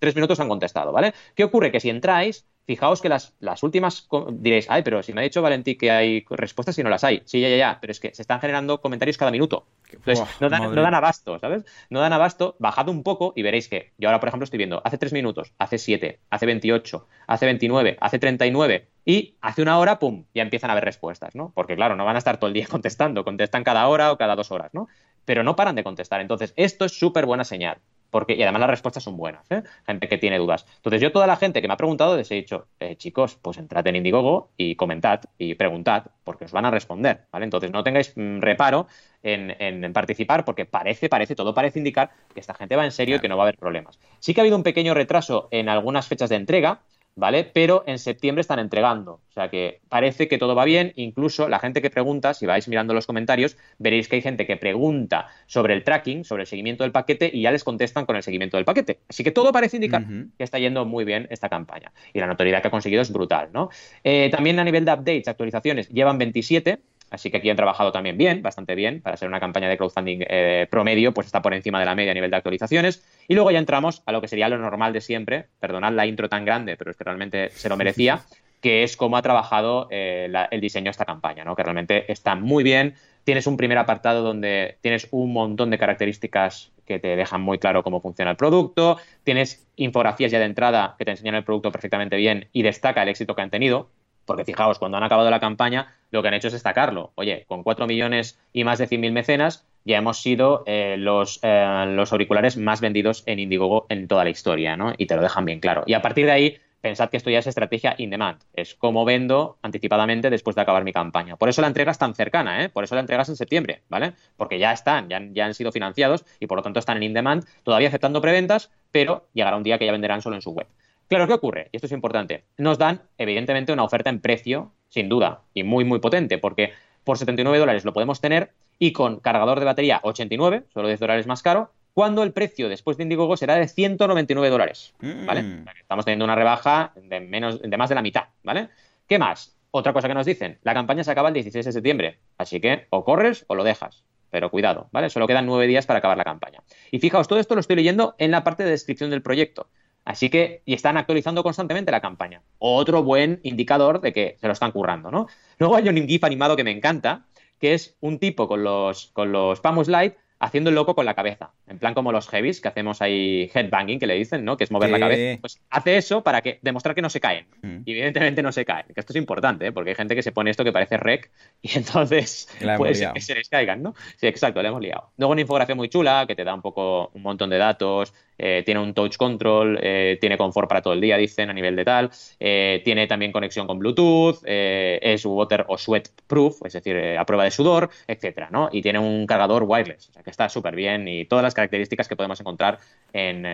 tres 0.00 0.14
minutos 0.14 0.40
han 0.40 0.48
contestado, 0.48 0.92
¿vale? 0.92 1.12
¿Qué 1.34 1.44
ocurre? 1.44 1.70
Que 1.70 1.80
si 1.80 1.90
entráis, 1.90 2.46
fijaos 2.66 3.00
que 3.00 3.08
las, 3.08 3.34
las 3.38 3.62
últimas 3.62 4.08
diréis, 4.32 4.66
ay, 4.68 4.82
pero 4.82 5.02
si 5.02 5.12
me 5.12 5.20
ha 5.20 5.24
dicho 5.24 5.42
Valentí 5.42 5.76
que 5.76 5.90
hay 5.90 6.24
respuestas 6.30 6.78
y 6.78 6.82
no 6.82 6.90
las 6.90 7.04
hay. 7.04 7.22
Sí, 7.24 7.40
ya, 7.40 7.48
ya, 7.48 7.56
ya, 7.56 7.78
pero 7.80 7.90
es 7.90 8.00
que 8.00 8.14
se 8.14 8.22
están 8.22 8.40
generando 8.40 8.80
comentarios 8.80 9.16
cada 9.16 9.30
minuto. 9.30 9.66
Entonces, 9.90 10.26
no, 10.40 10.48
dan, 10.48 10.74
no, 10.74 10.82
dan, 10.82 10.94
abasto, 10.94 11.38
¿sabes? 11.38 11.64
No 11.90 12.00
dan 12.00 12.12
abasto, 12.12 12.56
bajad 12.58 12.88
un 12.88 13.02
poco 13.02 13.32
y 13.36 13.42
veréis 13.42 13.68
que 13.68 13.92
yo 13.98 14.08
ahora, 14.08 14.20
por 14.20 14.28
ejemplo, 14.28 14.44
estoy 14.44 14.58
viendo 14.58 14.82
hace 14.84 14.98
tres 14.98 15.12
minutos, 15.12 15.52
hace 15.58 15.78
siete, 15.78 16.20
hace 16.30 16.46
28, 16.46 17.06
hace 17.28 17.46
29, 17.46 17.96
hace 18.00 18.18
39 18.18 18.88
y 19.04 19.36
hace 19.40 19.62
una 19.62 19.78
hora, 19.78 20.00
pum, 20.00 20.24
ya 20.34 20.42
empiezan 20.42 20.70
a 20.70 20.72
haber 20.72 20.84
respuestas, 20.84 21.36
¿no? 21.36 21.52
Porque 21.54 21.76
claro, 21.76 21.94
no 21.94 22.04
van 22.04 22.16
a 22.16 22.18
estar 22.18 22.38
todo 22.38 22.48
el 22.48 22.54
día 22.54 22.66
contestando, 22.70 23.15
contestan 23.24 23.64
cada 23.64 23.86
hora 23.88 24.12
o 24.12 24.18
cada 24.18 24.36
dos 24.36 24.50
horas, 24.50 24.72
¿no? 24.72 24.88
Pero 25.24 25.42
no 25.42 25.56
paran 25.56 25.74
de 25.74 25.84
contestar. 25.84 26.20
Entonces, 26.20 26.52
esto 26.56 26.84
es 26.84 26.98
súper 26.98 27.26
buena 27.26 27.44
señal. 27.44 27.78
Porque, 28.10 28.34
y 28.34 28.42
además 28.42 28.60
las 28.60 28.70
respuestas 28.70 29.02
son 29.02 29.16
buenas, 29.16 29.50
¿eh? 29.50 29.62
gente 29.84 30.08
que 30.08 30.16
tiene 30.16 30.38
dudas. 30.38 30.64
Entonces, 30.76 31.00
yo 31.00 31.12
toda 31.12 31.26
la 31.26 31.36
gente 31.36 31.60
que 31.60 31.68
me 31.68 31.74
ha 31.74 31.76
preguntado 31.76 32.16
les 32.16 32.30
he 32.30 32.36
dicho, 32.36 32.68
eh, 32.78 32.96
chicos, 32.96 33.36
pues 33.42 33.58
entrad 33.58 33.86
en 33.88 33.96
Indiegogo 33.96 34.52
y 34.56 34.76
comentad 34.76 35.20
y 35.38 35.54
preguntad, 35.54 36.06
porque 36.24 36.44
os 36.44 36.52
van 36.52 36.64
a 36.64 36.70
responder, 36.70 37.26
¿vale? 37.32 37.44
Entonces, 37.44 37.72
no 37.72 37.82
tengáis 37.82 38.12
mm, 38.16 38.40
reparo 38.40 38.86
en, 39.22 39.54
en, 39.58 39.92
participar, 39.92 40.44
porque 40.44 40.66
parece, 40.66 41.08
parece, 41.08 41.34
todo 41.34 41.52
parece 41.52 41.80
indicar 41.80 42.10
que 42.32 42.40
esta 42.40 42.54
gente 42.54 42.76
va 42.76 42.84
en 42.84 42.92
serio 42.92 43.16
y 43.16 43.20
que 43.20 43.28
no 43.28 43.36
va 43.36 43.42
a 43.42 43.46
haber 43.46 43.58
problemas. 43.58 43.98
Sí 44.20 44.34
que 44.34 44.40
ha 44.40 44.44
habido 44.44 44.56
un 44.56 44.62
pequeño 44.62 44.94
retraso 44.94 45.48
en 45.50 45.68
algunas 45.68 46.06
fechas 46.06 46.30
de 46.30 46.36
entrega, 46.36 46.82
¿vale? 47.16 47.44
Pero 47.44 47.82
en 47.86 47.98
septiembre 47.98 48.42
están 48.42 48.58
entregando. 48.58 49.14
O 49.28 49.32
sea 49.32 49.50
que 49.50 49.80
parece 49.88 50.28
que 50.28 50.38
todo 50.38 50.54
va 50.54 50.64
bien. 50.64 50.92
Incluso 50.96 51.48
la 51.48 51.58
gente 51.58 51.82
que 51.82 51.90
pregunta, 51.90 52.34
si 52.34 52.46
vais 52.46 52.68
mirando 52.68 52.94
los 52.94 53.06
comentarios, 53.06 53.56
veréis 53.78 54.08
que 54.08 54.16
hay 54.16 54.22
gente 54.22 54.46
que 54.46 54.56
pregunta 54.56 55.26
sobre 55.46 55.74
el 55.74 55.82
tracking, 55.82 56.24
sobre 56.24 56.42
el 56.42 56.46
seguimiento 56.46 56.84
del 56.84 56.92
paquete 56.92 57.30
y 57.32 57.42
ya 57.42 57.50
les 57.50 57.64
contestan 57.64 58.06
con 58.06 58.16
el 58.16 58.22
seguimiento 58.22 58.56
del 58.56 58.64
paquete. 58.64 59.00
Así 59.08 59.24
que 59.24 59.32
todo 59.32 59.50
parece 59.50 59.76
indicar 59.78 60.06
que 60.06 60.44
está 60.44 60.58
yendo 60.58 60.84
muy 60.84 61.04
bien 61.04 61.26
esta 61.30 61.48
campaña. 61.48 61.92
Y 62.12 62.20
la 62.20 62.26
notoriedad 62.26 62.62
que 62.62 62.68
ha 62.68 62.70
conseguido 62.70 63.02
es 63.02 63.10
brutal, 63.10 63.48
¿no? 63.52 63.70
Eh, 64.04 64.28
también 64.30 64.58
a 64.58 64.64
nivel 64.64 64.84
de 64.84 64.92
updates, 64.92 65.28
actualizaciones, 65.28 65.88
llevan 65.88 66.18
27. 66.18 66.78
Así 67.10 67.30
que 67.30 67.36
aquí 67.36 67.50
han 67.50 67.56
trabajado 67.56 67.92
también 67.92 68.18
bien, 68.18 68.42
bastante 68.42 68.74
bien, 68.74 69.00
para 69.00 69.16
ser 69.16 69.28
una 69.28 69.40
campaña 69.40 69.68
de 69.68 69.76
crowdfunding 69.76 70.24
eh, 70.28 70.66
promedio, 70.70 71.12
pues 71.12 71.26
está 71.26 71.40
por 71.40 71.54
encima 71.54 71.78
de 71.78 71.86
la 71.86 71.94
media 71.94 72.10
a 72.10 72.14
nivel 72.14 72.30
de 72.30 72.36
actualizaciones. 72.36 73.04
Y 73.28 73.34
luego 73.34 73.50
ya 73.50 73.58
entramos 73.58 74.02
a 74.06 74.12
lo 74.12 74.20
que 74.20 74.28
sería 74.28 74.48
lo 74.48 74.58
normal 74.58 74.92
de 74.92 75.00
siempre, 75.00 75.46
perdonad 75.60 75.92
la 75.92 76.06
intro 76.06 76.28
tan 76.28 76.44
grande, 76.44 76.76
pero 76.76 76.90
es 76.90 76.96
que 76.96 77.04
realmente 77.04 77.50
se 77.50 77.68
lo 77.68 77.76
merecía, 77.76 78.22
que 78.60 78.82
es 78.82 78.96
cómo 78.96 79.16
ha 79.16 79.22
trabajado 79.22 79.86
eh, 79.90 80.32
el 80.50 80.60
diseño 80.60 80.84
de 80.84 80.90
esta 80.90 81.04
campaña, 81.04 81.44
¿no? 81.44 81.54
que 81.54 81.62
realmente 81.62 82.10
está 82.10 82.34
muy 82.34 82.64
bien. 82.64 82.94
Tienes 83.24 83.46
un 83.46 83.56
primer 83.56 83.78
apartado 83.78 84.22
donde 84.22 84.78
tienes 84.80 85.08
un 85.10 85.32
montón 85.32 85.70
de 85.70 85.78
características 85.78 86.72
que 86.86 86.98
te 86.98 87.16
dejan 87.16 87.40
muy 87.40 87.58
claro 87.58 87.82
cómo 87.82 88.00
funciona 88.00 88.30
el 88.30 88.36
producto, 88.36 88.98
tienes 89.24 89.66
infografías 89.74 90.30
ya 90.30 90.38
de 90.38 90.44
entrada 90.44 90.94
que 90.98 91.04
te 91.04 91.10
enseñan 91.10 91.34
el 91.34 91.44
producto 91.44 91.72
perfectamente 91.72 92.16
bien 92.16 92.48
y 92.52 92.62
destaca 92.62 93.02
el 93.02 93.08
éxito 93.08 93.34
que 93.34 93.42
han 93.42 93.50
tenido, 93.50 93.90
porque 94.26 94.44
fijaos, 94.44 94.78
cuando 94.78 94.98
han 94.98 95.04
acabado 95.04 95.30
la 95.30 95.40
campaña, 95.40 95.94
lo 96.10 96.20
que 96.20 96.28
han 96.28 96.34
hecho 96.34 96.48
es 96.48 96.52
destacarlo. 96.52 97.12
Oye, 97.14 97.44
con 97.46 97.62
4 97.62 97.86
millones 97.86 98.38
y 98.52 98.64
más 98.64 98.78
de 98.78 98.88
100.000 98.88 99.12
mecenas, 99.12 99.66
ya 99.84 99.98
hemos 99.98 100.18
sido 100.18 100.64
eh, 100.66 100.96
los, 100.98 101.38
eh, 101.42 101.84
los 101.88 102.12
auriculares 102.12 102.56
más 102.56 102.80
vendidos 102.80 103.22
en 103.26 103.38
Indiegogo 103.38 103.86
en 103.88 104.08
toda 104.08 104.24
la 104.24 104.30
historia, 104.30 104.76
¿no? 104.76 104.92
Y 104.98 105.06
te 105.06 105.16
lo 105.16 105.22
dejan 105.22 105.44
bien 105.44 105.60
claro. 105.60 105.84
Y 105.86 105.94
a 105.94 106.02
partir 106.02 106.26
de 106.26 106.32
ahí, 106.32 106.58
pensad 106.80 107.08
que 107.08 107.16
esto 107.16 107.30
ya 107.30 107.38
es 107.38 107.46
estrategia 107.46 107.94
in 107.98 108.10
demand. 108.10 108.38
Es 108.52 108.74
como 108.74 109.04
vendo 109.04 109.58
anticipadamente 109.62 110.30
después 110.30 110.56
de 110.56 110.62
acabar 110.62 110.84
mi 110.84 110.92
campaña. 110.92 111.36
Por 111.36 111.48
eso 111.48 111.60
la 111.60 111.68
entrega 111.68 111.92
es 111.92 111.98
tan 111.98 112.14
cercana, 112.14 112.64
¿eh? 112.64 112.68
Por 112.68 112.84
eso 112.84 112.94
la 112.94 113.00
entregas 113.00 113.28
en 113.28 113.36
septiembre, 113.36 113.82
¿vale? 113.88 114.12
Porque 114.36 114.58
ya 114.58 114.72
están, 114.72 115.08
ya, 115.08 115.20
ya 115.32 115.46
han 115.46 115.54
sido 115.54 115.72
financiados 115.72 116.24
y 116.40 116.46
por 116.46 116.58
lo 116.58 116.62
tanto 116.62 116.80
están 116.80 116.96
en 116.98 117.04
in 117.04 117.14
demand, 117.14 117.44
todavía 117.62 117.88
aceptando 117.88 118.20
preventas, 118.20 118.70
pero 118.90 119.28
llegará 119.34 119.56
un 119.56 119.62
día 119.62 119.78
que 119.78 119.86
ya 119.86 119.92
venderán 119.92 120.22
solo 120.22 120.36
en 120.36 120.42
su 120.42 120.50
web. 120.50 120.66
Claro, 121.08 121.26
¿qué 121.26 121.34
ocurre? 121.34 121.68
Y 121.72 121.76
esto 121.76 121.86
es 121.86 121.92
importante. 121.92 122.44
Nos 122.58 122.78
dan, 122.78 123.02
evidentemente, 123.18 123.72
una 123.72 123.84
oferta 123.84 124.10
en 124.10 124.20
precio, 124.20 124.72
sin 124.88 125.08
duda, 125.08 125.42
y 125.54 125.62
muy, 125.62 125.84
muy 125.84 126.00
potente, 126.00 126.38
porque 126.38 126.72
por 127.04 127.18
79 127.18 127.58
dólares 127.58 127.84
lo 127.84 127.92
podemos 127.92 128.20
tener 128.20 128.52
y 128.78 128.92
con 128.92 129.20
cargador 129.20 129.60
de 129.60 129.66
batería 129.66 130.00
89, 130.02 130.64
solo 130.72 130.88
10 130.88 131.00
dólares 131.00 131.26
más 131.26 131.42
caro, 131.42 131.70
cuando 131.94 132.22
el 132.22 132.32
precio 132.32 132.68
después 132.68 132.96
de 132.96 133.04
Indiegogo 133.04 133.36
será 133.36 133.54
de 133.54 133.68
199 133.68 134.50
dólares, 134.50 134.92
¿vale? 135.00 135.42
Mm. 135.42 135.64
Estamos 135.80 136.04
teniendo 136.04 136.26
una 136.26 136.34
rebaja 136.34 136.92
de, 136.94 137.20
menos, 137.20 137.62
de 137.62 137.76
más 137.76 137.88
de 137.88 137.94
la 137.94 138.02
mitad, 138.02 138.24
¿vale? 138.42 138.68
¿Qué 139.08 139.18
más? 139.18 139.56
Otra 139.70 139.92
cosa 139.92 140.08
que 140.08 140.14
nos 140.14 140.26
dicen, 140.26 140.58
la 140.62 140.74
campaña 140.74 141.04
se 141.04 141.10
acaba 141.10 141.28
el 141.28 141.34
16 141.34 141.64
de 141.64 141.72
septiembre, 141.72 142.18
así 142.36 142.60
que 142.60 142.86
o 142.90 143.04
corres 143.04 143.44
o 143.48 143.54
lo 143.54 143.64
dejas. 143.64 144.04
Pero 144.30 144.50
cuidado, 144.50 144.88
¿vale? 144.92 145.08
Solo 145.08 145.26
quedan 145.26 145.46
nueve 145.46 145.66
días 145.66 145.86
para 145.86 146.00
acabar 146.00 146.18
la 146.18 146.24
campaña. 146.24 146.62
Y 146.90 146.98
fijaos, 146.98 147.28
todo 147.28 147.38
esto 147.38 147.54
lo 147.54 147.60
estoy 147.60 147.76
leyendo 147.76 148.14
en 148.18 148.30
la 148.30 148.44
parte 148.44 148.64
de 148.64 148.70
descripción 148.70 149.08
del 149.08 149.22
proyecto. 149.22 149.68
Así 150.06 150.30
que, 150.30 150.62
y 150.64 150.72
están 150.72 150.96
actualizando 150.96 151.42
constantemente 151.42 151.90
la 151.90 152.00
campaña. 152.00 152.40
Otro 152.58 153.02
buen 153.02 153.40
indicador 153.42 154.00
de 154.00 154.12
que 154.12 154.36
se 154.40 154.46
lo 154.46 154.52
están 154.52 154.70
currando, 154.70 155.10
¿no? 155.10 155.26
Luego 155.58 155.74
hay 155.74 155.88
un 155.88 156.06
GIF 156.06 156.22
animado 156.22 156.54
que 156.54 156.62
me 156.62 156.70
encanta, 156.70 157.26
que 157.60 157.74
es 157.74 157.96
un 158.00 158.20
tipo 158.20 158.46
con 158.46 158.62
los, 158.62 159.08
con 159.08 159.32
los 159.32 159.60
Pamus 159.60 159.88
Light 159.88 160.14
haciendo 160.38 160.70
el 160.70 160.76
loco 160.76 160.94
con 160.94 161.06
la 161.06 161.14
cabeza. 161.14 161.52
En 161.66 161.78
plan 161.78 161.94
como 161.94 162.12
los 162.12 162.28
heavies, 162.28 162.60
que 162.60 162.68
hacemos 162.68 163.02
ahí 163.02 163.50
headbanging, 163.52 163.98
que 163.98 164.06
le 164.06 164.14
dicen, 164.14 164.44
¿no? 164.44 164.56
Que 164.56 164.64
es 164.64 164.70
mover 164.70 164.90
la 164.90 164.98
cabeza. 164.98 165.40
Pues 165.40 165.60
hace 165.70 165.96
eso 165.96 166.22
para 166.22 166.42
que 166.42 166.58
demostrar 166.62 166.94
que 166.94 167.02
no 167.02 167.10
se 167.10 167.20
caen. 167.20 167.46
Mm. 167.62 167.78
Y 167.84 167.92
evidentemente 167.92 168.42
no 168.42 168.52
se 168.52 168.64
caen. 168.64 168.86
Que 168.94 169.00
esto 169.00 169.12
es 169.12 169.16
importante, 169.16 169.66
¿eh? 169.66 169.72
porque 169.72 169.90
hay 169.90 169.96
gente 169.96 170.14
que 170.14 170.22
se 170.22 170.32
pone 170.32 170.50
esto 170.50 170.64
que 170.64 170.72
parece 170.72 170.98
rec 170.98 171.30
y 171.62 171.70
entonces 171.76 172.48
puede 172.76 173.12
que 173.12 173.20
se 173.20 173.34
les 173.34 173.48
caigan, 173.48 173.82
¿no? 173.82 173.94
Sí, 174.16 174.26
exacto, 174.26 174.62
le 174.62 174.68
hemos 174.68 174.80
liado. 174.80 175.10
Luego 175.16 175.32
una 175.32 175.40
infografía 175.40 175.74
muy 175.74 175.88
chula 175.88 176.26
que 176.26 176.36
te 176.36 176.44
da 176.44 176.54
un 176.54 176.62
poco 176.62 177.10
un 177.14 177.22
montón 177.22 177.50
de 177.50 177.58
datos, 177.58 178.12
eh, 178.38 178.62
tiene 178.64 178.80
un 178.80 178.94
touch 178.94 179.16
control, 179.16 179.78
eh, 179.82 180.18
tiene 180.20 180.36
confort 180.36 180.68
para 180.68 180.82
todo 180.82 180.94
el 180.94 181.00
día, 181.00 181.16
dicen, 181.16 181.50
a 181.50 181.52
nivel 181.52 181.76
de 181.76 181.84
tal, 181.84 182.10
eh, 182.38 182.82
tiene 182.84 183.06
también 183.06 183.32
conexión 183.32 183.66
con 183.66 183.78
Bluetooth, 183.78 184.42
es 184.44 185.24
water 185.24 185.64
o 185.68 185.78
sweat 185.78 186.08
proof, 186.26 186.64
es 186.64 186.72
decir, 186.72 186.96
a 187.18 187.24
prueba 187.24 187.44
de 187.44 187.50
sudor, 187.50 187.90
etcétera, 188.06 188.48
¿no? 188.50 188.68
Y 188.72 188.82
tiene 188.82 188.98
un 188.98 189.26
cargador 189.26 189.64
wireless, 189.66 190.08
o 190.10 190.12
sea 190.12 190.22
que 190.22 190.30
está 190.30 190.48
súper 190.48 190.74
bien 190.74 191.08
y 191.08 191.24
todas 191.24 191.42
las 191.42 191.54
características 191.54 192.08
que 192.08 192.16
podemos 192.16 192.40
encontrar 192.40 192.78
en 193.12 193.46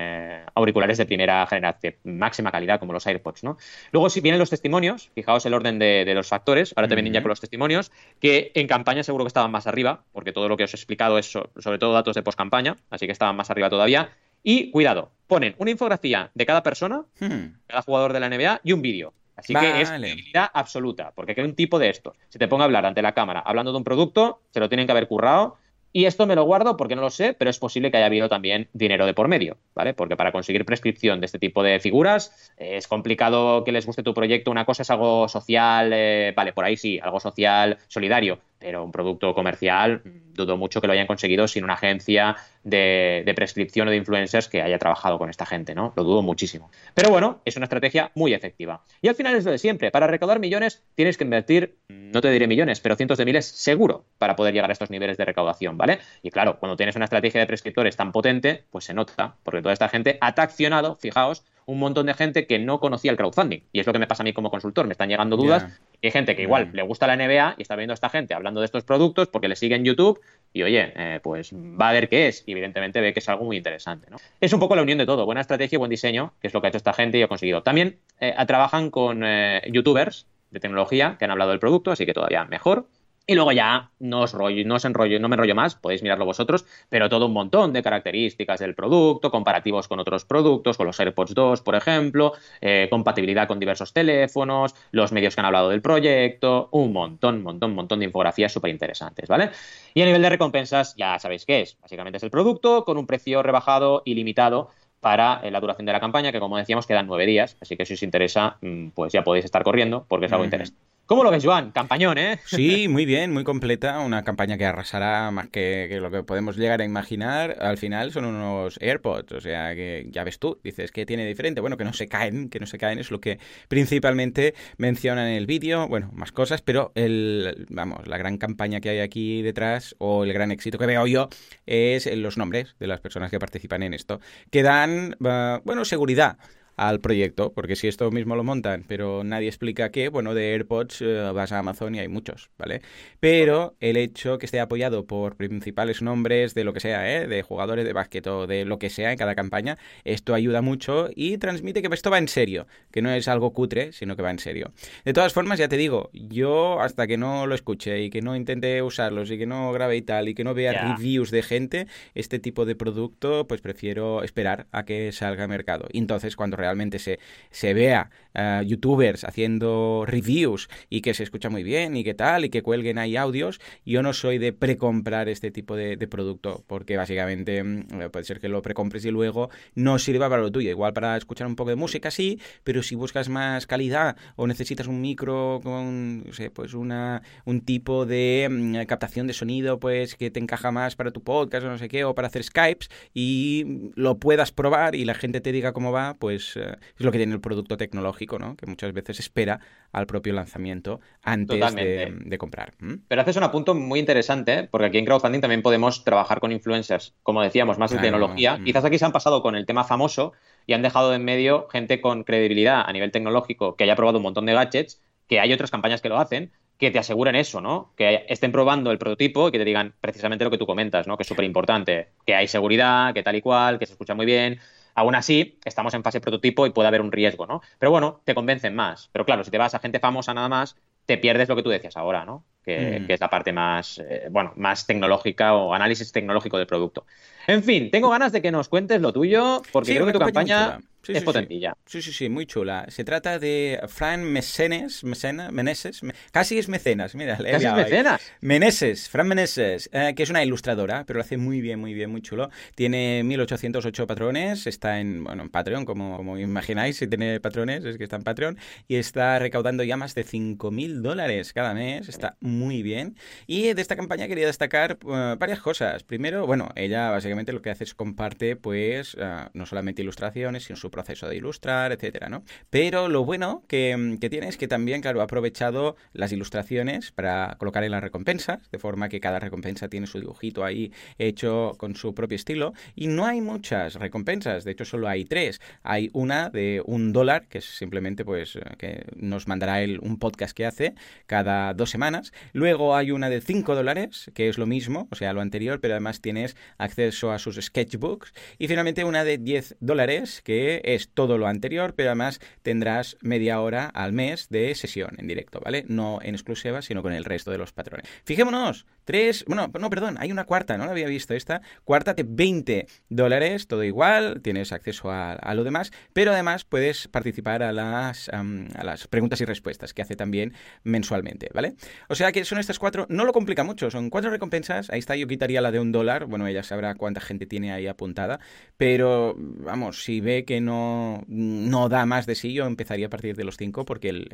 auriculares 0.55 0.99
de 0.99 1.07
primera 1.07 1.47
generación, 1.47 1.95
máxima 2.05 2.51
calidad, 2.51 2.81
como 2.81 2.92
los 2.92 3.07
AirPods, 3.07 3.45
¿no? 3.45 3.59
Luego, 3.90 4.11
si 4.11 4.21
vienen 4.21 4.38
los 4.38 4.51
testimonios, 4.51 5.11
fijaos 5.14 5.47
el 5.47 5.55
orden 5.55 5.79
de, 5.79 6.12
los 6.14 6.29
factores, 6.29 6.73
ahora 6.77 6.88
te 6.88 6.95
vienen 6.95 7.12
ya 7.12 7.23
con 7.23 7.29
los 7.29 7.40
testimonios, 7.40 7.92
que 8.21 8.53
en 8.55 8.66
campaña 8.66 9.03
seguro 9.03 9.25
que 9.25 9.29
estaban 9.29 9.51
más 9.51 9.66
arriba, 9.66 10.05
porque 10.12 10.33
todo 10.33 10.49
lo 10.49 10.57
que 10.57 10.64
os 10.64 10.75
he 10.75 10.77
explicado 10.77 11.18
es 11.18 11.27
sobre 11.27 11.79
todo 11.79 11.92
datos 11.92 12.14
de 12.14 12.23
post 12.23 12.38
campaña, 12.38 12.77
así 12.90 13.07
que 13.07 13.12
estaban 13.12 13.37
más 13.37 13.51
arriba 13.51 13.71
todavía. 13.71 14.11
Y 14.42 14.70
cuidado, 14.70 15.12
ponen 15.26 15.55
una 15.59 15.70
infografía 15.70 16.31
de 16.35 16.46
cada 16.46 16.62
persona, 16.62 17.05
hmm. 17.20 17.66
cada 17.66 17.83
jugador 17.83 18.12
de 18.12 18.20
la 18.20 18.28
NBA 18.28 18.61
y 18.64 18.72
un 18.72 18.83
vídeo. 18.83 19.14
Así 19.35 19.55
que 19.55 19.81
es 19.81 19.90
credibilidad 19.90 20.50
absoluta, 20.52 21.12
porque 21.14 21.35
hay 21.37 21.44
un 21.44 21.55
tipo 21.55 21.78
de 21.78 21.88
esto. 21.88 22.14
Si 22.28 22.38
te 22.38 22.48
pongo 22.48 22.62
a 22.62 22.66
hablar 22.66 22.85
ante 22.85 23.02
la 23.02 23.12
cámara 23.12 23.40
hablando 23.40 23.72
de 23.72 23.78
un 23.78 23.85
producto, 23.85 24.42
se 24.50 24.61
lo 24.61 24.68
tienen 24.68 24.87
que 24.87 24.92
haber 24.92 25.09
currado 25.09 25.57
Y 25.92 26.07
esto 26.07 26.26
me 26.26 26.35
lo 26.35 26.44
guardo 26.44 26.76
porque 26.76 26.96
no 26.96 27.02
lo 27.02 27.11
sé, 27.11 27.35
pero 27.35 27.50
es 27.50 27.59
posible 27.59 27.90
que 27.90 27.98
haya 27.98 28.07
habido 28.07 28.28
también 28.28 28.68
dinero 28.72 29.05
de 29.05 29.12
por 29.12 29.28
medio, 29.28 29.59
¿vale? 29.74 29.92
Porque 29.92 30.16
para 30.16 30.33
conseguir 30.33 30.64
prescripción 30.64 31.20
de 31.20 31.26
este 31.26 31.38
tipo 31.38 31.62
de 31.62 31.81
figuras 31.81 32.52
es 32.57 32.88
complicado 32.88 33.62
que 33.64 33.72
les 33.72 33.85
guste 33.85 34.02
tu 34.02 34.14
proyecto. 34.14 34.50
Una 34.50 34.64
cosa 34.64 34.83
es 34.83 34.90
algo 34.90 35.28
social, 35.28 35.90
eh, 35.92 36.33
vale, 36.35 36.52
por 36.52 36.64
ahí 36.64 36.76
sí, 36.76 36.98
algo 37.02 37.20
social 37.20 37.78
solidario, 37.88 38.38
pero 38.59 38.85
un 38.85 38.92
producto 38.92 39.35
comercial 39.35 40.02
dudo 40.35 40.57
mucho 40.57 40.81
que 40.81 40.87
lo 40.87 40.92
hayan 40.92 41.07
conseguido 41.07 41.46
sin 41.48 41.64
una 41.64 41.74
agencia 41.74 42.37
de, 42.64 43.31
prescripción 43.35 43.88
o 43.88 43.90
de 43.90 43.96
influencers 43.96 44.48
que 44.48 44.62
haya 44.62 44.78
trabajado 44.78 45.18
con 45.18 45.31
esta 45.31 45.46
gente, 45.46 45.74
¿no? 45.74 45.92
Lo 45.96 46.05
dudo 46.05 46.22
muchísimo. 46.22 46.70
Pero 46.94 47.11
bueno, 47.11 47.40
es 47.44 47.57
una 47.57 47.64
estrategia 47.64 48.11
muy 48.14 48.35
efectiva. 48.35 48.83
Y 49.00 49.09
al 49.09 49.14
final 49.14 49.35
es 49.35 49.44
lo 49.44 49.50
de 49.50 49.59
siempre. 49.59 49.90
Para 49.90 50.07
recaudar 50.07 50.38
millones 50.38 50.83
tienes 50.94 51.16
que 51.16 51.24
invertir, 51.24 51.76
no 51.88 52.20
te 52.20 52.31
diré 52.31 52.46
millones, 52.46 52.81
pero 52.81 52.96
cientos 52.96 53.18
de 53.18 53.24
miles 53.24 53.46
seguro 53.46 54.05
para 54.18 54.37
poder 54.37 54.55
llegar 54.55 54.70
a 54.70 54.72
estos 54.72 54.90
niveles 54.90 55.16
de 55.16 55.24
recaudación, 55.24 55.76
¿vale? 55.83 55.99
Y 56.23 56.31
claro, 56.31 56.61
cuando 56.61 56.77
tienes 56.77 56.95
una 56.95 57.07
estrategia 57.07 57.40
de 57.40 57.47
prescriptores 57.49 57.97
tan 57.97 58.12
potente, 58.12 58.62
pues 58.71 58.85
se 58.85 58.95
nota, 58.95 59.35
porque 59.42 59.62
toda 59.62 59.73
esta 59.73 59.88
gente 59.88 60.16
ha 60.21 60.29
accionado, 60.29 60.97
fijaos, 61.01 61.45
un 61.66 61.81
montón 61.81 62.07
de 62.07 62.14
gente 62.14 62.47
que 62.47 62.61
no 62.61 62.79
conocía 62.79 63.11
el 63.11 63.16
crowdfunding. 63.16 63.62
Y 63.73 63.81
es 63.81 63.87
lo 63.87 63.92
que 63.92 63.99
me 63.99 64.07
pasa 64.07 64.23
a 64.23 64.25
mí 64.25 64.33
como 64.33 64.49
consultor. 64.49 64.87
Me 64.87 64.92
están 64.92 65.09
llegando 65.09 65.37
dudas. 65.37 65.66
hay 66.01 66.11
gente 66.12 66.37
que 66.37 66.42
igual 66.42 66.71
le 66.73 66.83
gusta 66.83 67.09
la 67.09 67.16
NBA 67.16 67.57
y 67.59 67.62
está 67.62 67.75
viendo 67.75 67.92
a 67.92 67.95
esta 67.95 68.11
gente 68.11 68.33
hablando 68.33 68.61
de 68.61 68.66
estos 68.66 68.85
productos 68.85 69.29
porque 69.29 69.49
le 69.49 69.57
sigue 69.57 69.75
en 69.75 69.85
YouTube 69.85 70.21
y 70.53 70.62
oye, 70.62 70.92
eh, 70.95 71.21
pues 71.21 71.53
va 71.53 71.88
a 71.88 71.92
ver 71.92 72.09
qué 72.09 72.29
es. 72.29 72.45
Y 72.47 72.53
evidentemente 72.53 73.01
ve 73.01 73.12
que 73.12 73.21
es 73.21 73.29
algo 73.29 73.45
muy 73.45 73.57
interesante. 73.57 74.09
¿no? 74.09 74.18
Es 74.40 74.53
un 74.53 74.61
poco 74.61 74.77
la 74.77 74.83
unión 74.83 74.99
de 74.99 75.07
todo. 75.07 75.25
Buena 75.25 75.40
estrategia 75.40 75.77
y 75.77 75.79
buen 75.79 75.90
diseño, 75.90 76.33
que 76.40 76.47
es 76.49 76.55
lo 76.55 76.61
que 76.61 76.68
ha 76.68 76.71
hecho 76.71 76.79
esta 76.79 76.92
gente 76.92 77.18
y 77.18 77.23
ha 77.23 77.29
conseguido. 77.29 77.62
También 77.62 77.99
eh, 78.21 78.35
trabajan 78.47 78.90
con 78.90 79.23
eh, 79.25 79.62
youtubers 79.73 80.27
de 80.51 80.61
tecnología 80.61 81.16
que 81.18 81.25
han 81.25 81.31
hablado 81.33 81.51
del 81.51 81.61
producto, 81.61 81.90
así 81.90 82.07
que 82.07 82.12
todavía 82.12 82.45
mejor. 82.45 82.87
Y 83.26 83.35
luego 83.35 83.52
ya 83.52 83.90
no 84.00 84.22
os, 84.22 84.32
rollo, 84.32 84.64
no 84.66 84.74
os 84.74 84.85
enrollo, 84.85 85.20
no 85.20 85.28
me 85.28 85.35
enrollo 85.35 85.54
más, 85.54 85.76
podéis 85.76 86.02
mirarlo 86.02 86.24
vosotros, 86.24 86.64
pero 86.88 87.08
todo 87.08 87.26
un 87.26 87.32
montón 87.32 87.72
de 87.72 87.82
características 87.82 88.58
del 88.58 88.74
producto, 88.74 89.30
comparativos 89.30 89.87
con 89.87 90.00
otros 90.00 90.24
productos, 90.24 90.76
con 90.76 90.87
los 90.87 90.98
AirPods 90.98 91.35
2, 91.35 91.62
por 91.62 91.76
ejemplo, 91.76 92.32
eh, 92.61 92.88
compatibilidad 92.90 93.46
con 93.46 93.61
diversos 93.61 93.92
teléfonos, 93.92 94.74
los 94.90 95.12
medios 95.12 95.37
que 95.37 95.40
han 95.40 95.46
hablado 95.46 95.68
del 95.68 95.82
proyecto, 95.82 96.68
un 96.72 96.92
montón, 96.92 97.42
montón, 97.42 97.74
montón 97.74 98.00
de 98.00 98.06
infografías 98.06 98.52
súper 98.52 98.70
interesantes, 98.72 99.28
¿vale? 99.28 99.50
Y 99.94 100.02
a 100.02 100.06
nivel 100.06 100.22
de 100.22 100.30
recompensas, 100.30 100.96
ya 100.96 101.18
sabéis 101.20 101.46
qué 101.46 101.61
es. 101.61 101.78
Básicamente 101.80 102.16
es 102.16 102.22
el 102.24 102.30
producto 102.30 102.85
con 102.85 102.98
un 102.98 103.06
precio 103.06 103.42
rebajado 103.42 104.02
y 104.04 104.14
limitado 104.14 104.70
para 105.00 105.40
eh, 105.42 105.50
la 105.50 105.61
duración 105.61 105.87
de 105.87 105.92
la 105.92 106.00
campaña, 106.00 106.32
que 106.32 106.40
como 106.40 106.56
decíamos 106.56 106.87
quedan 106.87 107.06
nueve 107.06 107.26
días, 107.26 107.56
así 107.61 107.76
que 107.76 107.87
si 107.87 107.94
os 107.94 108.02
interesa, 108.02 108.58
mm, 108.61 108.90
pues 108.90 109.12
ya 109.12 109.22
podéis 109.22 109.44
estar 109.44 109.62
corriendo 109.62 110.06
porque 110.08 110.26
es 110.26 110.32
algo 110.32 110.44
interesante. 110.44 110.91
¿Cómo 111.07 111.25
lo 111.25 111.31
ves, 111.31 111.45
Joan? 111.45 111.73
Campañón, 111.73 112.17
¿eh? 112.17 112.38
Sí, 112.47 112.87
muy 112.88 113.05
bien, 113.05 113.33
muy 113.33 113.43
completa. 113.43 113.99
Una 113.99 114.23
campaña 114.23 114.57
que 114.57 114.65
arrasará 114.65 115.31
más 115.33 115.49
que, 115.49 115.99
lo 116.01 116.11
que 116.11 116.23
podemos 116.23 116.57
llegar 116.57 116.81
a 116.81 116.85
imaginar. 116.85 117.57
Al 117.61 117.77
final 117.77 118.12
son 118.12 118.25
unos 118.25 118.79
AirPods, 118.81 119.33
o 119.33 119.41
sea 119.41 119.75
que 119.75 120.07
ya 120.11 120.23
ves 120.23 120.38
tú, 120.38 120.61
dices 120.62 120.93
que 120.93 121.05
tiene 121.05 121.27
diferente. 121.27 121.61
Bueno, 121.61 121.77
que 121.77 121.85
no 121.85 121.93
se 121.93 122.07
caen, 122.07 122.49
que 122.49 122.61
no 122.61 122.67
se 122.67 122.79
caen 122.79 123.01
es 123.01 123.11
lo 123.11 123.21
que 123.21 123.41
principalmente 123.69 124.55
menciona 124.77 125.29
en 125.29 125.37
el 125.37 125.47
vídeo. 125.47 125.88
Bueno, 125.88 126.09
más 126.15 126.31
cosas, 126.31 126.62
pero 126.62 126.93
el, 126.95 127.67
vamos, 127.69 128.07
la 128.07 128.17
gran 128.17 128.38
campaña 128.38 128.81
que 128.81 128.91
hay 128.91 129.01
aquí 129.01 129.43
detrás 129.43 129.97
o 129.99 130.23
el 130.23 130.33
gran 130.33 130.53
éxito 130.53 130.79
que 130.79 130.87
veo 130.87 131.07
yo 131.07 131.29
es 131.67 132.07
los 132.17 132.38
nombres 132.38 132.77
de 132.79 132.87
las 132.87 133.01
personas 133.01 133.31
que 133.31 133.41
participan 133.41 133.83
en 133.83 133.93
esto, 133.93 134.21
que 134.51 134.62
dan, 134.62 135.17
ah, 135.25 135.61
bueno, 135.65 135.85
seguridad 135.85 136.38
al 136.76 137.00
proyecto, 137.00 137.52
porque 137.52 137.76
si 137.76 137.88
esto 137.88 138.11
mismo 138.11 138.37
lo 138.37 138.44
montan, 138.44 138.85
pero 138.87 139.24
nadie 139.24 139.48
explica 139.48 139.90
qué, 139.90 140.08
bueno, 140.08 140.35
de 140.35 140.52
AirPods 140.52 141.02
eh, 141.02 141.30
vas 141.35 141.52
a 141.52 141.58
Amazon 141.58 141.94
y 141.94 142.00
hay 142.00 142.08
muchos, 142.08 142.50
¿vale? 142.58 142.82
Pero 143.20 143.74
el 143.80 143.96
hecho 143.96 144.38
que 144.38 144.46
esté 144.46 144.61
apoyado 144.61 145.06
por 145.06 145.37
principales 145.37 146.02
nombres 146.02 146.54
de 146.54 146.64
lo 146.64 146.72
que 146.72 146.80
sea, 146.80 147.11
¿eh? 147.11 147.26
de 147.26 147.42
jugadores 147.42 147.85
de 147.85 147.92
básquet 147.92 148.26
o 148.26 148.46
de 148.46 148.64
lo 148.64 148.78
que 148.78 148.90
sea 148.90 149.12
en 149.12 149.18
cada 149.18 149.35
campaña, 149.35 149.78
esto 150.04 150.35
ayuda 150.35 150.62
mucho 150.62 151.08
y 151.14 151.38
transmite 151.38 151.82
que 151.82 151.92
esto 151.92 152.11
va 152.11 152.18
en 152.18 152.28
serio, 152.28 152.66
que 152.90 153.02
no 153.02 153.11
es 153.11 153.28
algo 153.28 153.52
cutre, 153.52 153.92
sino 153.92 154.16
que 154.16 154.22
va 154.22 154.30
en 154.30 154.38
serio. 154.38 154.72
De 155.04 155.12
todas 155.12 155.32
formas, 155.32 155.58
ya 155.58 155.68
te 155.68 155.76
digo, 155.76 156.11
yo 156.12 156.80
hasta 156.80 157.06
que 157.06 157.16
no 157.16 157.46
lo 157.46 157.54
escuche 157.54 158.02
y 158.02 158.11
que 158.11 158.22
no 158.22 158.37
intente 158.37 158.82
usarlos 158.82 159.30
y 159.30 159.38
que 159.38 159.46
no 159.46 159.72
grabe 159.72 159.96
y 159.96 160.02
tal 160.02 160.28
y 160.28 160.35
que 160.35 160.44
no 160.44 160.54
vea 160.54 160.72
reviews 160.72 161.30
de 161.30 161.42
gente, 161.42 161.87
este 162.14 162.38
tipo 162.38 162.64
de 162.64 162.74
producto, 162.74 163.46
pues 163.46 163.61
prefiero 163.61 164.22
esperar 164.22 164.66
a 164.72 164.85
que 164.85 165.12
salga 165.12 165.44
al 165.44 165.48
mercado. 165.48 165.87
Y 165.92 165.98
entonces, 165.98 166.37
cuando 166.37 166.56
realmente 166.62 167.01
se, 167.01 167.18
se 167.51 167.75
vea 167.75 168.09
uh, 168.35 168.62
youtubers 168.62 169.25
haciendo 169.25 170.05
reviews 170.07 170.68
y 170.88 171.01
que 171.01 171.12
se 171.12 171.25
escucha 171.25 171.51
muy 171.51 171.64
bien 171.64 171.96
y 171.96 172.05
que 172.05 172.14
tal, 172.14 172.44
y 172.44 172.51
que 172.51 172.62
cuelguen 172.62 172.98
ahí 172.98 173.16
audios, 173.16 173.61
yo 173.85 174.03
no 174.03 174.12
soy 174.12 174.38
de 174.38 174.53
precomprar 174.53 175.29
este 175.29 175.51
tipo 175.51 175.77
de, 175.77 175.96
producto, 176.12 176.64
porque 176.66 176.96
básicamente 176.96 177.62
mm, 177.62 178.11
puede 178.11 178.25
ser 178.25 178.40
que 178.40 178.48
lo 178.48 178.61
precompres 178.61 179.05
y 179.05 179.11
luego 179.11 179.51
no 179.75 179.98
sirva 179.98 180.29
para 180.29 180.42
lo 180.42 180.51
tuyo. 180.51 180.70
Igual 180.70 180.92
para 180.92 181.16
escuchar 181.16 181.46
un 181.46 181.57
poco 181.57 181.70
de 181.70 181.77
música 181.77 182.11
sí, 182.11 182.38
pero 182.64 182.83
si 182.83 182.94
buscas 182.94 183.29
más 183.29 183.66
calidad 183.66 184.16
o 184.37 184.46
necesitas 184.46 184.87
un 184.87 185.01
micro 185.01 185.61
con, 185.62 186.25
no 186.25 186.33
sé, 186.33 186.51
pues 186.51 186.75
una, 186.75 187.22
un 187.44 187.61
tipo 187.62 188.05
de 188.05 188.48
mm, 188.51 188.87
captación 188.87 189.27
de 189.27 189.33
sonido, 189.33 189.81
pues 189.81 190.16
que 190.16 190.31
te 190.31 190.40
encaja 190.40 190.70
más 190.70 190.96
para 190.96 191.11
tu 191.11 191.22
podcast 191.22 191.66
o 191.66 191.70
no 191.70 191.79
sé 191.79 191.88
qué, 191.88 192.05
o 192.05 192.14
para 192.14 192.29
hacer 192.29 192.42
Skypes 192.42 192.90
y 193.14 193.90
lo 193.94 194.18
puedas 194.18 194.53
probar 194.53 194.94
y 194.94 195.05
la 195.05 195.14
gente 195.14 195.40
te 195.40 195.53
diga 195.53 195.72
cómo 195.72 195.92
va, 195.92 196.14
pues 196.18 196.52
eh, 196.57 196.77
es 196.97 197.05
lo 197.05 197.12
que 197.12 197.19
tiene 197.19 197.35
el 197.35 197.41
producto 197.41 197.77
tecnológico, 197.77 198.38
¿no? 198.38 198.57
Que 198.57 198.67
muchas 198.67 198.93
veces 198.93 199.21
espera 199.21 199.61
al 199.93 200.07
propio 200.07 200.33
lanzamiento 200.33 201.01
antes 201.23 201.75
de, 201.75 202.38
comprar. 202.38 202.75
Pero 203.09 203.23
haces 203.23 203.37
un 203.37 203.45
apunto 203.45 203.75
muy 203.75 204.01
interesante, 204.01 204.55
¿eh? 204.55 204.69
porque 204.71 204.87
aquí 204.87 204.99
en 204.99 205.05
crowdfunding 205.05 205.41
también 205.41 205.62
podemos 205.62 206.05
trabajar 206.05 206.41
con 206.41 206.51
influencers, 206.51 207.15
como 207.23 207.43
decíamos, 207.43 207.79
más 207.79 207.91
de 207.91 207.99
tecnología. 207.99 208.57
Mm. 208.57 208.65
Quizás 208.65 208.85
aquí 208.85 208.99
se 208.99 209.05
han 209.05 209.12
pasado 209.12 209.43
con 209.43 209.55
el 209.55 209.67
tema 209.67 209.85
famoso 209.85 210.33
y 210.67 210.73
han 210.73 210.83
dejado 210.83 211.11
de 211.11 211.17
en 211.17 211.25
medio 211.25 211.69
gente 211.69 212.01
con 212.01 212.25
credibilidad 212.25 212.83
a 212.87 212.93
nivel 212.93 213.11
tecnológico 213.11 213.77
que 213.77 213.85
haya 213.85 213.97
probado 213.97 214.19
un 214.19 214.25
montón 214.25 214.47
de 214.47 214.55
gadgets, 214.55 215.01
que 215.29 215.41
hay 215.41 215.53
otras 215.53 215.71
campañas 215.71 216.01
que 216.01 216.09
lo 216.09 216.19
hacen, 216.19 216.53
que 216.79 216.91
te 216.91 216.99
aseguren 216.99 217.37
eso, 217.37 217.61
¿no? 217.61 217.93
Que 217.97 218.25
estén 218.29 218.51
probando 218.51 218.91
el 218.91 218.99
prototipo 218.99 219.49
y 219.49 219.53
que 219.53 219.59
te 219.59 219.65
digan 219.65 219.95
precisamente 220.01 220.45
lo 220.45 220.51
que 220.51 220.59
tú 220.59 220.67
comentas, 220.67 221.07
¿no? 221.07 221.17
Que 221.17 221.23
es 221.23 221.29
súper 221.29 221.45
importante, 221.45 222.09
que 222.27 222.35
hay 222.35 222.49
seguridad, 222.49 223.15
que 223.15 223.23
tal 223.23 223.37
y 223.37 223.41
cual, 223.41 223.79
que 223.79 223.87
se 223.87 223.93
escucha 223.93 224.15
muy 224.15 224.27
bien, 224.27 224.59
Aún 224.94 225.14
así, 225.14 225.59
estamos 225.64 225.94
en 225.94 226.02
fase 226.02 226.20
prototipo 226.20 226.66
y 226.66 226.70
puede 226.70 226.88
haber 226.88 227.00
un 227.00 227.12
riesgo, 227.12 227.46
¿no? 227.46 227.61
Pero 227.78 227.90
bueno, 227.90 228.20
te 228.24 228.35
convencen 228.35 228.74
más. 228.74 229.09
Pero 229.12 229.24
claro, 229.24 229.44
si 229.44 229.50
te 229.50 229.59
vas 229.59 229.74
a 229.74 229.78
gente 229.81 230.00
famosa 230.00 230.35
nada 230.35 230.48
más, 230.48 230.76
te 231.07 231.18
pierdes 231.18 231.48
lo 231.48 231.57
que 231.57 231.62
tú 231.62 231.70
decías 231.70 231.96
ahora, 231.96 232.24
¿no? 232.24 232.44
Que, 232.64 233.01
mm. 233.01 233.11
es 233.11 233.20
la 233.20 233.29
parte 233.29 233.53
más, 233.53 233.98
eh, 233.98 234.29
bueno, 234.31 234.53
más 234.57 234.87
tecnológica 234.87 235.55
o 235.55 235.75
análisis 235.75 236.12
tecnológico 236.12 236.59
del 236.59 236.66
producto. 236.66 237.05
En 237.46 237.62
fin, 237.62 237.90
tengo 237.90 238.09
ganas 238.11 238.33
de 238.33 238.40
que 238.40 238.53
nos 238.53 238.68
cuentes 238.68 239.01
lo 239.01 239.12
tuyo, 239.12 239.62
porque 239.72 239.94
creo 239.94 240.07
que 240.07 240.12
tu 240.12 240.18
campaña 240.20 240.79
es 241.09 241.18
sí, 241.18 241.25
potentilla. 241.25 241.77
Sí. 241.87 242.01
sí, 242.01 242.12
sí, 242.12 242.29
muy 242.29 242.46
chula. 242.46 242.87
Se 242.88 243.03
trata 243.05 243.38
de 243.40 243.81
Fran 243.88 244.22
Mesenes, 244.22 245.03
Mesena, 245.03 245.51
Meneses, 245.51 246.03
casi 246.31 246.59
es 246.59 246.68
mecenas, 246.68 247.14
mira. 247.14 247.37
Casi 247.37 247.66
es 247.66 247.75
mecenas. 247.75 248.33
Meneses, 248.40 249.09
Fran 249.09 249.27
Meneses, 249.27 249.90
eh, 249.92 250.12
que 250.16 250.22
es 250.22 250.31
una 250.31 250.44
ilustradora, 250.44 251.05
pero 251.05 251.18
lo 251.18 251.22
hace 251.22 251.37
muy 251.37 251.61
bien, 251.61 251.81
muy 251.81 251.94
bien, 251.94 252.11
muy 252.11 252.22
chulo. 252.22 252.51
Tiene 252.77 253.22
1808 253.25 254.07
patrones, 254.07 254.66
está 254.68 255.01
en, 255.01 255.25
bueno, 255.25 255.42
en 255.42 255.48
Patreon, 255.48 255.85
como, 255.85 256.16
como 256.16 256.38
imagináis, 256.38 256.96
si 256.98 257.09
tiene 257.09 257.40
patrones, 257.40 257.85
es 257.85 257.98
que 257.98 258.05
está 258.05 258.16
en 258.16 258.22
Patreon, 258.22 258.59
y 258.87 258.96
está 258.96 259.38
recaudando 259.40 259.83
ya 259.83 259.96
más 259.96 260.14
de 260.14 260.25
5.000 260.25 261.01
dólares 261.01 261.53
cada 261.53 261.75
mes, 261.75 262.09
está 262.09 262.37
muy 262.40 262.52
bien. 262.83 263.17
Y 263.47 263.73
de 263.73 263.83
esta 263.83 263.97
campaña 263.97 264.29
quería 264.29 264.47
destacar 264.47 264.99
eh, 265.07 265.37
varias 265.38 265.61
cosas. 265.61 266.03
Primero, 266.03 266.47
bueno, 266.47 266.71
ella 266.77 267.11
básicamente 267.11 267.53
lo 267.53 267.62
que 267.62 267.71
hace 267.71 267.85
es 267.85 267.95
comparte, 267.95 268.57
pues, 268.57 269.17
eh, 269.19 269.47
no 269.55 269.67
solamente 269.67 270.03
ilustraciones, 270.03 270.65
sino 270.65 270.77
su 270.77 270.91
proceso 270.91 271.29
de 271.29 271.37
ilustrar, 271.37 271.93
etcétera, 271.93 272.29
¿no? 272.29 272.43
Pero 272.71 273.09
lo 273.09 273.25
bueno 273.25 273.65
que, 273.69 274.19
tiene 274.31 274.49
es 274.49 274.57
que 274.57 274.69
también, 274.69 275.01
claro, 275.01 275.21
ha 275.21 275.25
aprovechado 275.25 275.97
las 276.12 276.33
ilustraciones 276.33 277.12
para 277.12 277.57
colocar 277.59 277.85
en 277.85 277.91
las 277.91 278.03
recompensas, 278.03 278.71
de 278.71 278.79
forma 278.79 279.09
que 279.09 279.21
cada 279.21 279.38
recompensa 279.38 279.88
tiene 279.88 280.07
su 280.07 280.21
dibujito 280.21 280.65
ahí 280.65 280.93
hecho 281.19 281.75
con 281.79 281.97
su 281.97 282.15
propio 282.15 282.37
estilo. 282.37 282.73
Y 282.95 283.09
no 283.09 283.27
hay 283.27 283.41
muchas 283.41 283.95
recompensas, 283.97 284.65
de 284.65 284.73
hecho 284.73 284.85
solo 284.85 285.09
hay 285.09 285.25
tres. 285.25 285.61
Hay 285.83 286.11
una 286.12 286.51
de 286.51 286.83
un 286.85 287.12
dólar, 287.12 287.47
que 287.49 287.59
es 287.59 287.65
simplemente 287.65 288.25
pues 288.25 288.59
que 288.79 289.05
nos 289.17 289.49
mandará 289.49 289.83
él 289.83 289.99
un 290.03 290.19
podcast 290.19 290.57
que 290.57 290.67
hace 290.67 290.95
cada 291.27 291.75
dos 291.75 291.91
semanas. 291.91 292.33
Luego 292.52 292.96
hay 292.96 293.11
una 293.11 293.28
de 293.28 293.40
cinco 293.40 293.74
dólares, 293.74 294.31
que 294.35 294.48
es 294.48 294.59
lo 294.59 294.66
mismo, 294.66 295.09
o 295.11 295.14
sea, 295.16 295.33
lo 295.33 295.40
anterior, 295.40 295.81
pero 295.81 295.94
además 295.94 296.20
tienes 296.20 296.57
acceso 296.78 296.92
acceso 296.92 297.33
a 297.33 297.38
sus 297.38 297.57
sketchbooks. 297.57 298.33
Y 298.59 298.68
finalmente 298.68 299.05
una 299.05 299.24
de 299.24 299.38
10 299.38 299.76
dólares, 299.81 300.42
que 300.44 300.81
es 300.85 301.09
todo 301.09 301.38
lo 301.38 301.46
anterior, 301.46 301.94
pero 301.96 302.11
además 302.11 302.40
tendrás 302.62 303.16
media 303.22 303.61
hora 303.61 303.87
al 303.87 304.12
mes 304.12 304.48
de 304.50 304.74
sesión 304.74 305.16
en 305.18 305.26
directo, 305.26 305.61
¿vale? 305.64 305.85
No 305.88 306.20
en 306.22 306.35
exclusiva, 306.35 306.83
sino 306.83 307.02
con 307.02 307.12
el 307.12 307.24
resto 307.24 307.50
de 307.50 307.59
los 307.59 307.72
patrones. 307.72 308.09
Fijémonos, 308.24 308.87
tres, 309.05 309.44
bueno, 309.46 309.70
no, 309.78 309.90
perdón, 309.90 310.16
hay 310.18 310.31
una 310.31 310.44
cuarta, 310.44 310.76
no 310.76 310.85
la 310.85 310.92
había 310.92 311.07
visto 311.07 311.35
esta. 311.35 311.62
Cuarta 311.85 312.14
de 312.14 312.24
20 312.26 312.87
dólares, 313.09 313.66
todo 313.66 313.85
igual, 313.85 314.40
tienes 314.42 314.72
acceso 314.72 315.11
a, 315.11 315.55
lo 315.55 315.64
demás, 315.64 315.92
pero 316.12 316.33
además 316.33 316.64
puedes 316.64 317.09
participar 317.09 317.62
a 317.62 317.72
las, 317.72 318.28
a 318.28 318.85
las 318.85 319.09
preguntas 319.09 319.40
y 319.40 319.44
respuestas 319.44 319.92
que 319.94 320.02
hace 320.02 320.16
también 320.16 320.55
mensualmente, 320.85 321.48
¿vale? 321.55 321.74
O 322.09 322.14
sea 322.14 322.32
que 322.33 322.45
son 322.45 322.59
estas 322.59 322.79
cuatro, 322.79 323.07
no 323.09 323.25
lo 323.25 323.33
complica 323.33 323.64
mucho, 323.64 323.90
son 323.90 324.11
cuatro 324.11 324.31
recompensas, 324.31 324.90
ahí 324.90 324.99
está, 324.99 325.16
yo 325.16 325.27
quitaría 325.27 325.61
la 325.61 325.71
de 325.71 325.81
un 325.81 325.92
dólar, 325.92 326.27
bueno, 326.27 326.47
ella 326.47 326.62
sabrá 326.62 326.95
cuánta 326.95 327.21
gente 327.21 327.47
tiene 327.47 327.73
ahí 327.73 327.87
apuntada, 327.87 328.40
pero 328.77 329.35
vamos, 329.38 330.02
si 330.02 330.21
ve 330.21 330.44
que 330.44 330.61
no, 330.61 331.25
no 331.29 331.88
da 331.88 332.06
más 332.06 332.27
de 332.27 332.35
sí, 332.35 332.52
yo 332.52 332.67
empezaría 332.67 333.06
a 333.06 333.11
partir 333.11 333.37
de 333.37 333.44
los 333.44 333.56
cinco 333.56 333.85
porque 333.85 334.09
el, 334.09 334.29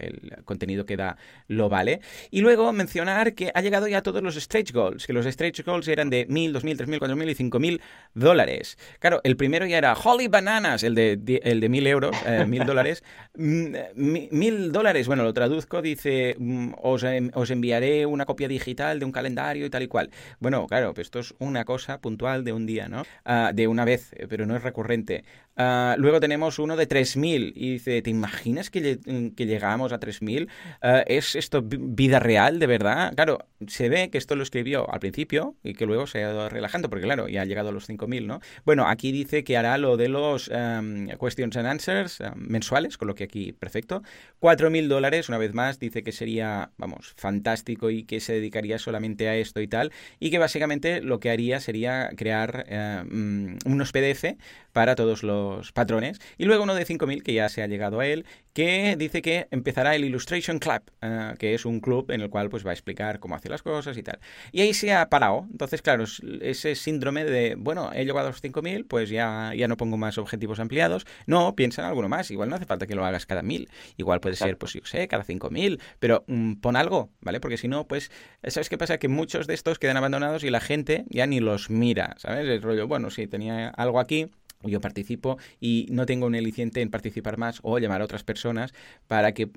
contenido 0.44 0.86
que 0.86 0.96
da 0.96 1.16
lo 1.46 1.68
vale. 1.68 2.00
Y 2.30 2.40
luego 2.40 2.72
mencionar 2.72 3.34
que 3.34 3.50
ha 3.54 3.60
llegado 3.60 3.88
ya 3.88 4.02
todos 4.02 4.22
los 4.22 4.36
stretch 4.36 4.72
goals, 4.72 5.06
que 5.06 5.12
los 5.12 5.26
stretch 5.26 5.64
goals 5.64 5.88
eran 5.88 6.10
de 6.10 6.28
1.000, 6.28 6.52
2.000, 6.52 6.76
3.000, 6.86 6.98
4.000 6.98 7.30
y 7.30 7.50
5.000 7.50 7.80
dólares. 8.14 8.78
Claro, 8.98 9.20
el 9.24 9.36
primero 9.36 9.66
ya 9.66 9.78
era 9.78 9.94
Holy 9.94 10.28
Bananas, 10.28 10.82
el 10.82 10.94
de, 10.94 11.40
el 11.42 11.60
de 11.60 11.70
1.000 11.70 11.86
euros, 11.86 12.16
eh, 12.26 12.44
1.000 12.46 12.64
dólares. 12.64 13.04
1.000 13.36 13.90
mm, 13.94 14.72
dólares, 14.72 15.06
bueno, 15.06 15.24
lo 15.24 15.32
traduzco, 15.32 15.82
dice, 15.82 16.36
mm, 16.38 16.72
os, 16.82 17.04
os 17.34 17.50
enviaré 17.50 17.87
una 18.06 18.24
copia 18.26 18.48
digital 18.48 18.98
de 18.98 19.04
un 19.04 19.12
calendario 19.12 19.66
y 19.66 19.70
tal 19.70 19.82
y 19.82 19.88
cual. 19.88 20.10
Bueno, 20.40 20.66
claro, 20.66 20.92
esto 20.96 21.18
es 21.18 21.34
una 21.38 21.64
cosa 21.64 22.00
puntual 22.00 22.44
de 22.44 22.52
un 22.52 22.66
día, 22.66 22.88
¿no? 22.88 23.02
Uh, 23.24 23.54
de 23.54 23.68
una 23.68 23.84
vez, 23.84 24.10
pero 24.28 24.46
no 24.46 24.56
es 24.56 24.62
recurrente. 24.62 25.24
Uh, 25.58 25.98
luego 25.98 26.20
tenemos 26.20 26.60
uno 26.60 26.76
de 26.76 26.88
3.000 26.88 27.52
y 27.52 27.72
dice, 27.72 28.00
¿te 28.00 28.10
imaginas 28.10 28.70
que, 28.70 29.00
llegamos 29.36 29.92
a 29.92 29.98
3.000? 29.98 30.46
Uh, 30.46 31.02
¿Es 31.06 31.34
esto 31.34 31.62
vida 31.64 32.20
real, 32.20 32.60
de 32.60 32.68
verdad? 32.68 33.12
Claro, 33.16 33.38
se 33.66 33.88
ve 33.88 34.08
que 34.10 34.18
esto 34.18 34.36
lo 34.36 34.44
escribió 34.44 34.88
al 34.88 35.00
principio 35.00 35.56
y 35.64 35.74
que 35.74 35.84
luego 35.84 36.06
se 36.06 36.24
ha 36.24 36.30
ido 36.30 36.48
relajando, 36.48 36.88
porque 36.88 37.04
claro, 37.04 37.26
ya 37.26 37.42
ha 37.42 37.44
llegado 37.44 37.70
a 37.70 37.72
los 37.72 37.88
5.000, 37.88 38.24
¿no? 38.24 38.40
Bueno, 38.64 38.86
aquí 38.86 39.10
dice 39.10 39.42
que 39.42 39.56
hará 39.56 39.78
lo 39.78 39.96
de 39.96 40.08
los 40.08 40.48
um, 40.48 41.08
questions 41.20 41.56
and 41.56 41.66
answers 41.66 42.20
um, 42.20 42.34
mensuales, 42.36 42.96
con 42.96 43.08
lo 43.08 43.16
que 43.16 43.24
aquí, 43.24 43.52
perfecto. 43.52 44.04
4.000 44.40 44.86
dólares, 44.86 45.28
una 45.28 45.38
vez 45.38 45.54
más, 45.54 45.80
dice 45.80 46.04
que 46.04 46.12
sería, 46.12 46.70
vamos, 46.76 47.14
fantástico 47.16 47.90
y 47.90 48.04
que 48.04 48.20
se 48.20 48.34
dedicaría 48.34 48.78
solamente 48.78 49.28
a 49.28 49.34
esto 49.34 49.60
y 49.60 49.66
tal, 49.66 49.90
y 50.20 50.30
que 50.30 50.38
básicamente 50.38 51.00
lo 51.00 51.18
que 51.18 51.30
haría 51.30 51.58
sería 51.58 52.10
crear 52.16 52.64
uh, 52.70 53.68
unos 53.68 53.90
PDF 53.90 54.36
para 54.72 54.94
todos 54.94 55.24
los 55.24 55.47
patrones. 55.74 56.20
Y 56.36 56.44
luego 56.44 56.64
uno 56.64 56.74
de 56.74 56.86
5.000, 56.86 57.22
que 57.22 57.32
ya 57.32 57.48
se 57.48 57.62
ha 57.62 57.66
llegado 57.66 58.00
a 58.00 58.06
él, 58.06 58.24
que 58.52 58.96
dice 58.98 59.22
que 59.22 59.46
empezará 59.50 59.94
el 59.94 60.04
Illustration 60.04 60.58
Club, 60.58 60.82
uh, 61.02 61.36
que 61.38 61.54
es 61.54 61.64
un 61.64 61.80
club 61.80 62.10
en 62.10 62.22
el 62.22 62.30
cual 62.30 62.48
pues 62.48 62.66
va 62.66 62.70
a 62.70 62.72
explicar 62.72 63.20
cómo 63.20 63.36
hace 63.36 63.48
las 63.48 63.62
cosas 63.62 63.96
y 63.96 64.02
tal. 64.02 64.18
Y 64.50 64.62
ahí 64.62 64.74
se 64.74 64.92
ha 64.92 65.08
parado. 65.08 65.46
Entonces, 65.50 65.80
claro, 65.80 66.04
ese 66.40 66.74
síndrome 66.74 67.24
de, 67.24 67.54
bueno, 67.56 67.90
he 67.94 68.04
llegado 68.04 68.26
a 68.26 68.30
los 68.30 68.42
5.000, 68.42 68.86
pues 68.88 69.10
ya, 69.10 69.52
ya 69.54 69.68
no 69.68 69.76
pongo 69.76 69.96
más 69.96 70.18
objetivos 70.18 70.58
ampliados. 70.58 71.06
No, 71.26 71.54
piensa 71.54 71.82
en 71.82 71.88
alguno 71.88 72.08
más. 72.08 72.30
Igual 72.30 72.48
no 72.48 72.56
hace 72.56 72.66
falta 72.66 72.86
que 72.86 72.94
lo 72.94 73.04
hagas 73.04 73.26
cada 73.26 73.42
1.000. 73.42 73.68
Igual 73.96 74.20
puede 74.20 74.36
ser, 74.36 74.58
pues 74.58 74.72
yo 74.72 74.80
sé, 74.84 75.06
cada 75.06 75.24
5.000. 75.24 75.80
Pero 76.00 76.24
mm, 76.26 76.54
pon 76.54 76.76
algo, 76.76 77.10
¿vale? 77.20 77.40
Porque 77.40 77.58
si 77.58 77.68
no, 77.68 77.86
pues, 77.86 78.10
¿sabes 78.42 78.68
qué 78.68 78.78
pasa? 78.78 78.98
Que 78.98 79.08
muchos 79.08 79.46
de 79.46 79.54
estos 79.54 79.78
quedan 79.78 79.96
abandonados 79.96 80.42
y 80.44 80.50
la 80.50 80.60
gente 80.60 81.04
ya 81.08 81.26
ni 81.26 81.40
los 81.40 81.70
mira, 81.70 82.16
¿sabes? 82.18 82.48
El 82.48 82.62
rollo, 82.62 82.88
bueno, 82.88 83.10
si 83.10 83.26
tenía 83.26 83.68
algo 83.68 84.00
aquí, 84.00 84.30
yo 84.62 84.80
participo 84.80 85.38
y 85.60 85.86
no 85.90 86.06
tengo 86.06 86.26
un 86.26 86.34
eliciente 86.34 86.80
en 86.80 86.90
participar 86.90 87.38
más 87.38 87.60
o 87.62 87.78
llamar 87.78 88.00
a 88.00 88.04
otras 88.04 88.24
personas 88.24 88.72
para 89.06 89.32
que 89.32 89.44
uh, 89.44 89.50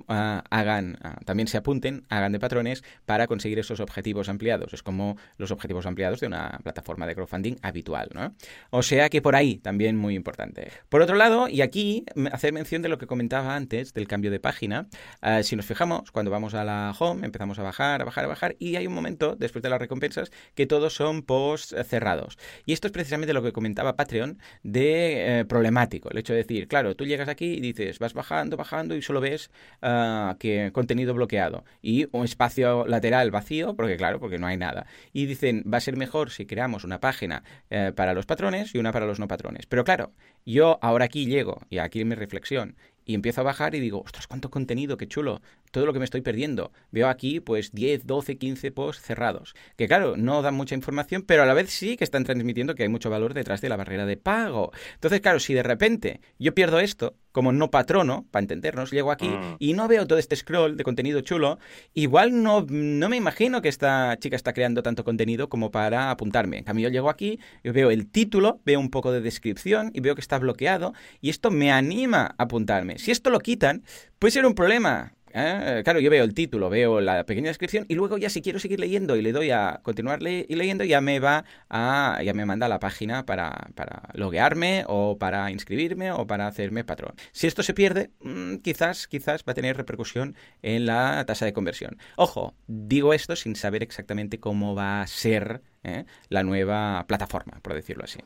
hagan, 0.49 0.97
uh, 1.04 1.24
también 1.26 1.47
se 1.47 1.58
apunten, 1.58 2.06
hagan 2.10 2.32
de 2.32 2.39
patrones 2.39 2.84
para 3.06 3.28
conseguir 3.28 3.60
esos 3.60 3.80
objetivos 3.80 4.30
ampliados. 4.30 4.74
Es 4.74 4.84
como 4.84 5.18
los 5.38 5.52
objetivos 5.52 5.86
ampliados 5.86 6.20
de 6.20 6.28
una 6.28 6.60
plataforma 6.64 7.08
de 7.08 7.16
crowdfunding 7.16 7.56
habitual, 7.62 8.10
¿no? 8.14 8.36
O 8.70 8.84
sea 8.84 9.10
que 9.10 9.22
por 9.22 9.36
ahí 9.36 9.58
también 9.58 9.97
muy 9.97 10.16
importante. 10.16 10.72
Por 10.89 11.02
otro 11.02 11.16
lado, 11.16 11.47
y 11.47 11.62
aquí 11.62 12.06
hacer 12.32 12.54
mención 12.54 12.82
de 12.82 12.89
lo 12.89 12.97
que 12.97 13.08
comentaba 13.08 13.56
antes 13.56 13.93
del 13.93 14.08
cambio 14.08 14.30
de 14.30 14.39
página, 14.39 14.88
uh, 15.24 15.41
si 15.43 15.56
nos 15.56 15.66
fijamos, 15.66 16.12
cuando 16.12 16.30
vamos 16.30 16.54
a 16.54 16.64
la 16.64 16.93
home 16.97 17.26
empezamos 17.26 17.58
a 17.60 17.64
bajar, 17.64 18.02
a 18.02 18.06
bajar, 18.06 18.26
a 18.26 18.28
bajar 18.28 18.56
y 18.60 18.76
hay 18.76 18.86
un 18.86 18.93
momento 18.93 19.36
después 19.36 19.64
de 19.64 19.70
las 19.70 19.80
recompensas 19.80 20.32
que 20.54 20.68
todos 20.68 20.93
son 20.93 21.24
posts 21.24 21.76
cerrados. 21.88 22.38
Y 22.66 22.74
esto 22.74 22.88
es 22.88 22.93
precisamente 22.93 23.34
lo 23.34 23.41
que 23.41 23.52
comentaba 23.52 23.95
Patreon 23.95 24.38
de 24.64 24.90
eh, 24.93 25.45
problemático. 25.45 26.09
El 26.09 26.17
hecho 26.17 26.33
de 26.33 26.39
decir, 26.39 26.67
claro, 26.67 26.95
tú 26.95 27.05
llegas 27.05 27.29
aquí 27.29 27.53
y 27.53 27.59
dices, 27.59 27.99
vas 27.99 28.13
bajando, 28.13 28.57
bajando 28.57 28.95
y 28.95 29.01
solo 29.01 29.21
ves 29.21 29.51
uh, 29.81 30.35
que 30.37 30.71
contenido 30.73 31.13
bloqueado 31.13 31.63
y 31.81 32.07
un 32.11 32.25
espacio 32.25 32.85
lateral 32.87 33.31
vacío, 33.31 33.75
porque 33.75 33.97
claro, 33.97 34.19
porque 34.19 34.37
no 34.37 34.47
hay 34.47 34.57
nada. 34.57 34.85
Y 35.13 35.25
dicen, 35.25 35.63
va 35.71 35.77
a 35.77 35.81
ser 35.81 35.97
mejor 35.97 36.31
si 36.31 36.45
creamos 36.45 36.83
una 36.83 36.99
página 36.99 37.43
eh, 37.69 37.91
para 37.95 38.13
los 38.13 38.25
patrones 38.25 38.73
y 38.75 38.77
una 38.77 38.91
para 38.91 39.05
los 39.05 39.19
no 39.19 39.27
patrones. 39.27 39.65
Pero 39.65 39.83
claro, 39.83 40.13
yo 40.45 40.79
ahora 40.81 41.05
aquí 41.05 41.25
llego, 41.25 41.61
y 41.69 41.77
aquí 41.79 42.03
mi 42.05 42.15
reflexión, 42.15 42.75
y 43.06 43.16
empiezo 43.16 43.41
a 43.41 43.45
bajar 43.45 43.76
y 43.76 43.80
digo, 43.80 44.02
ostras, 44.02 44.28
cuánto 44.28 44.49
contenido, 44.49 44.97
qué 44.97 45.08
chulo, 45.08 45.41
todo 45.72 45.86
lo 45.86 45.93
que 45.93 45.99
me 45.99 46.06
estoy 46.06 46.22
perdiendo. 46.22 46.72
Veo 46.91 47.08
aquí 47.08 47.39
pues 47.39 47.72
10, 47.72 48.06
12, 48.06 48.38
15 48.38 48.72
posts 48.72 49.04
cerrados, 49.04 49.56
que 49.78 49.88
claro, 49.88 50.16
no 50.18 50.41
dan 50.41 50.56
mucha 50.56 50.76
información, 50.76 51.24
pero 51.24 51.43
a 51.43 51.45
la 51.45 51.54
vez 51.54 51.70
sí 51.70 51.97
que 51.97 52.04
están 52.04 52.24
transmitiendo 52.24 52.76
que 52.76 52.84
hay 52.84 52.89
mucho 52.89 53.10
valor 53.10 53.34
detrás 53.34 53.62
de 53.62 53.70
la 53.70 53.78
barrera 53.78 54.06
de 54.06 54.18
pago. 54.18 54.72
Entonces, 54.93 55.22
claro, 55.22 55.39
si 55.39 55.54
de 55.54 55.64
repente 55.64 56.22
yo 56.39 56.54
pierdo 56.54 56.80
esto, 56.80 57.16
como 57.32 57.51
no 57.51 57.71
patrono, 57.71 58.25
para 58.32 58.41
entendernos, 58.41 58.91
llego 58.91 59.11
aquí 59.11 59.29
mm. 59.29 59.55
y 59.59 59.73
no 59.73 59.88
veo 59.88 60.07
todo 60.07 60.19
este 60.19 60.36
scroll 60.36 60.77
de 60.77 60.84
contenido 60.84 61.21
chulo, 61.21 61.59
igual 61.93 62.43
no, 62.43 62.65
no 62.69 63.09
me 63.09 63.17
imagino 63.17 63.61
que 63.61 63.69
esta 63.69 64.17
chica 64.19 64.36
está 64.36 64.53
creando 64.53 64.84
tanto 64.84 65.03
contenido 65.03 65.49
como 65.49 65.71
para 65.71 66.11
apuntarme. 66.11 66.57
En 66.57 66.63
cambio, 66.63 66.89
yo 66.89 66.93
llego 66.93 67.09
aquí, 67.09 67.39
yo 67.63 67.73
veo 67.73 67.91
el 67.91 68.07
título, 68.09 68.61
veo 68.65 68.79
un 68.79 68.89
poco 68.89 69.11
de 69.11 69.21
descripción 69.21 69.91
y 69.93 70.01
veo 70.01 70.15
que 70.15 70.21
está 70.21 70.39
bloqueado 70.39 70.93
y 71.21 71.29
esto 71.29 71.51
me 71.51 71.71
anima 71.71 72.36
a 72.38 72.43
apuntarme. 72.43 72.97
Si 72.97 73.11
esto 73.11 73.29
lo 73.29 73.39
quitan, 73.39 73.84
puede 74.19 74.32
ser 74.32 74.45
un 74.45 74.55
problema. 74.55 75.13
¿Eh? 75.34 75.82
claro, 75.84 75.99
yo 75.99 76.09
veo 76.09 76.23
el 76.23 76.34
título, 76.34 76.69
veo 76.69 77.01
la 77.01 77.25
pequeña 77.25 77.49
descripción 77.49 77.86
y 77.88 77.95
luego 77.95 78.17
ya 78.17 78.29
si 78.29 78.41
quiero 78.41 78.59
seguir 78.59 78.79
leyendo 78.79 79.15
y 79.15 79.21
le 79.21 79.32
doy 79.32 79.51
a 79.51 79.79
continuar 79.84 80.21
leyendo, 80.21 80.84
ya 80.84 81.01
me 81.01 81.19
va 81.19 81.45
a, 81.69 82.19
ya 82.23 82.34
me 82.34 82.45
manda 82.45 82.67
la 82.67 82.79
página 82.79 83.25
para, 83.25 83.69
para 83.75 84.09
loguearme 84.13 84.84
o 84.88 85.17
para 85.17 85.51
inscribirme 85.51 86.11
o 86.11 86.27
para 86.27 86.47
hacerme 86.47 86.84
patrón. 86.84 87.13
Si 87.32 87.47
esto 87.47 87.63
se 87.63 87.73
pierde, 87.73 88.11
mm, 88.21 88.57
quizás, 88.57 89.07
quizás 89.07 89.43
va 89.47 89.51
a 89.51 89.55
tener 89.55 89.77
repercusión 89.77 90.36
en 90.61 90.86
la 90.86 91.23
tasa 91.25 91.45
de 91.45 91.53
conversión. 91.53 91.97
Ojo, 92.15 92.55
digo 92.67 93.13
esto 93.13 93.36
sin 93.36 93.55
saber 93.55 93.84
exactamente 93.84 94.39
cómo 94.39 94.75
va 94.75 95.01
a 95.01 95.07
ser 95.07 95.61
¿eh? 95.84 96.05
la 96.29 96.43
nueva 96.43 97.05
plataforma, 97.07 97.59
por 97.61 97.73
decirlo 97.73 98.03
así. 98.03 98.19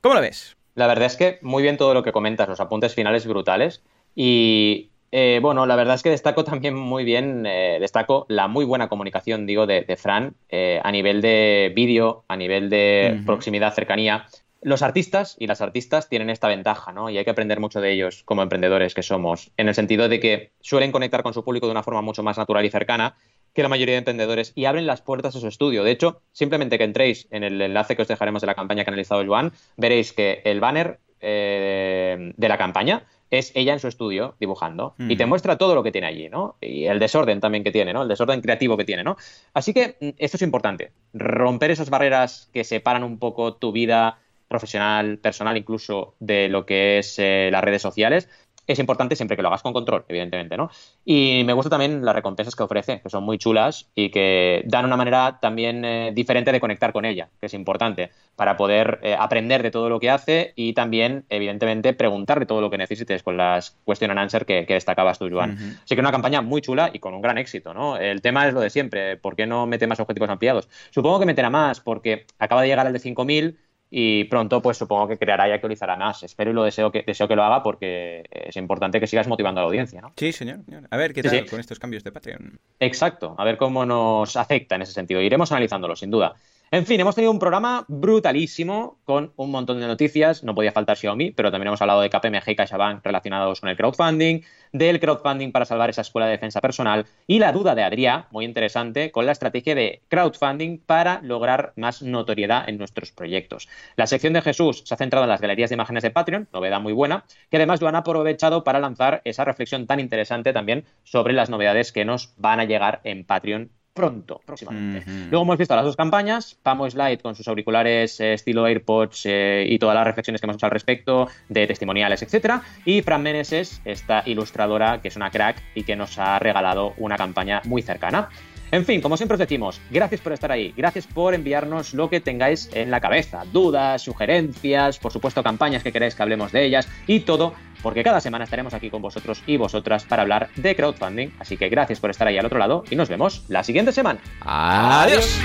¿Cómo 0.00 0.14
lo 0.14 0.20
ves? 0.20 0.56
La 0.74 0.86
verdad 0.86 1.06
es 1.06 1.16
que 1.16 1.38
muy 1.42 1.62
bien 1.62 1.76
todo 1.76 1.94
lo 1.94 2.02
que 2.02 2.12
comentas, 2.12 2.48
los 2.48 2.60
apuntes 2.60 2.94
finales 2.94 3.26
brutales. 3.26 3.82
Y 4.14 4.90
eh, 5.16 5.38
bueno, 5.40 5.64
la 5.64 5.76
verdad 5.76 5.94
es 5.94 6.02
que 6.02 6.10
destaco 6.10 6.42
también 6.42 6.74
muy 6.74 7.04
bien, 7.04 7.46
eh, 7.46 7.78
destaco 7.78 8.26
la 8.28 8.48
muy 8.48 8.64
buena 8.64 8.88
comunicación, 8.88 9.46
digo, 9.46 9.64
de, 9.64 9.96
Fran 9.96 10.34
eh, 10.48 10.80
a 10.82 10.90
nivel 10.90 11.22
de 11.22 11.72
vídeo, 11.72 12.24
a 12.26 12.36
nivel 12.36 12.68
de 12.68 13.22
proximidad, 13.24 13.72
cercanía. 13.74 14.26
Los 14.60 14.82
artistas 14.82 15.36
y 15.38 15.46
las 15.46 15.60
artistas 15.60 16.08
tienen 16.08 16.30
esta 16.30 16.48
ventaja, 16.48 16.90
¿no? 16.90 17.10
Y 17.10 17.18
hay 17.18 17.24
que 17.24 17.30
aprender 17.30 17.60
mucho 17.60 17.80
de 17.80 17.92
ellos 17.92 18.24
como 18.24 18.42
emprendedores 18.42 18.92
que 18.92 19.04
somos, 19.04 19.52
en 19.56 19.68
el 19.68 19.76
sentido 19.76 20.08
de 20.08 20.18
que 20.18 20.50
suelen 20.60 20.90
conectar 20.90 21.22
con 21.22 21.32
su 21.32 21.44
público 21.44 21.66
de 21.66 21.72
una 21.72 21.84
forma 21.84 22.02
mucho 22.02 22.24
más 22.24 22.36
natural 22.36 22.64
y 22.64 22.70
cercana 22.70 23.14
que 23.52 23.62
la 23.62 23.68
mayoría 23.68 23.94
de 23.94 23.98
emprendedores 23.98 24.52
y 24.56 24.64
abren 24.64 24.84
las 24.84 25.00
puertas 25.00 25.36
a 25.36 25.38
su 25.40 25.46
estudio. 25.46 25.84
De 25.84 25.92
hecho, 25.92 26.22
simplemente 26.32 26.76
que 26.76 26.82
entréis 26.82 27.28
en 27.30 27.44
el 27.44 27.62
enlace 27.62 27.94
que 27.94 28.02
os 28.02 28.08
dejaremos 28.08 28.40
de 28.40 28.48
la 28.48 28.56
campaña 28.56 28.82
que 28.82 28.90
ha 28.90 28.92
analizado 28.92 29.24
Joan, 29.24 29.52
veréis 29.76 30.12
que 30.12 30.42
el 30.44 30.58
banner 30.58 30.98
eh, 31.24 32.32
de 32.36 32.48
la 32.48 32.58
campaña 32.58 33.04
es 33.30 33.52
ella 33.54 33.72
en 33.72 33.80
su 33.80 33.88
estudio 33.88 34.36
dibujando 34.38 34.94
y 34.98 35.16
te 35.16 35.26
muestra 35.26 35.58
todo 35.58 35.74
lo 35.74 35.82
que 35.82 35.90
tiene 35.90 36.06
allí, 36.06 36.28
¿no? 36.28 36.56
Y 36.60 36.84
el 36.84 36.98
desorden 36.98 37.40
también 37.40 37.64
que 37.64 37.72
tiene, 37.72 37.92
¿no? 37.92 38.02
El 38.02 38.08
desorden 38.08 38.40
creativo 38.40 38.76
que 38.76 38.84
tiene, 38.84 39.02
¿no? 39.02 39.16
Así 39.54 39.72
que 39.72 39.96
mm, 40.00 40.08
esto 40.18 40.36
es 40.36 40.42
importante, 40.42 40.92
romper 41.12 41.70
esas 41.70 41.90
barreras 41.90 42.48
que 42.52 42.64
separan 42.64 43.02
un 43.02 43.18
poco 43.18 43.54
tu 43.54 43.72
vida 43.72 44.18
profesional, 44.48 45.18
personal 45.18 45.56
incluso 45.56 46.14
de 46.20 46.48
lo 46.48 46.66
que 46.66 46.98
es 46.98 47.18
eh, 47.18 47.48
las 47.50 47.64
redes 47.64 47.82
sociales 47.82 48.28
es 48.66 48.78
importante 48.78 49.16
siempre 49.16 49.36
que 49.36 49.42
lo 49.42 49.48
hagas 49.48 49.62
con 49.62 49.72
control, 49.72 50.04
evidentemente, 50.08 50.56
¿no? 50.56 50.70
Y 51.04 51.42
me 51.44 51.52
gusta 51.52 51.70
también 51.70 52.04
las 52.04 52.14
recompensas 52.14 52.56
que 52.56 52.62
ofrece, 52.62 53.00
que 53.00 53.10
son 53.10 53.24
muy 53.24 53.38
chulas 53.38 53.90
y 53.94 54.10
que 54.10 54.62
dan 54.66 54.84
una 54.84 54.96
manera 54.96 55.38
también 55.40 55.84
eh, 55.84 56.12
diferente 56.14 56.52
de 56.52 56.60
conectar 56.60 56.92
con 56.92 57.04
ella, 57.04 57.28
que 57.40 57.46
es 57.46 57.54
importante, 57.54 58.10
para 58.36 58.56
poder 58.56 59.00
eh, 59.02 59.16
aprender 59.18 59.62
de 59.62 59.70
todo 59.70 59.88
lo 59.88 60.00
que 60.00 60.10
hace 60.10 60.52
y 60.56 60.72
también, 60.72 61.24
evidentemente, 61.28 61.92
preguntarle 61.92 62.46
todo 62.46 62.60
lo 62.60 62.70
que 62.70 62.78
necesites 62.78 63.22
con 63.22 63.36
las 63.36 63.76
question 63.86 64.10
and 64.10 64.20
answer 64.20 64.46
que, 64.46 64.64
destacabas 64.64 65.18
tú, 65.18 65.28
Joan. 65.30 65.78
Así 65.84 65.94
que 65.94 66.00
una 66.00 66.10
campaña 66.10 66.42
muy 66.42 66.60
chula 66.60 66.90
y 66.92 66.98
con 66.98 67.14
un 67.14 67.22
gran 67.22 67.38
éxito, 67.38 67.74
¿no? 67.74 67.96
El 67.96 68.22
tema 68.22 68.48
es 68.48 68.54
lo 68.54 68.60
de 68.60 68.70
siempre, 68.70 69.16
¿por 69.16 69.36
qué 69.36 69.46
no 69.46 69.66
mete 69.66 69.86
más 69.86 70.00
objetivos 70.00 70.28
ampliados? 70.28 70.68
Supongo 70.90 71.20
que 71.20 71.26
meterá 71.26 71.50
más 71.50 71.80
porque 71.80 72.26
acaba 72.38 72.62
de 72.62 72.68
llegar 72.68 72.86
al 72.86 72.92
de 72.92 72.98
5.000 72.98 73.56
y 73.96 74.24
pronto 74.24 74.60
pues 74.60 74.76
supongo 74.76 75.06
que 75.06 75.16
creará 75.16 75.48
y 75.48 75.52
actualizará 75.52 75.94
más. 75.94 76.24
Espero 76.24 76.50
y 76.50 76.54
lo 76.54 76.64
deseo 76.64 76.90
que, 76.90 77.04
deseo 77.06 77.28
que 77.28 77.36
lo 77.36 77.44
haga 77.44 77.62
porque 77.62 78.24
es 78.28 78.56
importante 78.56 78.98
que 78.98 79.06
sigas 79.06 79.28
motivando 79.28 79.60
a 79.60 79.62
la 79.62 79.68
audiencia, 79.68 80.00
¿no? 80.00 80.12
Sí, 80.16 80.32
señor. 80.32 80.62
A 80.90 80.96
ver 80.96 81.14
qué 81.14 81.22
tal 81.22 81.46
con 81.48 81.60
estos 81.60 81.78
cambios 81.78 82.02
de 82.02 82.10
Patreon. 82.10 82.58
Exacto, 82.80 83.36
a 83.38 83.44
ver 83.44 83.56
cómo 83.56 83.86
nos 83.86 84.36
afecta 84.36 84.74
en 84.74 84.82
ese 84.82 84.90
sentido. 84.90 85.20
Iremos 85.20 85.52
analizándolo, 85.52 85.94
sin 85.94 86.10
duda. 86.10 86.34
En 86.74 86.86
fin, 86.86 86.98
hemos 86.98 87.14
tenido 87.14 87.30
un 87.30 87.38
programa 87.38 87.84
brutalísimo 87.86 88.98
con 89.04 89.32
un 89.36 89.52
montón 89.52 89.78
de 89.78 89.86
noticias. 89.86 90.42
No 90.42 90.56
podía 90.56 90.72
faltar 90.72 90.96
Xiaomi, 90.96 91.30
pero 91.30 91.52
también 91.52 91.68
hemos 91.68 91.80
hablado 91.80 92.00
de 92.00 92.10
KPMG 92.10 92.50
y 92.50 92.56
CaixaBank 92.56 93.04
relacionados 93.04 93.60
con 93.60 93.70
el 93.70 93.76
crowdfunding, 93.76 94.40
del 94.72 94.98
crowdfunding 94.98 95.52
para 95.52 95.66
salvar 95.66 95.90
esa 95.90 96.00
escuela 96.00 96.26
de 96.26 96.32
defensa 96.32 96.60
personal 96.60 97.06
y 97.28 97.38
la 97.38 97.52
duda 97.52 97.76
de 97.76 97.84
Adrià, 97.84 98.26
muy 98.32 98.44
interesante, 98.44 99.12
con 99.12 99.24
la 99.24 99.30
estrategia 99.30 99.76
de 99.76 100.02
crowdfunding 100.08 100.78
para 100.78 101.20
lograr 101.22 101.74
más 101.76 102.02
notoriedad 102.02 102.68
en 102.68 102.76
nuestros 102.76 103.12
proyectos. 103.12 103.68
La 103.94 104.08
sección 104.08 104.32
de 104.32 104.42
Jesús 104.42 104.82
se 104.84 104.94
ha 104.94 104.96
centrado 104.96 105.26
en 105.26 105.30
las 105.30 105.40
galerías 105.40 105.70
de 105.70 105.74
imágenes 105.74 106.02
de 106.02 106.10
Patreon, 106.10 106.48
novedad 106.52 106.80
muy 106.80 106.92
buena, 106.92 107.24
que 107.52 107.58
además 107.58 107.82
lo 107.82 107.86
han 107.86 107.94
aprovechado 107.94 108.64
para 108.64 108.80
lanzar 108.80 109.22
esa 109.24 109.44
reflexión 109.44 109.86
tan 109.86 110.00
interesante 110.00 110.52
también 110.52 110.86
sobre 111.04 111.34
las 111.34 111.50
novedades 111.50 111.92
que 111.92 112.04
nos 112.04 112.34
van 112.36 112.58
a 112.58 112.64
llegar 112.64 113.00
en 113.04 113.22
Patreon 113.24 113.70
pronto, 113.94 114.40
próximamente. 114.44 115.04
Luego 115.30 115.44
hemos 115.44 115.56
visto 115.56 115.74
las 115.76 115.84
dos 115.84 115.96
campañas, 115.96 116.58
Pamo 116.62 116.90
Slide 116.90 117.20
con 117.20 117.36
sus 117.36 117.46
auriculares 117.46 118.18
eh, 118.20 118.34
estilo 118.34 118.66
AirPods 118.66 119.22
eh, 119.26 119.66
y 119.68 119.78
todas 119.78 119.94
las 119.94 120.04
reflexiones 120.04 120.40
que 120.40 120.46
hemos 120.46 120.56
hecho 120.56 120.66
al 120.66 120.72
respecto, 120.72 121.28
de 121.48 121.66
testimoniales, 121.66 122.20
etcétera, 122.22 122.62
y 122.84 123.02
Fran 123.02 123.22
Meneses, 123.22 123.80
esta 123.84 124.24
ilustradora 124.26 125.00
que 125.00 125.08
es 125.08 125.16
una 125.16 125.30
crack 125.30 125.62
y 125.76 125.84
que 125.84 125.94
nos 125.94 126.18
ha 126.18 126.38
regalado 126.40 126.94
una 126.98 127.16
campaña 127.16 127.62
muy 127.64 127.82
cercana. 127.82 128.28
En 128.74 128.84
fin, 128.84 129.00
como 129.00 129.16
siempre 129.16 129.36
os 129.36 129.38
decimos, 129.38 129.80
gracias 129.88 130.20
por 130.20 130.32
estar 130.32 130.50
ahí, 130.50 130.74
gracias 130.76 131.06
por 131.06 131.32
enviarnos 131.32 131.94
lo 131.94 132.10
que 132.10 132.18
tengáis 132.18 132.68
en 132.72 132.90
la 132.90 133.00
cabeza, 133.00 133.44
dudas, 133.52 134.02
sugerencias, 134.02 134.98
por 134.98 135.12
supuesto 135.12 135.44
campañas 135.44 135.84
que 135.84 135.92
queréis 135.92 136.16
que 136.16 136.22
hablemos 136.24 136.50
de 136.50 136.64
ellas 136.64 136.88
y 137.06 137.20
todo, 137.20 137.54
porque 137.84 138.02
cada 138.02 138.20
semana 138.20 138.42
estaremos 138.42 138.74
aquí 138.74 138.90
con 138.90 139.00
vosotros 139.00 139.44
y 139.46 139.58
vosotras 139.58 140.02
para 140.06 140.22
hablar 140.22 140.48
de 140.56 140.74
crowdfunding. 140.74 141.28
Así 141.38 141.56
que 141.56 141.68
gracias 141.68 142.00
por 142.00 142.10
estar 142.10 142.26
ahí 142.26 142.36
al 142.36 142.46
otro 142.46 142.58
lado 142.58 142.82
y 142.90 142.96
nos 142.96 143.08
vemos 143.08 143.44
la 143.46 143.62
siguiente 143.62 143.92
semana. 143.92 144.18
Adiós. 144.40 145.38